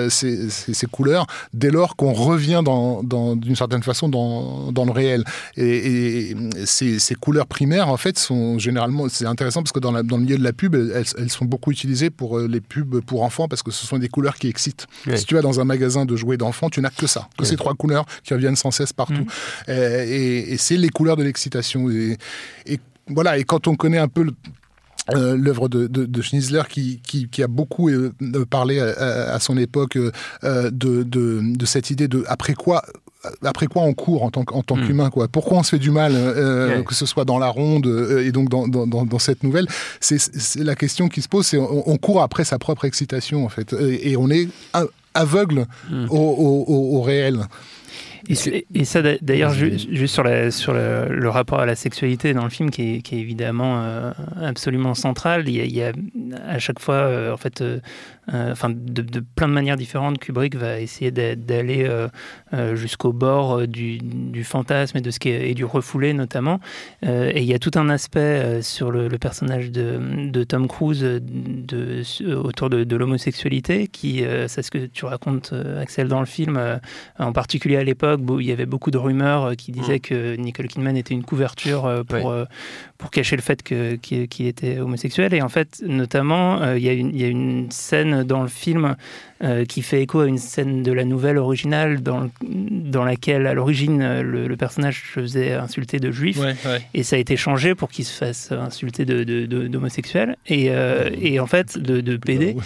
ces, 0.09 0.51
ces- 0.51 0.75
ces 0.75 0.87
couleurs 0.87 1.27
dès 1.53 1.71
lors 1.71 1.97
qu'on 1.97 2.13
revient 2.13 2.63
dans, 2.65 3.03
dans- 3.03 3.37
d'une 3.37 3.57
certaine 3.57 3.83
façon 3.83 4.09
dans, 4.09 4.73
dans 4.73 4.85
le 4.85 4.93
réel. 4.93 5.25
Et, 5.57 6.31
et 6.31 6.37
ces, 6.65 6.99
ces 6.99 7.15
couleurs 7.15 7.47
primaires 7.47 7.89
en 7.89 7.97
fait 7.97 8.19
sont 8.19 8.59
généralement 8.59 9.09
c'est 9.09 9.27
intéressant 9.27 9.63
parce 9.63 9.73
que 9.73 9.81
dans, 9.81 9.93
la- 9.93 10.03
dans 10.03 10.17
le 10.17 10.25
milieu 10.25 10.39
de 10.39 10.45
la 10.45 10.53
pub 10.53 10.75
elles, 10.75 11.05
elles 11.19 11.31
sont 11.31 11.45
beaucoup 11.45 11.71
utilisées 11.71 12.11
pour 12.11 12.39
les 12.41 12.61
pubs 12.61 13.01
pour 13.01 13.23
enfants 13.23 13.47
parce 13.49 13.63
que 13.63 13.71
ce 13.71 13.87
sont 13.87 13.99
des 13.99 14.09
couleurs 14.09 14.37
qui 14.37 14.49
excitent. 14.49 14.87
Si 15.15 15.25
tu 15.27 15.35
vas 15.35 15.43
dans 15.43 15.61
un 15.61 15.65
magasin 15.65 16.05
de 16.05 16.17
jouets 16.17 16.37
d'enfants 16.37 16.71
tu 16.71 16.81
n'as 16.81 16.91
que 16.91 17.04
ça 17.07 17.29
que 17.39 17.45
ces 17.45 17.57
trois 17.57 17.75
couleurs 17.75 18.05
qui 18.23 18.35
reviennent 18.35 18.57
sans 18.57 18.71
cesse 18.71 18.93
partout. 18.93 19.15
Mhm. 19.15 19.27
Euh, 19.71 20.05
et, 20.07 20.53
et 20.53 20.57
c'est 20.59 20.77
les 20.77 20.89
couleurs 20.91 21.17
de 21.17 21.23
l'excitation. 21.23 21.91
Et, 21.91 22.17
et 22.67 22.79
voilà 23.09 23.39
et 23.39 23.45
quand 23.45 23.67
on 23.69 23.75
connaît 23.77 23.99
un 23.99 24.09
peu 24.09 24.23
le- 24.25 24.35
euh, 25.15 25.37
l'œuvre 25.37 25.69
de, 25.69 25.87
de, 25.87 26.07
de 26.07 26.23
Schnitzler 26.23 26.63
qui, 26.69 26.99
qui, 27.07 27.29
qui 27.29 27.43
a 27.43 27.47
beaucoup 27.47 27.91
euh, 27.91 28.13
parlé 28.49 28.81
à, 28.81 28.87
à- 28.87 29.35
à 29.35 29.39
son 29.39 29.59
époque 29.59 29.97
euh, 29.97 30.11
euh, 30.45 30.71
de, 30.71 31.03
de, 31.03 31.41
de 31.43 31.67
cette 31.67 31.91
idée 31.91 32.09
de 32.09 32.25
après 32.27 32.55
quoi 32.55 32.83
après 33.43 33.67
quoi 33.67 33.83
on 33.83 33.93
court 33.95 34.23
en 34.23 34.31
tant, 34.31 34.45
qu- 34.45 34.55
en 34.55 34.63
tant 34.63 34.77
Mm. 34.77 34.87
qu'humain 34.87 35.11
quoi. 35.11 35.29
Pourquoi 35.29 35.59
on 35.59 35.63
se 35.63 35.71
fait 35.71 35.79
du 35.79 35.91
mal 35.91 36.13
euh, 36.15 36.83
que 36.83 36.95
ce 36.95 37.05
soit 37.07 37.25
dans 37.27 37.39
la 37.39 37.49
ronde 37.49 37.87
euh, 37.87 38.25
et 38.25 38.33
donc 38.33 38.49
dans, 38.49 38.67
dans, 38.69 38.87
dans, 38.87 39.05
dans 39.05 39.19
cette 39.19 39.43
nouvelle 39.43 39.67
c'est 40.01 40.19
la 40.57 40.75
question 40.75 41.09
qui 41.09 41.21
se 41.23 41.29
pose 41.29 41.45
c'est 41.47 41.59
on, 41.59 41.87
on 41.89 41.97
court 41.99 42.23
après 42.23 42.45
sa 42.45 42.59
propre 42.59 42.85
excitation 42.87 43.45
en 43.45 43.49
fait. 43.51 43.75
Et, 43.75 44.13
et 44.13 44.17
on 44.17 44.31
est 44.31 44.49
aveugle 45.15 45.67
Mm. 45.91 46.07
au, 46.11 46.17
au, 46.17 46.65
au, 46.67 46.99
au 46.99 47.03
réel 47.03 47.47
Et, 48.75 48.85
ça, 48.87 49.03
d'a- 49.03 49.19
d'ailleurs, 49.21 49.53
juste 49.53 50.07
sur, 50.07 50.23
la, 50.25 50.51
sur 50.51 50.73
le, 50.73 51.09
le 51.11 51.29
rapport 51.29 51.61
à 51.61 51.67
la 51.67 51.75
sexualité 51.77 52.33
dans 52.33 52.45
le 52.45 52.49
film, 52.51 52.71
qui 52.71 52.97
est, 52.97 53.03
qui 53.03 53.17
est 53.17 53.21
évidemment 53.21 53.83
euh, 53.83 54.13
absolument 54.43 54.95
central. 54.95 55.47
Il 55.47 55.55
y, 55.57 55.61
a, 55.61 55.65
il 55.65 55.77
y 55.77 55.83
a 55.83 55.93
à 56.49 56.59
chaque 56.59 56.81
fois, 56.81 56.95
euh, 56.95 57.35
en 57.35 57.37
fait, 57.37 57.61
euh, 57.61 57.81
enfin, 58.33 58.71
de, 58.71 59.03
de 59.03 59.21
plein 59.21 59.49
de 59.49 59.53
manières 59.53 59.77
différentes, 59.77 60.19
Kubrick 60.19 60.57
va 60.57 60.81
essayer 60.81 61.11
d'a- 61.11 61.37
d'aller 61.37 61.85
euh, 61.87 62.09
euh, 62.55 62.75
jusqu'au 62.77 63.13
bord 63.13 63.59
euh, 63.61 63.67
du, 63.67 63.99
du 63.99 64.45
fantasme 64.45 64.97
et, 64.99 65.01
de 65.01 65.11
ce 65.11 65.19
qui 65.19 65.29
est, 65.29 65.51
et 65.51 65.55
du 65.55 65.65
refoulé 65.65 66.13
notamment. 66.15 66.61
Euh, 67.05 67.31
et 67.35 67.41
il 67.43 67.47
y 67.47 67.55
a 67.55 67.59
tout 67.59 67.73
un 67.75 67.89
aspect 67.91 68.21
euh, 68.21 68.63
sur 68.63 68.91
le, 68.91 69.09
le 69.09 69.19
personnage 69.19 69.71
de, 69.71 69.99
de 70.31 70.45
Tom 70.45 70.69
Cruise 70.69 71.03
euh, 71.05 71.21
de, 71.23 72.03
euh, 72.23 72.37
autour 72.43 72.71
de, 72.71 72.85
de 72.85 72.97
l'homosexualité, 72.97 73.87
qui, 73.89 74.25
euh, 74.25 74.49
c'est 74.49 74.63
ce 74.63 74.71
que 74.71 74.87
tu 74.87 75.05
racontes, 75.05 75.51
euh, 75.53 75.83
Axel, 75.83 76.09
dans 76.09 76.21
le 76.21 76.27
film, 76.27 76.57
euh, 76.57 76.77
en 77.19 77.33
particulier 77.33 77.77
à 77.77 77.85
l'époque, 77.85 78.21
où 78.29 78.41
il 78.41 78.47
y 78.47 78.53
avait 78.53 78.67
beaucoup 78.67 78.91
de 78.91 78.99
rumeurs 78.99 79.45
euh, 79.45 79.55
qui 79.55 79.73
disaient 79.73 80.01
que 80.01 80.37
Nicole 80.37 80.69
Kidman 80.69 80.97
était 80.97 81.15
une 81.15 81.25
couverture 81.25 81.85
euh, 81.87 82.03
pour, 82.05 82.31
Ouais. 82.31 82.45
Pour 83.05 83.11
cacher 83.11 83.37
le 83.37 83.43
fait 83.43 83.63
que- 83.63 83.97
qu'il 83.97 84.47
était 84.47 84.79
homosexuel. 84.81 85.35
Et 85.35 85.43
en 85.43 85.51
fait, 85.51 85.83
notamment, 85.87 86.63
euh, 86.63 86.79
il 86.79 86.85
y, 86.85 87.19
y 87.21 87.25
a 87.25 87.29
une 87.29 87.71
scène 87.71 88.23
dans 88.23 88.41
le 88.41 88.49
film 88.49 88.97
euh, 89.45 89.65
qui 89.65 89.83
fait 89.83 90.01
écho 90.03 90.21
à 90.21 90.27
une 90.27 90.39
scène 90.39 90.83
de 90.83 90.91
la 90.93 91.05
nouvelle 91.05 91.37
originale 91.39 92.03
dans, 92.03 92.31
dans 92.43 93.05
laquelle, 93.05 93.47
à 93.47 93.55
l'origine, 93.55 94.01
euh, 94.03 94.23
le, 94.23 94.49
le 94.49 94.57
personnage 94.57 95.03
se 95.03 95.21
faisait 95.21 95.53
insulter 95.53 95.99
de 96.01 96.11
juif. 96.11 96.39
Ouais, 96.39 96.55
ouais. 96.65 96.81
Et 96.95 97.03
ça 97.03 97.17
a 97.17 97.19
été 97.19 97.37
changé 97.37 97.75
pour 97.75 97.91
qu'il 97.91 98.05
se 98.05 98.13
fasse 98.17 98.51
insulter 98.53 99.05
de, 99.05 99.23
de, 99.25 99.47
de- 99.47 99.67
d'homosexuel 99.69 100.37
et, 100.47 100.71
euh, 100.71 101.11
et 101.21 101.39
en 101.41 101.47
fait 101.47 101.79
de, 101.79 102.01
de 102.01 102.17
PD. 102.17 102.57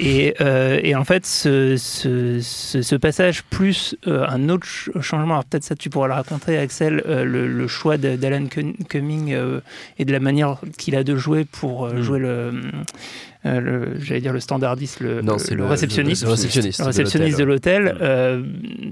Et, 0.00 0.34
euh, 0.40 0.80
et 0.82 0.94
en 0.94 1.04
fait, 1.04 1.26
ce, 1.26 1.76
ce, 1.76 2.38
ce- 2.40 2.80
ce 2.80 2.96
passage 2.96 3.42
plus 3.42 3.94
un 4.06 4.48
autre 4.48 4.66
ch- 4.66 4.90
changement, 5.02 5.34
alors 5.34 5.44
peut-être 5.44 5.64
ça 5.64 5.74
tu 5.74 5.90
pourras 5.90 6.06
le 6.06 6.14
raconter, 6.14 6.56
Axel, 6.56 7.02
le, 7.06 7.46
le 7.46 7.66
choix 7.68 7.98
d'Alan 7.98 8.46
Cumming 8.88 9.36
et 9.98 10.04
de 10.04 10.12
la 10.12 10.20
manière 10.20 10.58
qu'il 10.78 10.96
a 10.96 11.04
de 11.04 11.14
jouer 11.16 11.44
pour 11.44 11.88
Mm. 11.88 12.00
jouer 12.02 12.18
le, 12.20 12.52
euh, 13.44 13.86
j'allais 14.00 14.20
dire 14.20 14.32
le 14.32 14.40
standardiste, 14.40 15.00
le, 15.00 15.20
Non, 15.22 15.36
le- 15.36 15.50
le 15.50 15.62
le 15.62 15.66
réceptionniste. 15.66 16.22
le 16.24 16.30
réceptionniste 16.30 16.80
réceptionniste 16.82 17.38
de 17.38 17.44
l'hôtel. 17.44 17.82
l'hôtel 17.84 17.98
euh, 18.02 18.42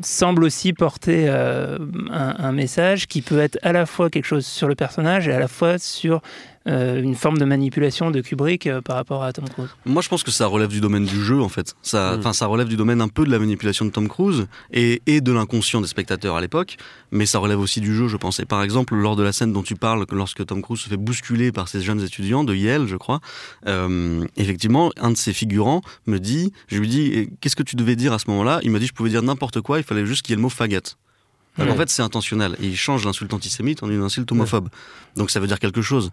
semble 0.03 0.45
aussi 0.45 0.73
porter 0.73 1.27
euh, 1.29 1.79
un, 2.11 2.35
un 2.39 2.53
message 2.53 3.07
qui 3.07 3.23
peut 3.23 3.39
être 3.39 3.59
à 3.63 3.73
la 3.73 3.87
fois 3.87 4.11
quelque 4.11 4.25
chose 4.27 4.45
sur 4.47 4.67
le 4.69 4.75
personnage 4.75 5.29
et 5.29 5.33
à 5.33 5.39
la 5.39 5.49
fois 5.49 5.79
sur 5.79 6.21
euh, 6.69 7.03
une 7.03 7.15
forme 7.15 7.39
de 7.39 7.45
manipulation 7.45 8.11
de 8.11 8.21
Kubrick 8.21 8.67
euh, 8.67 8.81
par 8.83 8.97
rapport 8.97 9.23
à 9.23 9.33
Tom 9.33 9.49
Cruise. 9.49 9.69
Moi, 9.87 10.03
je 10.03 10.09
pense 10.09 10.23
que 10.23 10.31
ça 10.31 10.47
relève 10.47 10.69
du 10.69 10.81
domaine 10.81 11.05
du 11.07 11.23
jeu, 11.25 11.41
en 11.41 11.49
fait. 11.49 11.75
Ça, 11.83 12.17
Mm. 12.17 12.19
enfin, 12.19 12.33
ça 12.33 12.47
relève 12.47 12.69
du 12.69 12.77
domaine 12.77 13.01
un 13.01 13.09
peu 13.09 13.25
de 13.25 13.31
la 13.31 13.39
manipulation 13.39 13.85
de 13.87 13.91
Tom 13.91 14.09
Cruise 14.09 14.47
et, 14.73 15.01
et 15.07 15.21
de 15.21 15.33
l'inconscient 15.33 15.81
des 15.81 15.87
spectateurs 15.89 16.37
à 16.37 16.41
l'époque, 16.41 16.77
mais 17.11 17.25
ça 17.27 17.39
relève 17.39 17.59
aussi 17.61 17.81
du 17.81 17.95
jeu, 17.95 18.09
je 18.09 18.17
pense. 18.17 18.41
Et 18.41 18.45
par 18.45 18.63
exemple, 18.63 18.95
lors 18.95 19.17
de 19.17 19.23
la 19.23 19.33
scène 19.33 19.53
dont 19.53 19.63
tu 19.63 19.75
parles, 19.75 20.05
que 20.07 20.15
lorsque 20.15 20.45
Tom 20.45 20.61
Cruise 20.63 20.81
se 20.81 20.89
fait 20.89 20.97
bousculer 20.99 21.51
par 21.53 21.69
ces 21.69 21.81
jeunes 21.81 22.03
étudiants 22.03 22.45
de 22.45 22.55
Yale, 22.55 22.87
je 22.87 22.97
crois, 22.97 23.21
euh, 23.67 24.25
effectivement, 24.37 24.91
un 25.01 25.11
de 25.13 25.17
ses 25.17 25.33
figurants 25.33 25.81
me 26.07 26.19
dit, 26.19 26.53
je 26.69 26.79
lui 26.79 26.89
dis, 26.89 27.31
qu'est-ce 27.41 27.57
que 27.57 27.63
tu 27.63 27.77
devais 27.77 27.97
dire 27.97 28.13
à 28.13 28.19
ce 28.19 28.29
moment-là? 28.29 28.61
Il 28.63 28.71
m'a 28.71 28.79
dit, 28.79 28.87
je 28.87 28.93
pouvais 28.93 29.11
dire 29.11 29.23
n'importe 29.23 29.61
quoi, 29.63 29.79
il 29.79 29.85
fallait 29.85 30.05
juste 30.07 30.23
qu'il 30.23 30.33
y 30.33 30.35
ait 30.35 30.37
le 30.37 30.43
mot 30.43 30.51
Ouais. 31.59 31.69
en 31.71 31.75
fait, 31.77 31.91
c'est 31.91 32.03
intentionnel. 32.03 32.57
Et 32.63 32.67
il 32.69 32.77
change 32.77 33.05
l'insulte 33.05 33.35
antisémite 33.35 33.83
en 33.83 33.91
une 33.91 34.03
insulte 34.03 34.31
homophobe. 34.33 34.69
Donc 35.17 35.31
ça 35.31 35.41
veut 35.41 35.47
dire 35.47 35.59
quelque 35.59 35.83
chose. 35.83 36.11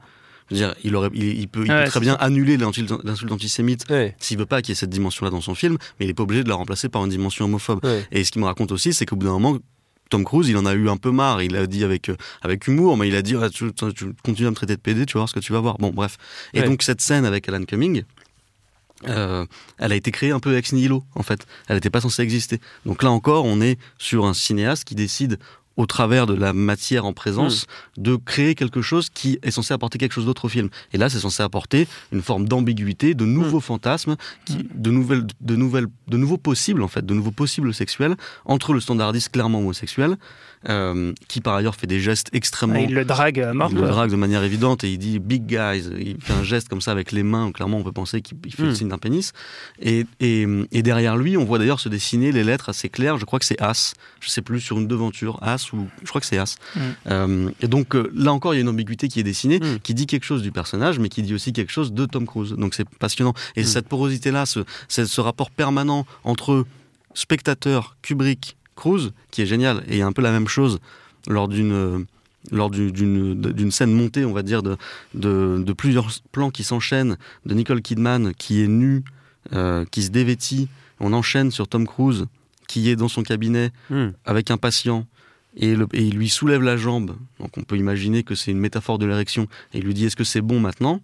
Je 0.49 0.55
veux 0.55 0.59
dire, 0.61 0.75
il, 0.83 0.95
aurait, 0.95 1.09
il, 1.13 1.23
il 1.39 1.47
peut, 1.47 1.63
il 1.65 1.71
Ouais, 1.71 1.83
peut 1.85 1.89
très 1.89 1.99
bien 1.99 2.15
annuler 2.19 2.55
l'insulte 2.57 2.91
l'insulte 3.03 3.31
antisémite 3.31 3.85
Ouais, 3.89 4.15
s'il 4.19 4.37
veut 4.37 4.45
pas 4.45 4.61
qu'il 4.61 4.69
y 4.69 4.73
ait 4.73 4.75
cette 4.75 4.89
dimension-là 4.89 5.29
dans 5.29 5.41
son 5.41 5.55
film, 5.55 5.77
mais 5.99 6.05
il 6.05 6.09
est 6.09 6.13
pas 6.13 6.23
obligé 6.23 6.43
de 6.43 6.49
la 6.49 6.55
remplacer 6.55 6.87
par 6.89 7.03
une 7.03 7.09
dimension 7.11 7.45
homophobe. 7.45 7.83
ouais. 7.83 8.05
Et 8.11 8.23
ce 8.23 8.31
qu'il 8.31 8.41
me 8.41 8.47
raconte 8.47 8.71
aussi, 8.71 8.93
c'est 8.93 9.05
qu'au 9.05 9.15
bout 9.17 9.25
d'un 9.25 9.33
moment, 9.33 9.57
Tom 10.09 10.23
Cruise, 10.23 10.47
il 10.47 10.55
en 10.55 10.65
a 10.65 10.73
eu 10.73 10.87
un 10.87 10.95
peu 10.95 11.11
marre. 11.11 11.41
Il 11.41 11.53
a 11.57 11.67
dit 11.67 11.83
avec, 11.83 12.07
euh, 12.09 12.15
avec 12.41 12.65
humour, 12.67 12.95
mais 12.95 13.09
il 13.09 13.15
a 13.17 13.21
dit 13.21 13.35
Ah, 13.35 13.49
tu, 13.49 13.73
tu- 13.73 13.93
tu 13.93 14.13
continues 14.23 14.47
à 14.47 14.51
me 14.51 14.55
traiter 14.55 14.75
de 14.77 14.79
PD, 14.81 15.05
tu 15.05 15.15
vas 15.15 15.19
voir 15.19 15.27
ce 15.29 15.33
que 15.33 15.41
tu 15.41 15.51
vas 15.51 15.59
voir. 15.59 15.77
Bon, 15.79 15.89
bref. 15.91 16.17
Et 16.53 16.61
Ouais. 16.61 16.65
donc, 16.65 16.81
cette 16.81 17.01
scène 17.01 17.25
avec 17.25 17.49
Alan 17.49 17.65
Cumming, 17.65 18.03
euh, 19.07 19.45
elle 19.77 19.91
a 19.91 19.95
été 19.95 20.11
créée 20.11 20.31
un 20.31 20.39
peu 20.39 20.55
ex 20.57 20.71
nihilo, 20.73 21.03
en 21.13 21.23
fait. 21.23 21.45
Elle 21.67 21.75
n'était 21.75 21.89
pas 21.89 22.01
censée 22.01 22.21
exister. 22.23 22.59
Donc 22.85 23.03
là 23.03 23.11
encore, 23.11 23.43
on 23.45 23.59
est 23.61 23.77
sur 23.97 24.25
un 24.25 24.33
cinéaste 24.33 24.85
qui 24.85 24.95
décide 24.95 25.37
au 25.77 25.85
travers 25.85 26.25
de 26.25 26.33
la 26.33 26.53
matière 26.53 27.05
en 27.05 27.13
présence, 27.13 27.67
de 27.97 28.15
créer 28.15 28.55
quelque 28.55 28.81
chose 28.81 29.09
qui 29.09 29.39
est 29.43 29.51
censé 29.51 29.73
apporter 29.73 29.97
quelque 29.97 30.13
chose 30.13 30.25
d'autre 30.25 30.45
au 30.45 30.49
film. 30.49 30.69
Et 30.91 30.97
là, 30.97 31.09
c'est 31.09 31.19
censé 31.19 31.43
apporter 31.43 31.87
une 32.11 32.21
forme 32.21 32.47
d'ambiguïté, 32.47 33.13
de 33.13 33.25
nouveaux 33.25 33.59
fantasmes, 33.59 34.15
qui, 34.45 34.67
de, 34.73 34.91
nouvelles, 34.91 35.25
de, 35.39 35.55
nouvelles, 35.55 35.87
de 36.07 36.17
nouveaux 36.17 36.37
possibles, 36.37 36.81
en 36.81 36.87
fait, 36.87 37.05
de 37.05 37.13
nouveaux 37.13 37.31
possibles 37.31 37.73
sexuels 37.73 38.15
entre 38.45 38.73
le 38.73 38.79
standardiste 38.79 39.31
clairement 39.31 39.59
homosexuel, 39.59 40.17
euh, 40.69 41.13
qui 41.27 41.41
par 41.41 41.55
ailleurs 41.55 41.75
fait 41.75 41.87
des 41.87 41.99
gestes 41.99 42.29
extrêmement 42.33 42.75
il 42.79 42.93
le 42.93 43.05
drague 43.05 43.39
à 43.39 43.53
mort. 43.53 43.69
il 43.71 43.77
le 43.77 43.87
drague 43.87 44.11
de 44.11 44.15
manière 44.15 44.43
évidente 44.43 44.83
et 44.83 44.91
il 44.91 44.97
dit 44.97 45.19
big 45.19 45.45
guys. 45.45 45.83
Il 45.99 46.17
fait 46.21 46.33
un 46.33 46.43
geste 46.43 46.67
comme 46.69 46.81
ça 46.81 46.91
avec 46.91 47.11
les 47.11 47.23
mains. 47.23 47.51
Clairement, 47.51 47.77
on 47.77 47.83
peut 47.83 47.91
penser 47.91 48.21
qu'il 48.21 48.37
il 48.45 48.53
fait 48.53 48.63
le 48.63 48.71
Mm. 48.71 48.75
signe 48.75 48.87
d'un 48.89 48.97
pénis. 48.97 49.31
Et, 49.81 50.05
et, 50.19 50.45
et 50.71 50.83
derrière 50.83 51.15
lui, 51.17 51.37
on 51.37 51.45
voit 51.45 51.57
d'ailleurs 51.59 51.79
se 51.79 51.89
dessiner 51.89 52.31
les 52.31 52.43
lettres 52.43 52.69
assez 52.69 52.89
claires. 52.89 53.17
Je 53.17 53.25
crois 53.25 53.39
que 53.39 53.45
c'est 53.45 53.61
As. 53.61 53.93
Je 54.19 54.29
sais 54.29 54.41
plus 54.41 54.59
sur 54.59 54.77
une 54.77 54.87
devanture. 54.87 55.39
As 55.41 55.71
ou 55.73 55.87
je 56.03 56.09
crois 56.09 56.21
que 56.21 56.27
c'est 56.27 56.37
As. 56.37 56.57
Mm. 56.75 56.79
Euh, 57.11 57.49
et 57.61 57.67
donc 57.67 57.95
euh, 57.95 58.11
là 58.15 58.33
encore, 58.33 58.53
il 58.53 58.57
y 58.57 58.59
a 58.59 58.61
une 58.61 58.69
ambiguïté 58.69 59.07
qui 59.07 59.19
est 59.19 59.23
dessinée, 59.23 59.59
Mm. 59.59 59.79
qui 59.83 59.93
dit 59.93 60.05
quelque 60.05 60.25
chose 60.25 60.41
du 60.41 60.51
personnage, 60.51 60.99
mais 60.99 61.09
qui 61.09 61.21
dit 61.21 61.33
aussi 61.33 61.53
quelque 61.53 61.71
chose 61.71 61.93
de 61.93 62.05
Tom 62.05 62.25
Cruise. 62.25 62.51
Donc 62.57 62.73
c'est 62.73 62.87
passionnant. 62.89 63.33
Et 63.55 63.61
Mm. 63.61 63.65
cette 63.65 63.87
porosité-là, 63.87 64.45
ce, 64.45 64.59
ce, 64.89 65.05
ce 65.05 65.21
rapport 65.21 65.49
permanent 65.51 66.05
entre 66.23 66.65
spectateur, 67.13 67.95
Kubrick, 68.01 68.57
Cruise, 68.77 69.11
qui 69.31 69.41
est 69.41 69.45
génial. 69.45 69.83
Et 69.89 69.93
il 69.93 69.97
y 69.97 70.01
a 70.01 70.07
un 70.07 70.13
peu 70.13 70.21
la 70.21 70.31
même 70.31 70.47
chose 70.47 70.79
lors 71.27 71.49
d'une 71.49 71.73
euh, 71.73 71.99
lors 72.51 72.69
du- 72.69 72.93
d'une 72.93 73.71
scène 73.71 73.91
montée, 73.91 74.23
on 74.23 74.31
va 74.31 74.41
dire, 74.41 74.63
de, 74.63 74.77
de, 75.13 75.61
de 75.61 75.73
plusieurs 75.73 76.07
plans 76.31 76.49
qui 76.49 76.63
s'enchaînent, 76.63 77.17
de 77.45 77.53
Nicole 77.53 77.81
Kidman 77.81 78.33
qui 78.35 78.61
est 78.63 78.69
nue, 78.69 79.03
euh, 79.51 79.83
qui 79.91 80.01
se 80.03 80.11
dévêtit 80.11 80.69
On 81.01 81.11
enchaîne 81.13 81.51
sur 81.51 81.67
Tom 81.67 81.85
Cruise 81.85 82.25
qui 82.67 82.89
est 82.89 82.95
dans 82.95 83.09
son 83.09 83.23
cabinet 83.23 83.71
Hmm. 83.89 84.09
avec 84.25 84.49
un 84.49 84.57
patient 84.57 85.05
et, 85.57 85.75
le- 85.75 85.87
et 85.93 86.03
il 86.03 86.15
lui 86.15 86.29
soulève 86.29 86.61
la 86.61 86.77
jambe. 86.77 87.15
Donc 87.39 87.57
on 87.57 87.63
peut 87.63 87.77
imaginer 87.77 88.23
que 88.23 88.33
c'est 88.35 88.51
une 88.51 88.59
métaphore 88.59 88.97
de 88.97 89.05
l'érection. 89.05 89.47
Et 89.73 89.79
il 89.79 89.83
lui 89.83 89.93
dit 89.93 90.05
est-ce 90.05 90.15
que 90.15 90.23
c'est 90.23 90.41
bon 90.41 90.59
maintenant? 90.61 91.01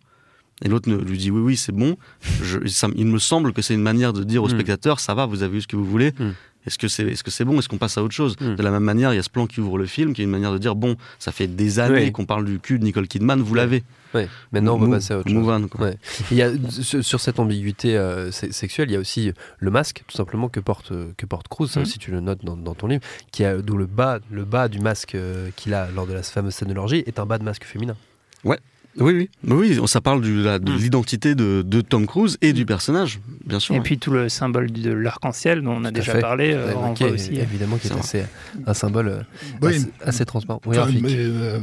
Et 0.63 0.69
l'autre 0.69 0.89
lui 0.89 1.17
dit 1.17 1.29
oui 1.31 1.41
oui 1.41 1.57
c'est 1.57 1.71
bon. 1.73 1.97
Je- 2.41 2.65
ça- 2.67 2.87
il 2.95 3.07
me 3.07 3.19
semble 3.19 3.51
que 3.53 3.61
c'est 3.61 3.73
une 3.73 3.81
manière 3.81 4.13
de 4.13 4.23
dire 4.23 4.43
au 4.43 4.47
Mm. 4.47 4.51
spectateur 4.51 4.99
ça 5.01 5.13
va 5.13 5.25
vous 5.25 5.43
avez 5.43 5.57
eu 5.57 5.61
ce 5.61 5.67
que 5.67 5.75
vous 5.75 5.85
voulez. 5.85 6.11
Mm. 6.17 6.31
Est-ce 6.65 6.77
que 6.77 6.87
c'est 6.87 7.03
que 7.23 7.31
c'est 7.31 7.45
bon? 7.45 7.59
Est-ce 7.59 7.67
qu'on 7.69 7.77
passe 7.77 7.97
à 7.97 8.03
autre 8.03 8.13
chose? 8.13 8.35
Mm. 8.39 8.55
De 8.55 8.63
la 8.63 8.71
même 8.71 8.83
manière, 8.83 9.13
il 9.13 9.17
y 9.17 9.19
a 9.19 9.23
ce 9.23 9.29
plan 9.29 9.47
qui 9.47 9.59
ouvre 9.59 9.77
le 9.77 9.85
film, 9.85 10.13
qui 10.13 10.21
est 10.21 10.25
une 10.25 10.31
manière 10.31 10.51
de 10.53 10.57
dire 10.57 10.75
bon, 10.75 10.95
ça 11.19 11.31
fait 11.31 11.47
des 11.47 11.79
années 11.79 12.05
Oui. 12.05 12.11
qu'on 12.11 12.25
parle 12.25 12.45
du 12.45 12.59
cul 12.59 12.79
de 12.79 12.83
Nicole 12.85 13.07
Kidman, 13.07 13.41
vous 13.41 13.53
l'avez. 13.55 13.83
Ouais. 14.13 14.29
Maintenant, 14.51 14.75
on 14.75 14.77
va 14.79 14.97
passer 14.97 15.13
à 15.13 15.17
autre 15.17 15.27
chose. 15.29 15.37
on, 15.37 15.67
quoi. 15.67 15.87
Ouais. 15.87 15.97
Il 16.31 16.37
y 16.37 16.41
a, 16.43 16.51
sur 16.69 17.19
cette 17.19 17.39
ambiguïté 17.39 17.97
euh, 17.97 18.31
se- 18.31 18.51
sexuelle, 18.51 18.89
il 18.89 18.93
y 18.93 18.95
a 18.95 18.99
aussi 18.99 19.31
le 19.57 19.71
masque, 19.71 20.03
tout 20.07 20.15
simplement, 20.15 20.49
que 20.49 20.59
porte, 20.59 20.91
que 21.17 21.25
porte 21.25 21.47
Cruz, 21.47 21.67
ça 21.69 21.79
Mhm. 21.79 21.85
aussi 21.87 21.97
tu 21.99 22.11
le 22.11 22.19
notes 22.19 22.45
dans, 22.45 22.55
dans 22.55 22.75
ton 22.75 22.87
livre, 22.87 23.01
qui 23.31 23.43
a, 23.43 23.57
d'où 23.57 23.75
le 23.75 23.87
bas, 23.87 24.19
le 24.31 24.45
bas 24.45 24.67
du 24.67 24.79
masque 24.79 25.15
euh, 25.15 25.49
qu'il 25.55 25.73
a 25.73 25.89
lors 25.95 26.05
de 26.05 26.13
la 26.13 26.21
fameuse 26.23 26.53
scène 26.53 26.67
de 26.69 26.73
l'orgie 26.75 27.03
est 27.07 27.17
un 27.19 27.25
bas 27.25 27.39
de 27.39 27.43
masque 27.43 27.63
féminin. 27.63 27.95
Oui, 28.99 29.29
oui, 29.47 29.77
oui, 29.79 29.87
ça 29.87 30.01
parle 30.01 30.21
du- 30.21 30.43
la- 30.43 30.59
de 30.59 30.71
Mm. 30.71 30.75
l'identité 30.77 31.35
de, 31.35 31.63
de 31.65 31.81
Tom 31.81 32.05
Cruise 32.05 32.37
et 32.41 32.53
du 32.53 32.65
personnage, 32.65 33.19
bien 33.45 33.59
sûr. 33.59 33.73
Et 33.75 33.79
puis 33.81 33.97
tout 33.97 34.11
le 34.11 34.29
symbole 34.29 34.71
de 34.71 34.91
l'arc-en-ciel 34.91 35.61
dont 35.63 35.71
on 35.77 35.83
a 35.85 35.87
Tout 35.89 35.95
déjà 35.95 36.13
fait. 36.13 36.19
parlé, 36.19 36.53
euh, 36.53 36.67
Ouais, 36.67 36.73
renvoie 36.73 37.07
ok, 37.07 37.13
aussi. 37.13 37.33
évidemment, 37.35 37.77
qui 37.77 37.87
est 37.87 37.91
assez, 37.97 38.23
un 38.67 38.73
symbole 38.75 39.07
euh, 39.07 39.19
Oui, 39.63 39.75
assez, 39.77 39.87
assez 40.05 40.25
transparent. 40.25 40.61
Oui, 40.67 40.77
mais, 41.01 41.09
euh, 41.15 41.57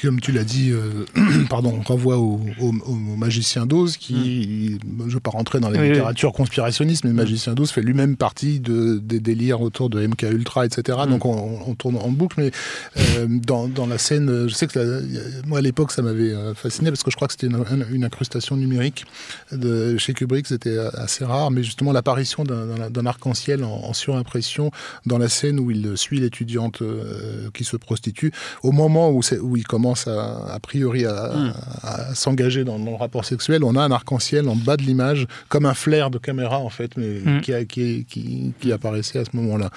comme 0.00 0.20
tu 0.20 0.32
l'as 0.32 0.44
dit, 0.44 0.70
euh, 0.72 1.04
pardon, 1.50 1.74
on 1.78 1.82
renvoie 1.82 2.16
au, 2.16 2.40
au- 2.60 2.74
au 2.86 2.94
magicien 3.16 3.66
d'Oz 3.66 3.98
qui, 3.98 4.78
je 4.82 5.04
ne 5.04 5.10
veux 5.10 5.20
pas 5.20 5.30
rentrer 5.30 5.60
dans 5.60 5.68
la 5.68 5.78
Oui, 5.78 5.82
oui. 5.84 5.90
littérature 5.90 6.32
conspirationniste, 6.32 7.04
mais 7.04 7.10
le 7.10 7.16
magicien 7.16 7.52
d'Oz 7.52 7.70
fait 7.70 7.82
lui-même 7.82 8.16
partie 8.16 8.58
de, 8.58 8.98
des 9.02 9.20
délires 9.20 9.60
autour 9.60 9.90
de 9.90 10.00
MK 10.06 10.22
Ultra, 10.30 10.64
etc. 10.64 10.98
Donc 11.08 11.26
on, 11.26 11.60
on 11.66 11.74
tourne 11.74 11.96
en 11.96 12.08
boucle, 12.10 12.36
mais 12.38 12.50
euh, 12.96 13.26
dans, 13.28 13.68
dans 13.68 13.86
la 13.86 13.98
scène, 13.98 14.48
je 14.48 14.54
sais 14.54 14.66
que 14.66 14.78
la- 14.78 15.00
moi 15.46 15.58
à 15.58 15.62
l'époque 15.62 15.92
ça 15.92 16.00
m'avait 16.02 16.32
euh, 16.32 16.54
fasciné 16.70 16.90
parce 16.90 17.02
que 17.02 17.10
je 17.10 17.16
crois 17.16 17.26
que 17.28 17.34
c'était 17.34 17.48
une, 17.48 17.64
une 17.92 18.04
incrustation 18.04 18.56
numérique 18.56 19.04
de, 19.52 19.96
chez 19.98 20.14
Kubrick, 20.14 20.46
c'était 20.46 20.78
assez 20.94 21.24
rare, 21.24 21.50
mais 21.50 21.62
justement 21.62 21.92
l'apparition 21.92 22.44
d'un- 22.44 23.06
arc-en-ciel 23.06 23.64
en, 23.64 23.68
en 23.90 23.92
surimpression 23.92 24.70
dans 25.06 25.18
la 25.18 25.28
scène 25.28 25.58
où 25.58 25.70
il 25.70 25.96
suit 25.96 26.20
l'étudiante 26.20 26.82
euh, 26.82 27.48
qui 27.54 27.64
se 27.64 27.76
prostitue, 27.76 28.30
au 28.62 28.72
moment 28.72 29.10
où, 29.10 29.20
il 29.56 29.66
commence 29.66 30.06
à, 30.06 30.46
a 30.54 30.58
priori 30.60 31.06
à, 31.06 31.10
Mm. 31.30 31.52
à 31.82 32.14
s'engager 32.14 32.64
dans, 32.64 32.78
dans 32.78 32.90
le 32.92 32.96
rapport 32.96 33.24
sexuel, 33.24 33.64
on 33.64 33.74
a 33.76 33.82
un 33.82 33.90
arc-en-ciel 33.90 34.48
en 34.48 34.56
bas 34.56 34.76
de 34.76 34.82
l'image, 34.82 35.26
comme 35.48 35.66
un 35.66 35.74
flair 35.74 36.10
de 36.10 36.18
caméra 36.18 36.58
en 36.58 36.68
fait, 36.70 36.96
mais 36.96 37.20
Mm. 37.20 37.40
qui, 37.40 37.52
a- 37.52 37.64
qui, 37.64 38.04
qui, 38.08 38.52
qui 38.60 38.72
apparaissait 38.72 39.18
à 39.18 39.24
ce 39.24 39.30
moment-là. 39.34 39.70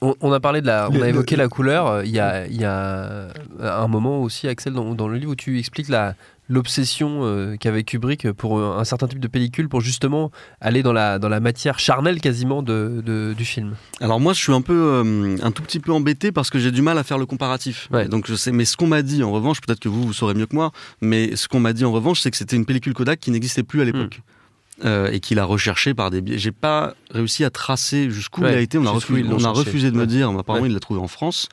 On, 0.00 0.14
on 0.20 0.32
a 0.32 0.40
parlé 0.40 0.60
de 0.62 0.66
la, 0.66 0.88
on 0.90 0.94
Le- 0.94 1.02
a 1.04 1.08
évoqué 1.08 1.36
le- 1.36 1.42
la 1.42 1.48
couleur. 1.48 1.86
euh, 1.86 2.04
Il 2.04 2.10
y 2.12 2.18
a, 2.20 2.46
il 2.46 2.60
y 2.60 2.64
a 2.64 3.28
un 3.60 3.88
moment 3.88 4.20
aussi, 4.22 4.48
Axel, 4.48 4.72
dans, 4.72 4.94
dans 4.94 5.08
le 5.08 5.16
livre 5.18 5.32
où 5.32 5.36
tu 5.36 5.58
expliques 5.58 5.88
la 5.88 6.14
l'obsession 6.50 7.20
euh, 7.22 7.56
qu'avait 7.56 7.84
Kubrick 7.84 8.30
pour 8.32 8.60
un 8.60 8.84
certain 8.84 9.06
type 9.08 9.20
de 9.20 9.28
pellicule 9.28 9.68
pour 9.68 9.80
justement 9.80 10.30
aller 10.60 10.82
dans 10.82 10.92
la, 10.92 11.18
dans 11.18 11.28
la 11.28 11.40
matière 11.40 11.78
charnelle 11.78 12.20
quasiment 12.20 12.62
de, 12.62 13.02
de- 13.06 13.34
du 13.36 13.44
film. 13.44 13.76
Alors 14.00 14.20
moi, 14.20 14.32
je 14.34 14.40
suis 14.40 14.52
un 14.52 14.60
peu, 14.60 14.74
euh, 14.74 15.36
un 15.42 15.50
tout 15.52 15.62
petit 15.62 15.80
peu 15.80 15.92
embêté 15.92 16.32
parce 16.32 16.50
que 16.50 16.58
j'ai 16.58 16.70
du 16.72 16.82
mal 16.82 16.98
à 16.98 17.04
faire 17.04 17.18
le 17.18 17.24
comparatif. 17.26 17.88
Ouais. 17.92 18.08
Donc 18.08 18.26
je 18.28 18.34
sais, 18.34 18.52
mais 18.52 18.64
ce 18.64 18.76
qu'on 18.76 18.88
m'a 18.88 19.02
dit 19.02 19.22
en 19.22 19.30
revanche, 19.30 19.60
peut-être 19.60 19.80
que 19.80 19.88
vous 19.88 20.02
vous 20.02 20.12
saurez 20.12 20.34
mieux 20.34 20.46
que 20.46 20.54
moi, 20.56 20.72
mais 21.00 21.36
ce 21.36 21.48
qu'on 21.48 21.60
m'a 21.60 21.72
dit 21.72 21.84
en 21.84 21.92
revanche, 21.92 22.20
c'est 22.20 22.30
que 22.30 22.36
c'était 22.36 22.56
une 22.56 22.66
pellicule 22.66 22.92
Kodak 22.94 23.20
qui 23.20 23.30
n'existait 23.30 23.62
plus 23.62 23.80
à 23.80 23.84
l'époque. 23.84 24.20
Euh, 24.82 25.10
et 25.12 25.20
qu'il 25.20 25.38
a 25.38 25.44
recherché 25.44 25.92
par 25.92 26.08
des 26.10 26.22
biais. 26.22 26.38
J'ai 26.38 26.52
pas 26.52 26.94
réussi 27.10 27.44
à 27.44 27.50
tracer 27.50 28.08
jusqu'où 28.10 28.40
Ouais, 28.40 28.52
il 28.54 28.56
a 28.56 28.60
été. 28.62 28.78
On 28.78 28.86
a, 28.86 28.90
refusé, 28.90 29.22
on 29.22 29.26
a 29.36 29.90
de 29.90 29.96
me 29.98 30.06
dire. 30.06 30.30
apparemment, 30.30 30.62
Ouais. 30.62 30.70
il 30.70 30.72
l'a 30.72 30.80
trouvé 30.80 30.98
en 31.00 31.06
France 31.06 31.50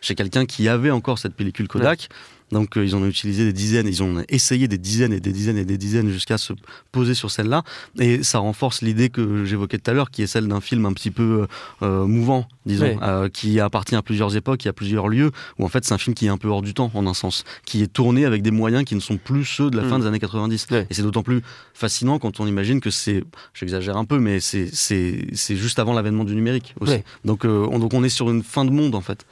chez 0.00 0.16
quelqu'un 0.16 0.44
qui 0.44 0.68
avait 0.68 0.90
encore 0.90 1.20
cette 1.20 1.34
pellicule 1.36 1.68
Kodak. 1.68 2.08
Donc 2.52 2.76
euh, 2.76 2.84
ils 2.84 2.94
en 2.94 3.02
ont 3.02 3.06
utilisé 3.06 3.44
des 3.44 3.52
dizaines, 3.52 3.88
ils 3.88 4.02
ont 4.02 4.22
essayé 4.28 4.68
des 4.68 4.78
dizaines 4.78 5.12
et 5.12 5.20
des 5.20 5.32
dizaines 5.32 5.56
et 5.58 5.64
des 5.64 5.78
dizaines 5.78 6.10
jusqu'à 6.10 6.38
se 6.38 6.52
poser 6.92 7.14
sur 7.14 7.30
celle-là. 7.30 7.64
Et 7.98 8.22
ça 8.22 8.38
renforce 8.38 8.82
l'idée 8.82 9.08
que 9.08 9.44
j'évoquais 9.44 9.78
tout 9.78 9.90
à 9.90 9.94
l'heure, 9.94 10.10
qui 10.10 10.22
est 10.22 10.26
celle 10.26 10.46
d'un 10.46 10.60
film 10.60 10.86
un 10.86 10.92
petit 10.92 11.10
peu 11.10 11.46
euh, 11.82 12.04
mouvant, 12.06 12.46
disons, 12.66 12.98
euh, 13.02 13.28
qui 13.28 13.58
appartient 13.60 13.96
à 13.96 14.02
plusieurs 14.02 14.36
époques 14.36 14.66
et 14.66 14.68
à 14.68 14.72
plusieurs 14.72 15.08
lieux, 15.08 15.32
où 15.58 15.64
en 15.64 15.68
fait 15.68 15.84
c'est 15.84 15.94
un 15.94 15.98
film 15.98 16.14
qui 16.14 16.26
est 16.26 16.28
un 16.28 16.38
peu 16.38 16.48
hors 16.48 16.62
du 16.62 16.74
temps 16.74 16.90
en 16.94 17.06
un 17.06 17.14
sens, 17.14 17.44
qui 17.64 17.82
est 17.82 17.92
tourné 17.92 18.24
avec 18.24 18.42
des 18.42 18.50
moyens 18.52 18.84
qui 18.84 18.94
ne 18.94 19.00
sont 19.00 19.16
plus 19.16 19.44
ceux 19.44 19.70
de 19.70 19.76
la 19.76 19.82
Mm. 19.84 19.88
fin 19.88 19.98
des 19.98 20.06
années 20.06 20.20
90. 20.20 20.66
Ouais. 20.70 20.86
Et 20.90 20.94
c'est 20.94 21.02
d'autant 21.02 21.22
plus 21.22 21.40
fascinant 21.72 22.18
quand 22.18 22.40
on 22.40 22.46
imagine 22.46 22.80
que 22.80 22.90
c'est, 22.90 23.24
j'exagère 23.54 23.96
un 23.96 24.04
peu, 24.04 24.18
mais 24.18 24.38
c'est 24.40 24.68
c'est 24.72 25.26
c'est 25.32 25.56
juste 25.56 25.78
avant 25.78 25.92
l'avènement 25.94 26.24
du 26.24 26.34
numérique 26.34 26.74
aussi. 26.80 26.98
Donc 27.24 27.44
euh, 27.44 27.66
on, 27.70 27.78
donc 27.78 27.94
on 27.94 28.04
est 28.04 28.08
sur 28.10 28.30
une 28.30 28.42
fin 28.42 28.64
de 28.64 28.70
monde 28.70 28.94
en 28.94 29.00
fait, 29.00 29.24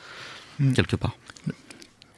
Mm. 0.61 0.73
quelque 0.75 0.97
part. 0.97 1.17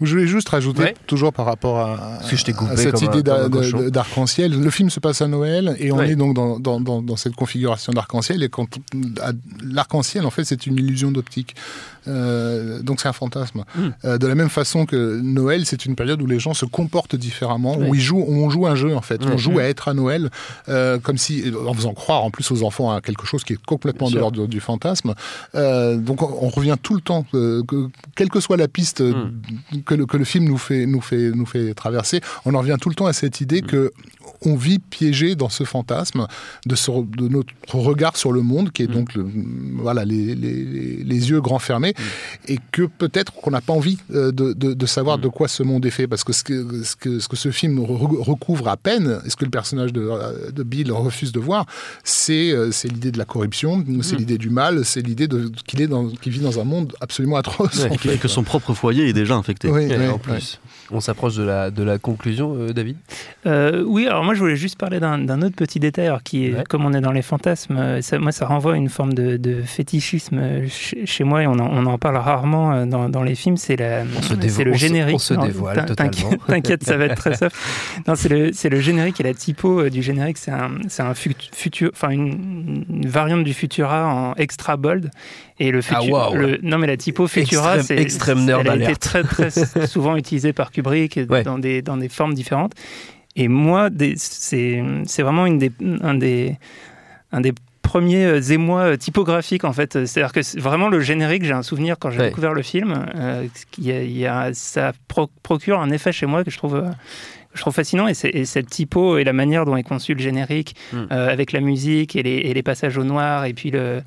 Je 0.00 0.10
voulais 0.10 0.26
juste 0.26 0.48
rajouter, 0.48 0.82
Ouais. 0.82 0.94
toujours 1.06 1.32
par 1.32 1.46
rapport 1.46 1.78
à, 1.78 2.18
je 2.28 2.36
cette 2.76 3.00
idée 3.02 3.22
d'arc-en-ciel, 3.22 4.58
le 4.60 4.70
film 4.70 4.90
se 4.90 4.98
passe 5.00 5.22
à 5.22 5.28
Noël 5.28 5.76
et 5.78 5.92
on 5.92 5.96
Ouais. 5.98 6.10
est 6.10 6.16
donc 6.16 6.34
dans, 6.34 6.58
dans, 6.58 6.80
dans, 6.80 7.00
dans 7.00 7.16
cette 7.16 7.36
configuration 7.36 7.92
d'arc-en-ciel. 7.92 8.42
Et 8.42 8.48
quand 8.48 8.66
l'arc-en-ciel, 9.62 10.26
en 10.26 10.30
fait, 10.30 10.44
c'est 10.44 10.66
une 10.66 10.74
illusion 10.78 11.10
d'optique. 11.10 11.54
Euh, 12.08 12.80
donc 12.82 13.00
c'est 13.00 13.08
un 13.08 13.12
fantasme. 13.12 13.64
Mm. 13.74 13.80
Euh, 14.04 14.18
de 14.18 14.26
la 14.26 14.34
même 14.34 14.48
façon 14.48 14.86
que 14.86 15.20
Noël, 15.20 15.66
c'est 15.66 15.86
une 15.86 15.96
période 15.96 16.20
où 16.22 16.26
les 16.26 16.38
gens 16.38 16.54
se 16.54 16.64
comportent 16.66 17.16
différemment, 17.16 17.76
où 17.78 17.94
ils 17.94 18.00
jouent, 18.00 18.24
on 18.26 18.50
joue 18.50 18.66
un 18.66 18.74
jeu 18.74 18.94
en 18.94 19.00
fait. 19.02 19.24
On 19.26 19.36
joue 19.36 19.58
à 19.58 19.64
être 19.64 19.88
à 19.88 19.94
Noël, 19.94 20.30
euh, 20.68 20.98
comme 20.98 21.18
si, 21.18 21.44
en 21.66 21.74
faisant 21.74 21.94
croire 21.94 22.24
en 22.24 22.30
plus 22.30 22.50
aux 22.50 22.62
enfants 22.62 22.92
à 22.92 23.00
quelque 23.00 23.26
chose 23.26 23.44
qui 23.44 23.54
est 23.54 23.64
complètement 23.64 24.06
Bien 24.08 24.16
de 24.16 24.20
l'ordre 24.20 24.46
du 24.46 24.60
fantasme. 24.60 25.14
Donc 25.54 26.22
on, 26.22 26.38
on 26.46 26.48
revient 26.48 26.76
tout 26.82 26.94
le 26.94 27.00
temps, 27.00 27.24
que, 27.32 27.62
quelle 28.14 28.28
que 28.28 28.40
soit 28.40 28.56
la 28.56 28.68
piste 28.68 29.00
euh, 29.00 29.12
Mm. 29.72 29.80
que, 29.82 29.94
le, 29.94 30.06
que 30.06 30.16
le 30.16 30.24
film 30.24 30.44
nous 30.44 30.58
fait, 30.58 30.86
nous, 30.86 31.00
fait, 31.00 31.30
nous 31.30 31.46
fait 31.46 31.74
traverser, 31.74 32.20
on 32.44 32.54
en 32.54 32.58
revient 32.58 32.76
tout 32.80 32.88
le 32.88 32.94
temps 32.94 33.06
à 33.06 33.12
cette 33.12 33.40
idée 33.40 33.62
Mm. 33.62 33.66
que 33.66 33.92
on 34.44 34.56
vit 34.56 34.78
piégé 34.78 35.34
dans 35.34 35.48
ce 35.48 35.64
fantasme 35.64 36.26
de, 36.66 36.74
ce, 36.74 36.90
de 36.90 37.28
notre 37.28 37.52
regard 37.72 38.16
sur 38.16 38.32
le 38.32 38.42
monde, 38.42 38.70
qui 38.72 38.82
est 38.82 38.88
Mm. 38.88 38.92
donc 38.94 39.14
le, 39.14 39.26
voilà, 39.76 40.04
les, 40.04 40.34
les, 40.34 41.02
les 41.02 41.30
yeux 41.30 41.40
grands 41.40 41.58
fermés, 41.58 41.94
et 42.48 42.58
que 42.72 42.82
peut-être 42.82 43.32
qu'on 43.32 43.50
n'a 43.50 43.60
pas 43.60 43.72
envie 43.72 43.98
euh, 44.12 44.32
de, 44.32 44.52
de, 44.52 44.74
de 44.74 44.86
savoir 44.86 45.18
Mm. 45.18 45.22
de 45.22 45.28
quoi 45.28 45.48
ce 45.48 45.62
monde 45.62 45.84
est 45.86 45.90
fait, 45.90 46.06
parce 46.06 46.24
que 46.24 46.32
ce 46.32 46.44
que 46.44 46.82
ce, 46.84 46.96
que, 46.96 47.18
ce, 47.18 47.28
que 47.28 47.36
ce 47.36 47.50
film 47.50 47.78
re- 47.80 48.22
recouvre 48.22 48.68
à 48.68 48.76
peine, 48.76 49.20
et 49.24 49.30
ce 49.30 49.36
que 49.36 49.44
le 49.44 49.50
personnage 49.50 49.92
de, 49.92 50.10
de 50.52 50.62
Bill 50.62 50.92
refuse 50.92 51.32
de 51.32 51.40
voir, 51.40 51.66
c'est 52.04 52.50
euh, 52.52 52.70
c'est 52.70 52.88
l'idée 52.88 53.10
de 53.12 53.18
la 53.18 53.24
corruption, 53.24 53.84
c'est 54.02 54.14
Mm. 54.16 54.18
l'idée 54.18 54.38
du 54.38 54.50
mal, 54.50 54.84
c'est 54.84 55.00
l'idée 55.00 55.28
qu'il 55.66 56.32
vit 56.32 56.40
dans 56.40 56.60
un 56.60 56.64
monde 56.64 56.92
absolument 57.00 57.36
atroce. 57.36 57.76
Ouais, 57.78 57.90
en 57.90 57.94
Et 57.94 57.96
que, 57.96 58.02
fait. 58.08 58.14
et 58.16 58.18
que 58.18 58.28
son 58.28 58.42
propre 58.42 58.74
foyer 58.74 59.08
est 59.08 59.12
déjà 59.12 59.34
infecté. 59.36 59.70
Oui, 59.70 59.86
oui, 59.88 60.06
en 60.08 60.18
plus, 60.18 60.60
on 60.90 61.00
s'approche 61.00 61.34
de 61.36 61.42
la, 61.42 61.70
de 61.70 61.82
la 61.82 61.98
conclusion, 61.98 62.54
euh, 62.58 62.72
David. 62.72 62.96
Euh, 63.46 63.82
oui, 63.86 64.06
alors 64.06 64.22
moi 64.24 64.34
je 64.34 64.40
voulais 64.40 64.56
juste 64.56 64.76
parler 64.78 65.00
d'un 65.00 65.42
autre 65.42 65.56
petit 65.56 65.80
détail, 65.80 66.06
alors, 66.06 66.22
qui 66.22 66.46
est, 66.46 66.54
Ouais. 66.54 66.64
comme 66.68 66.84
on 66.84 66.92
est 66.92 67.00
dans 67.00 67.12
les 67.12 67.22
fantasmes, 67.22 67.76
euh, 67.78 68.02
ça, 68.02 68.18
moi 68.18 68.32
ça 68.32 68.46
renvoie 68.46 68.74
à 68.74 68.76
une 68.76 68.88
forme 68.88 69.12
de, 69.14 69.36
de 69.36 69.62
fétichisme 69.62 70.66
chez, 70.68 71.06
chez 71.06 71.24
moi 71.24 71.42
et 71.42 71.46
on 71.46 71.52
en, 71.52 71.68
on 71.72 71.86
en 71.86 71.98
parle 71.98 72.16
rarement 72.16 72.86
dans, 72.86 73.08
dans 73.08 73.22
les 73.22 73.34
films, 73.34 73.56
c'est 73.56 73.76
le 73.76 74.02
on 74.18 74.22
se- 74.74 74.78
générique. 74.78 75.14
on 75.16 75.18
se 75.18 75.34
dévoile 75.34 75.84
totalement. 75.86 76.30
T'inquiète, 76.46 76.84
ça 76.84 76.96
va 76.96 77.06
être 77.06 77.16
très 77.16 77.34
soft. 77.34 77.56
Non, 78.06 78.14
c'est 78.16 78.28
le, 78.28 78.50
le 78.70 78.80
générique 78.80 79.20
et 79.20 79.24
la 79.24 79.34
typo 79.34 79.88
du 79.88 80.02
générique, 80.02 80.38
c'est 80.38 80.50
un, 80.50 80.72
un 80.98 81.14
fut- 81.14 81.34
futur, 81.52 81.90
enfin 81.94 82.10
une, 82.10 82.84
une 82.90 83.08
variante 83.08 83.44
du 83.44 83.54
Futura 83.54 84.06
en 84.06 84.34
extra 84.34 84.76
bold. 84.76 85.10
Et 85.60 85.70
le 85.70 85.80
Ah, 85.90 86.02
waouh. 86.02 86.34
le- 86.34 86.58
non 86.62 86.78
mais 86.78 86.86
la 86.88 86.96
typo 86.96 87.28
Futura, 87.28 87.80
c'est 87.82 87.96
extrême 87.96 88.44
nerd 88.44 88.62
elle 88.66 88.82
a 88.82 88.90
été 88.90 88.96
très 88.96 89.22
très 89.22 89.50
souvent 89.86 90.16
utilisée 90.16 90.52
par 90.52 90.72
Kubrick 90.72 91.20
Ouais. 91.28 91.44
dans 91.44 91.58
des 91.58 91.80
dans 91.82 91.96
des 91.96 92.08
formes 92.08 92.34
différentes. 92.34 92.72
Et 93.36 93.48
moi, 93.48 93.88
c'est 94.16 94.82
c'est 95.06 95.22
vraiment 95.22 95.46
une 95.46 95.58
des, 95.58 95.70
un 96.02 96.14
des 96.14 96.56
un 97.32 97.40
des 97.40 97.52
premiers 97.82 98.24
euh, 98.24 98.40
émois 98.40 98.80
euh, 98.82 98.96
typographiques 98.96 99.64
en 99.64 99.72
fait. 99.72 100.06
C'est-à-dire 100.06 100.32
que 100.32 100.58
vraiment 100.60 100.88
le 100.88 101.00
générique, 101.00 101.44
j'ai 101.44 101.52
un 101.52 101.62
souvenir 101.62 101.96
quand 102.00 102.10
j'ai 102.10 102.18
Ouais. 102.18 102.28
découvert 102.30 102.54
le 102.54 102.62
film, 102.62 103.06
euh, 103.14 103.46
qu'il 103.70 103.84
y 103.86 103.92
a- 103.92 104.02
il 104.02 104.16
y 104.16 104.26
a- 104.26 104.50
ça 104.54 104.92
pro- 105.06 105.30
procure 105.44 105.80
un 105.80 105.90
effet 105.90 106.10
chez 106.12 106.26
moi 106.26 106.42
que 106.44 106.50
je 106.50 106.56
trouve, 106.58 106.82
je 107.54 107.60
trouve 107.60 107.74
fascinant. 107.74 108.06
Et, 108.08 108.14
cette 108.44 108.68
typo 108.68 109.16
et 109.18 109.24
la 109.24 109.32
manière 109.32 109.64
dont 109.64 109.76
est 109.76 109.82
conçu 109.82 110.14
le 110.14 110.20
générique, 110.20 110.74
Mm. 110.92 110.96
euh, 111.12 111.28
avec 111.32 111.52
la 111.52 111.60
musique 111.60 112.16
et 112.16 112.22
les, 112.22 112.30
et 112.36 112.54
les 112.54 112.62
passages 112.62 112.98
au 112.98 113.04
noir, 113.04 113.44
et 113.46 113.54
puis 113.54 113.70
le 113.70 114.02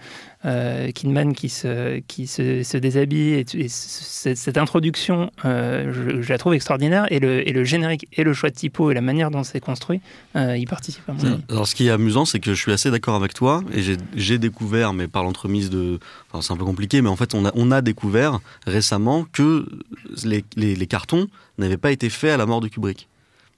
euh, 0.46 0.92
Kidman 0.92 1.34
qui 1.34 1.50
se, 1.50 2.00
qui 2.08 2.28
se, 2.28 2.62
se 2.64 2.78
déshabille, 2.78 3.34
et, 3.34 3.68
cette 3.68 4.58
introduction, 4.58 5.32
euh, 5.46 5.92
je, 5.94 6.22
je 6.22 6.30
la 6.30 6.38
trouve 6.38 6.54
extraordinaire. 6.54 7.06
Et 7.12 7.20
le, 7.20 7.48
et 7.48 7.54
le 7.54 7.64
générique 7.64 8.08
et 8.14 8.24
le 8.24 8.34
choix 8.34 8.50
de 8.50 8.56
typo 8.56 8.92
et 8.92 8.94
la 8.94 9.02
manière 9.02 9.32
dont 9.32 9.44
c'est 9.44 9.60
construit, 9.60 10.00
euh, 10.36 10.56
y 10.58 10.66
participent 10.66 11.10
à 11.10 11.14
mon 11.14 11.24
avis. 11.24 11.44
Alors, 11.50 11.68
ce 11.68 11.76
qui 11.76 11.88
est 11.88 11.92
amusant, 11.92 12.26
c'est 12.26 12.40
que 12.40 12.54
je 12.54 12.62
suis 12.62 12.72
assez 12.72 12.92
d'accord 12.92 13.16
avec 13.16 13.34
toi, 13.34 13.64
et 13.74 13.82
j'ai- 13.82 13.98
j'ai 14.16 14.38
découvert, 14.38 14.94
mais 14.94 15.08
par 15.08 15.24
l'entremise 15.24 15.70
de. 15.70 16.00
Enfin, 16.32 16.42
c'est 16.42 16.54
un 16.54 16.58
peu 16.58 16.66
compliqué, 16.66 17.02
mais 17.02 17.10
en 17.10 17.16
fait, 17.16 17.34
on 17.34 17.46
a, 17.46 17.52
on 17.56 17.72
a 17.72 17.82
découvert 17.82 18.40
récemment 18.66 19.26
que 19.32 19.66
les, 20.24 20.44
les- 20.56 20.76
les 20.76 20.88
cartons 20.88 21.28
n'avaient 21.58 21.78
pas 21.78 21.92
été 21.92 22.10
faits 22.10 22.32
à 22.32 22.38
la 22.38 22.46
mort 22.46 22.62
de 22.62 22.68
Kubrick. 22.68 23.08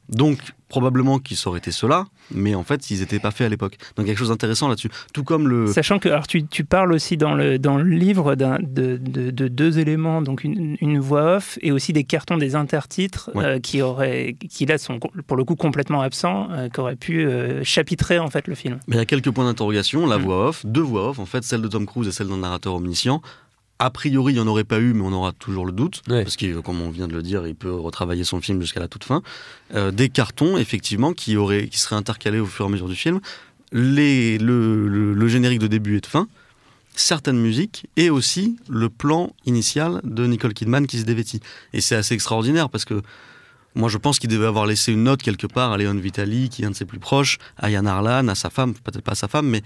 Donc, 0.10 0.40
probablement 0.70 1.18
qu'ils 1.20 1.38
auraient 1.46 1.58
été 1.60 1.72
ceux-là, 1.72 2.06
mais 2.32 2.54
en 2.56 2.64
fait, 2.64 2.90
ils 2.92 3.00
n'étaient 3.00 3.20
pas 3.20 3.32
faits 3.32 3.46
à 3.48 3.50
l'époque. 3.50 3.78
Donc, 3.96 4.06
quelque 4.08 4.18
chose 4.18 4.30
d'intéressant 4.30 4.68
là-dessus. 4.68 4.90
Tout 5.14 5.24
comme 5.24 5.48
le. 5.48 5.68
Sachant 5.68 5.98
que 6.00 6.10
alors, 6.10 6.28
tu, 6.28 6.46
tu 6.46 6.64
parles 6.64 6.94
aussi 6.94 7.16
dans 7.18 7.34
le, 7.34 7.58
dans 7.60 7.78
le 7.78 7.84
livre 7.96 8.36
de, 8.36 8.58
de- 8.98 9.32
de 9.32 9.48
deux 9.48 9.80
éléments, 9.80 10.22
donc 10.22 10.44
une, 10.44 10.78
une 10.82 11.00
voix 11.00 11.38
off 11.38 11.58
et 11.62 11.72
aussi 11.72 11.94
des 11.94 12.04
cartons 12.04 12.38
des 12.38 12.56
intertitres 12.56 13.30
Ouais. 13.36 13.46
euh, 13.46 13.60
qui, 13.60 13.82
auraient, 13.82 14.36
qui 14.50 14.66
là 14.66 14.78
sont 14.78 15.00
pour 15.00 15.38
le 15.38 15.44
coup 15.44 15.56
complètement 15.56 16.02
absents, 16.02 16.50
euh, 16.52 16.70
qui 16.70 16.80
auraient 16.80 16.96
pu 16.96 17.26
euh, 17.26 17.64
chapitrer 17.64 18.20
en 18.20 18.30
fait 18.30 18.48
le 18.48 18.56
film. 18.56 18.80
Mais 18.88 18.96
il 18.96 19.00
y 19.00 19.02
a 19.02 19.06
quelques 19.06 19.32
points 19.32 19.46
d'interrogation. 19.46 20.06
La 20.08 20.18
Mm. 20.18 20.22
voix 20.22 20.50
off, 20.50 20.66
deux 20.66 20.82
voix 20.82 21.10
off, 21.10 21.20
en 21.20 21.26
fait, 21.26 21.44
celle 21.44 21.62
de 21.62 21.68
Tom 21.68 21.86
Cruise 21.86 22.08
et 22.08 22.12
celle 22.12 22.28
d'un 22.28 22.38
narrateur 22.38 22.76
omniscient. 22.76 23.22
A 23.82 23.90
priori, 23.92 24.34
il 24.34 24.36
n'y 24.36 24.42
en 24.42 24.48
aurait 24.48 24.66
pas 24.66 24.80
eu, 24.80 24.94
mais 24.94 25.04
on 25.04 25.14
aura 25.14 25.32
toujours 25.32 25.66
le 25.66 25.72
doute. 25.72 26.02
Ouais. 26.10 26.24
Parce 26.24 26.36
que, 26.36 26.60
comme 26.60 26.82
on 26.82 26.90
vient 26.90 27.08
de 27.08 27.14
le 27.14 27.22
dire, 27.22 27.48
il 27.48 27.56
peut 27.56 27.72
retravailler 27.74 28.26
son 28.26 28.42
film 28.42 28.60
jusqu'à 28.60 28.82
la 28.82 28.90
toute 28.90 29.06
fin. 29.06 29.22
Euh, 29.74 29.92
des 29.92 30.10
cartons, 30.10 30.58
effectivement, 30.58 31.14
qui, 31.14 31.38
auraient, 31.38 31.68
qui 31.70 31.80
seraient 31.80 31.96
intercalés 31.96 32.40
au 32.40 32.46
fur 32.46 32.66
et 32.66 32.68
à 32.68 32.72
mesure 32.72 32.90
du 32.90 32.96
film. 32.96 33.22
Les, 33.72 34.38
le, 34.38 34.88
le- 34.88 35.14
le 35.14 35.28
générique 35.30 35.60
de 35.60 35.68
début 35.68 35.96
et 35.98 36.02
de 36.02 36.06
fin. 36.08 36.28
Certaines 36.96 37.40
musiques 37.40 37.86
et 37.96 38.10
aussi 38.10 38.58
le 38.68 38.90
plan 38.90 39.32
initial 39.46 40.02
de 40.04 40.26
Nicole 40.26 40.54
Kidman 40.54 40.86
qui 40.86 41.00
se 41.00 41.06
dévêtit. 41.06 41.40
Et 41.72 41.80
c'est 41.80 41.96
assez 41.96 42.14
extraordinaire 42.14 42.70
parce 42.70 42.84
que 42.84 43.02
moi, 43.76 43.88
je 43.88 43.98
pense 43.98 44.20
qu'il 44.20 44.30
devait 44.30 44.48
avoir 44.48 44.66
laissé 44.66 44.92
une 44.92 45.04
note 45.04 45.22
quelque 45.22 45.48
part 45.48 45.72
à 45.72 45.78
Léon 45.78 45.94
Vitali, 45.94 46.50
qui 46.50 46.64
est 46.64 46.66
un 46.66 46.72
de 46.72 46.76
ses 46.76 46.84
plus 46.86 47.00
proches, 47.00 47.38
à 47.56 47.70
Yann 47.70 47.88
Arlan, 47.88 48.28
à 48.28 48.36
sa 48.36 48.50
femme, 48.50 48.74
peut-être 48.74 49.04
pas 49.04 49.14
à 49.14 49.16
sa 49.16 49.30
femme, 49.30 49.48
mais, 49.48 49.62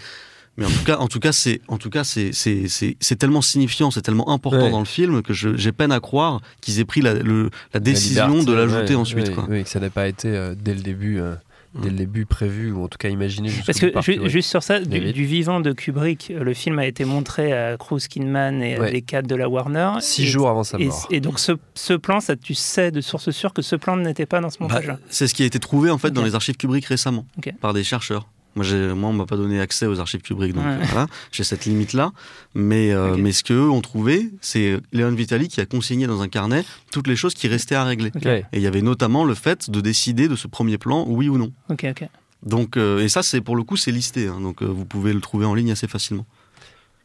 mais 0.57 0.65
en 0.65 0.69
tout 0.69 0.83
cas, 0.85 0.97
en 0.97 1.07
tout 1.07 1.19
cas, 1.19 1.31
c'est, 1.31 1.61
en 1.67 1.77
tout 1.77 1.89
cas, 1.89 2.03
c'est, 2.03 2.31
c'est, 2.33 2.67
c'est, 2.67 2.95
c'est 2.99 3.15
tellement 3.15 3.41
signifiant, 3.41 3.89
c'est 3.91 4.01
tellement 4.01 4.29
important 4.29 4.63
Ouais. 4.65 4.71
dans 4.71 4.79
le 4.79 4.85
film 4.85 5.21
que 5.23 5.33
je- 5.33 5.55
j'ai 5.55 5.71
peine 5.71 5.91
à 5.91 5.99
croire 5.99 6.41
qu'ils 6.61 6.79
aient 6.79 6.85
pris 6.85 7.01
la, 7.01 7.13
le- 7.15 7.49
la 7.73 7.79
décision 7.79 8.27
liberté, 8.27 8.45
de 8.45 8.53
l'ajouter 8.53 8.93
ouais, 8.95 9.01
ensuite. 9.01 9.27
ouais, 9.29 9.33
quoi. 9.33 9.45
Oui, 9.49 9.63
que 9.63 9.69
ça 9.69 9.79
n'a 9.79 9.89
pas 9.89 10.07
été 10.07 10.27
euh, 10.29 10.55
dès 10.59 10.73
le 10.73 10.81
début. 10.81 11.19
euh, 11.19 11.35
Dès 11.81 11.89
le 11.89 11.95
début 11.95 12.27
prévu, 12.27 12.71
ou 12.71 12.83
en 12.83 12.87
tout 12.87 12.99
cas 12.99 13.09
imaginé. 13.09 13.49
Parce 13.65 13.79
que 13.79 13.87
ju- 14.01 14.29
juste 14.29 14.47
sur 14.47 14.61
ça, 14.61 14.79
du, 14.79 15.25
vivant 15.25 15.59
de 15.59 15.71
Kubrick, 15.71 16.29
euh, 16.29 16.43
le 16.43 16.53
film 16.53 16.77
a 16.77 16.85
été 16.85 17.03
montré 17.03 17.51
à 17.51 17.77
Cruz 17.77 18.01
Kidman 18.07 18.61
et 18.61 18.75
à 18.75 18.91
des 18.91 19.01
cadres 19.01 19.27
de 19.27 19.33
la 19.33 19.49
Warner. 19.49 19.93
Six 19.99 20.21
Et- 20.21 20.25
jours 20.27 20.49
avant 20.49 20.63
sa 20.63 20.77
Et, 20.77 20.85
mort. 20.85 21.07
et 21.09 21.19
donc 21.19 21.39
ce, 21.39 21.53
ce 21.73 21.93
plan, 21.93 22.19
ça, 22.19 22.35
tu 22.35 22.53
sais 22.53 22.91
de 22.91 23.01
source 23.01 23.31
sûre 23.31 23.53
que 23.53 23.63
ce 23.63 23.75
plan 23.75 23.97
n'était 23.97 24.27
pas 24.27 24.39
dans 24.39 24.51
ce 24.51 24.59
Bah, 24.59 24.65
montage-là. 24.65 24.99
c'est 25.09 25.25
ce 25.27 25.33
qui 25.33 25.41
a 25.41 25.47
été 25.47 25.57
trouvé 25.57 25.89
en 25.89 25.97
fait 25.97 26.11
dans 26.11 26.23
les 26.23 26.35
archives 26.35 26.57
Kubrick 26.57 26.85
récemment 26.85 27.25
par 27.59 27.73
des 27.73 27.83
chercheurs. 27.83 28.27
Moi, 28.55 28.65
moi, 28.93 29.09
on 29.09 29.13
m'a 29.13 29.25
pas 29.25 29.35
donné 29.37 29.59
accès 29.59 29.87
aux 29.87 29.99
archives 29.99 30.21
Kubrick, 30.21 30.53
donc 30.53 30.63
Ouais. 30.65 30.77
voilà, 30.91 31.07
j'ai 31.31 31.43
cette 31.43 31.65
limite-là. 31.65 32.11
Mais, 32.53 32.91
euh, 32.91 33.15
mais 33.17 33.31
ce 33.31 33.43
qu'eux 33.43 33.67
ont 33.69 33.81
trouvé, 33.81 34.29
c'est 34.41 34.79
Léon 34.91 35.11
Vitali 35.11 35.47
qui 35.47 35.59
a 35.59 35.65
consigné 35.65 36.05
dans 36.05 36.21
un 36.21 36.27
carnet 36.27 36.63
toutes 36.91 37.07
les 37.07 37.15
choses 37.15 37.33
qui 37.33 37.47
restaient 37.47 37.73
à 37.75 37.83
régler. 37.83 38.11
Et 38.25 38.43
il 38.53 38.61
y 38.61 38.67
avait 38.67 38.81
notamment 38.83 39.25
le 39.25 39.33
fait 39.33 39.69
de 39.71 39.81
décider 39.81 40.27
de 40.27 40.35
ce 40.35 40.47
premier 40.47 40.77
plan, 40.77 41.05
oui 41.07 41.29
ou 41.29 41.37
non. 41.37 41.51
Ok, 41.69 41.85
ok. 41.89 42.07
Donc, 42.45 42.77
euh, 42.77 42.99
et 42.99 43.09
ça, 43.09 43.23
c'est 43.23 43.41
pour 43.41 43.55
le 43.55 43.63
coup, 43.63 43.77
c'est 43.77 43.91
listé. 43.91 44.27
hein, 44.27 44.39
donc, 44.41 44.61
euh, 44.61 44.65
vous 44.65 44.85
pouvez 44.85 45.13
le 45.13 45.21
trouver 45.21 45.45
en 45.45 45.55
ligne 45.55 45.71
assez 45.71 45.87
facilement. 45.87 46.25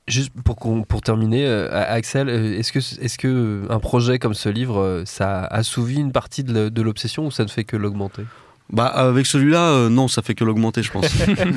Juste 0.06 0.32
pour, 0.44 0.56
pour 0.86 1.00
terminer, 1.02 1.46
euh, 1.46 1.68
Axel, 1.70 2.28
est-ce 2.30 2.72
que, 2.72 2.78
est-ce 2.78 3.18
que 3.18 3.66
un 3.70 3.78
projet 3.78 4.18
comme 4.18 4.32
ce 4.34 4.48
livre, 4.48 5.02
ça 5.04 5.44
assouvit 5.44 5.96
une 5.96 6.12
partie 6.12 6.44
de 6.44 6.82
l'obsession 6.82 7.26
ou 7.26 7.30
ça 7.30 7.44
ne 7.44 7.48
fait 7.48 7.64
que 7.64 7.76
l'augmenter? 7.76 8.22
Bah, 8.70 8.86
avec 8.86 9.24
celui-là, 9.26 9.70
euh, 9.70 9.88
non, 9.88 10.08
ça 10.08 10.20
fait 10.20 10.34
que 10.34 10.44
l'augmenter, 10.44 10.82
je 10.82 10.90
pense. 10.92 11.06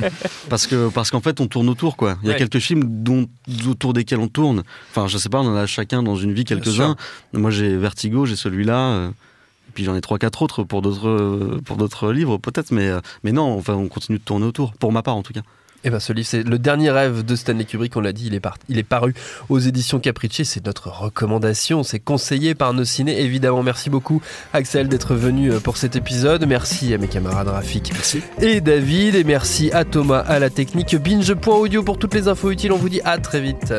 parce 0.48 0.66
que 0.66 0.88
parce 0.88 1.10
qu'en 1.10 1.20
fait, 1.20 1.40
on 1.40 1.46
tourne 1.46 1.68
autour, 1.68 1.96
quoi. 1.96 2.16
Il 2.22 2.26
y 2.26 2.30
a 2.30 2.32
Ouais. 2.32 2.38
quelques 2.38 2.58
films 2.58 2.84
dont, 2.86 3.26
autour 3.68 3.92
desquels 3.92 4.18
on 4.20 4.28
tourne. 4.28 4.62
Enfin, 4.90 5.06
je 5.08 5.18
sais 5.18 5.28
pas, 5.28 5.40
on 5.40 5.46
en 5.48 5.54
a 5.56 5.66
chacun 5.66 6.02
dans 6.02 6.16
une 6.16 6.32
vie 6.32 6.44
quelques-uns. 6.44 6.96
Moi, 7.34 7.50
j'ai 7.50 7.76
Vertigo, 7.76 8.24
j'ai 8.26 8.36
celui-là. 8.36 8.78
euh, 8.78 9.08
et 9.10 9.72
puis 9.74 9.84
j'en 9.84 9.94
ai 9.94 10.00
trois, 10.00 10.18
quatre 10.18 10.42
autres 10.42 10.64
pour 10.64 10.82
d'autres, 10.82 11.08
euh, 11.08 11.60
pour 11.64 11.76
d'autres 11.76 12.12
livres, 12.12 12.38
peut-être. 12.38 12.72
Mais, 12.72 12.90
mais 13.24 13.32
non, 13.32 13.56
enfin, 13.58 13.74
on 13.74 13.88
continue 13.88 14.18
de 14.18 14.24
tourner 14.24 14.46
autour. 14.46 14.72
Pour 14.74 14.92
ma 14.92 15.02
part, 15.02 15.16
en 15.16 15.22
tout 15.22 15.32
cas. 15.32 15.42
Eh 15.84 15.90
ben, 15.90 15.98
ce 15.98 16.12
livre, 16.12 16.28
c'est 16.28 16.42
le 16.44 16.58
dernier 16.58 16.90
rêve 16.90 17.24
de 17.24 17.34
Stanley 17.34 17.64
Kubrick. 17.64 17.96
On 17.96 18.00
l'a 18.00 18.12
dit, 18.12 18.26
il 18.28 18.34
est, 18.34 18.40
par- 18.40 18.56
il 18.68 18.78
est 18.78 18.82
paru 18.84 19.14
aux 19.48 19.58
éditions 19.58 19.98
Capricci. 19.98 20.44
C'est 20.44 20.64
notre 20.64 20.88
recommandation. 20.88 21.82
C'est 21.82 21.98
conseillé 21.98 22.54
par 22.54 22.72
nos 22.72 22.84
ciné. 22.84 23.20
Évidemment, 23.20 23.62
merci 23.62 23.90
beaucoup, 23.90 24.22
Axel, 24.52 24.88
d'être 24.88 25.14
venu 25.14 25.50
euh, 25.52 25.60
pour 25.60 25.76
cet 25.76 25.96
épisode. 25.96 26.46
Merci 26.46 26.94
à 26.94 26.98
mes 26.98 27.08
camarades 27.08 27.48
Rafik 27.48 27.92
et 28.40 28.60
David. 28.60 29.14
Et 29.16 29.24
merci 29.24 29.70
à 29.72 29.84
Thomas 29.84 30.20
à 30.20 30.38
la 30.38 30.50
technique. 30.50 30.94
Binge.audio 30.96 31.82
pour 31.82 31.98
toutes 31.98 32.14
les 32.14 32.28
infos 32.28 32.50
utiles. 32.50 32.72
On 32.72 32.76
vous 32.78 32.88
dit 32.88 33.00
à 33.04 33.18
très 33.18 33.40
vite. 33.40 33.74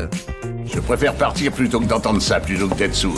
Je 0.73 0.79
préfère 0.79 1.13
partir 1.15 1.51
plutôt 1.51 1.79
que 1.79 1.85
d'entendre 1.85 2.21
ça, 2.21 2.39
plutôt 2.39 2.67
que 2.67 2.75
d'être 2.75 2.95
sourd. 2.95 3.15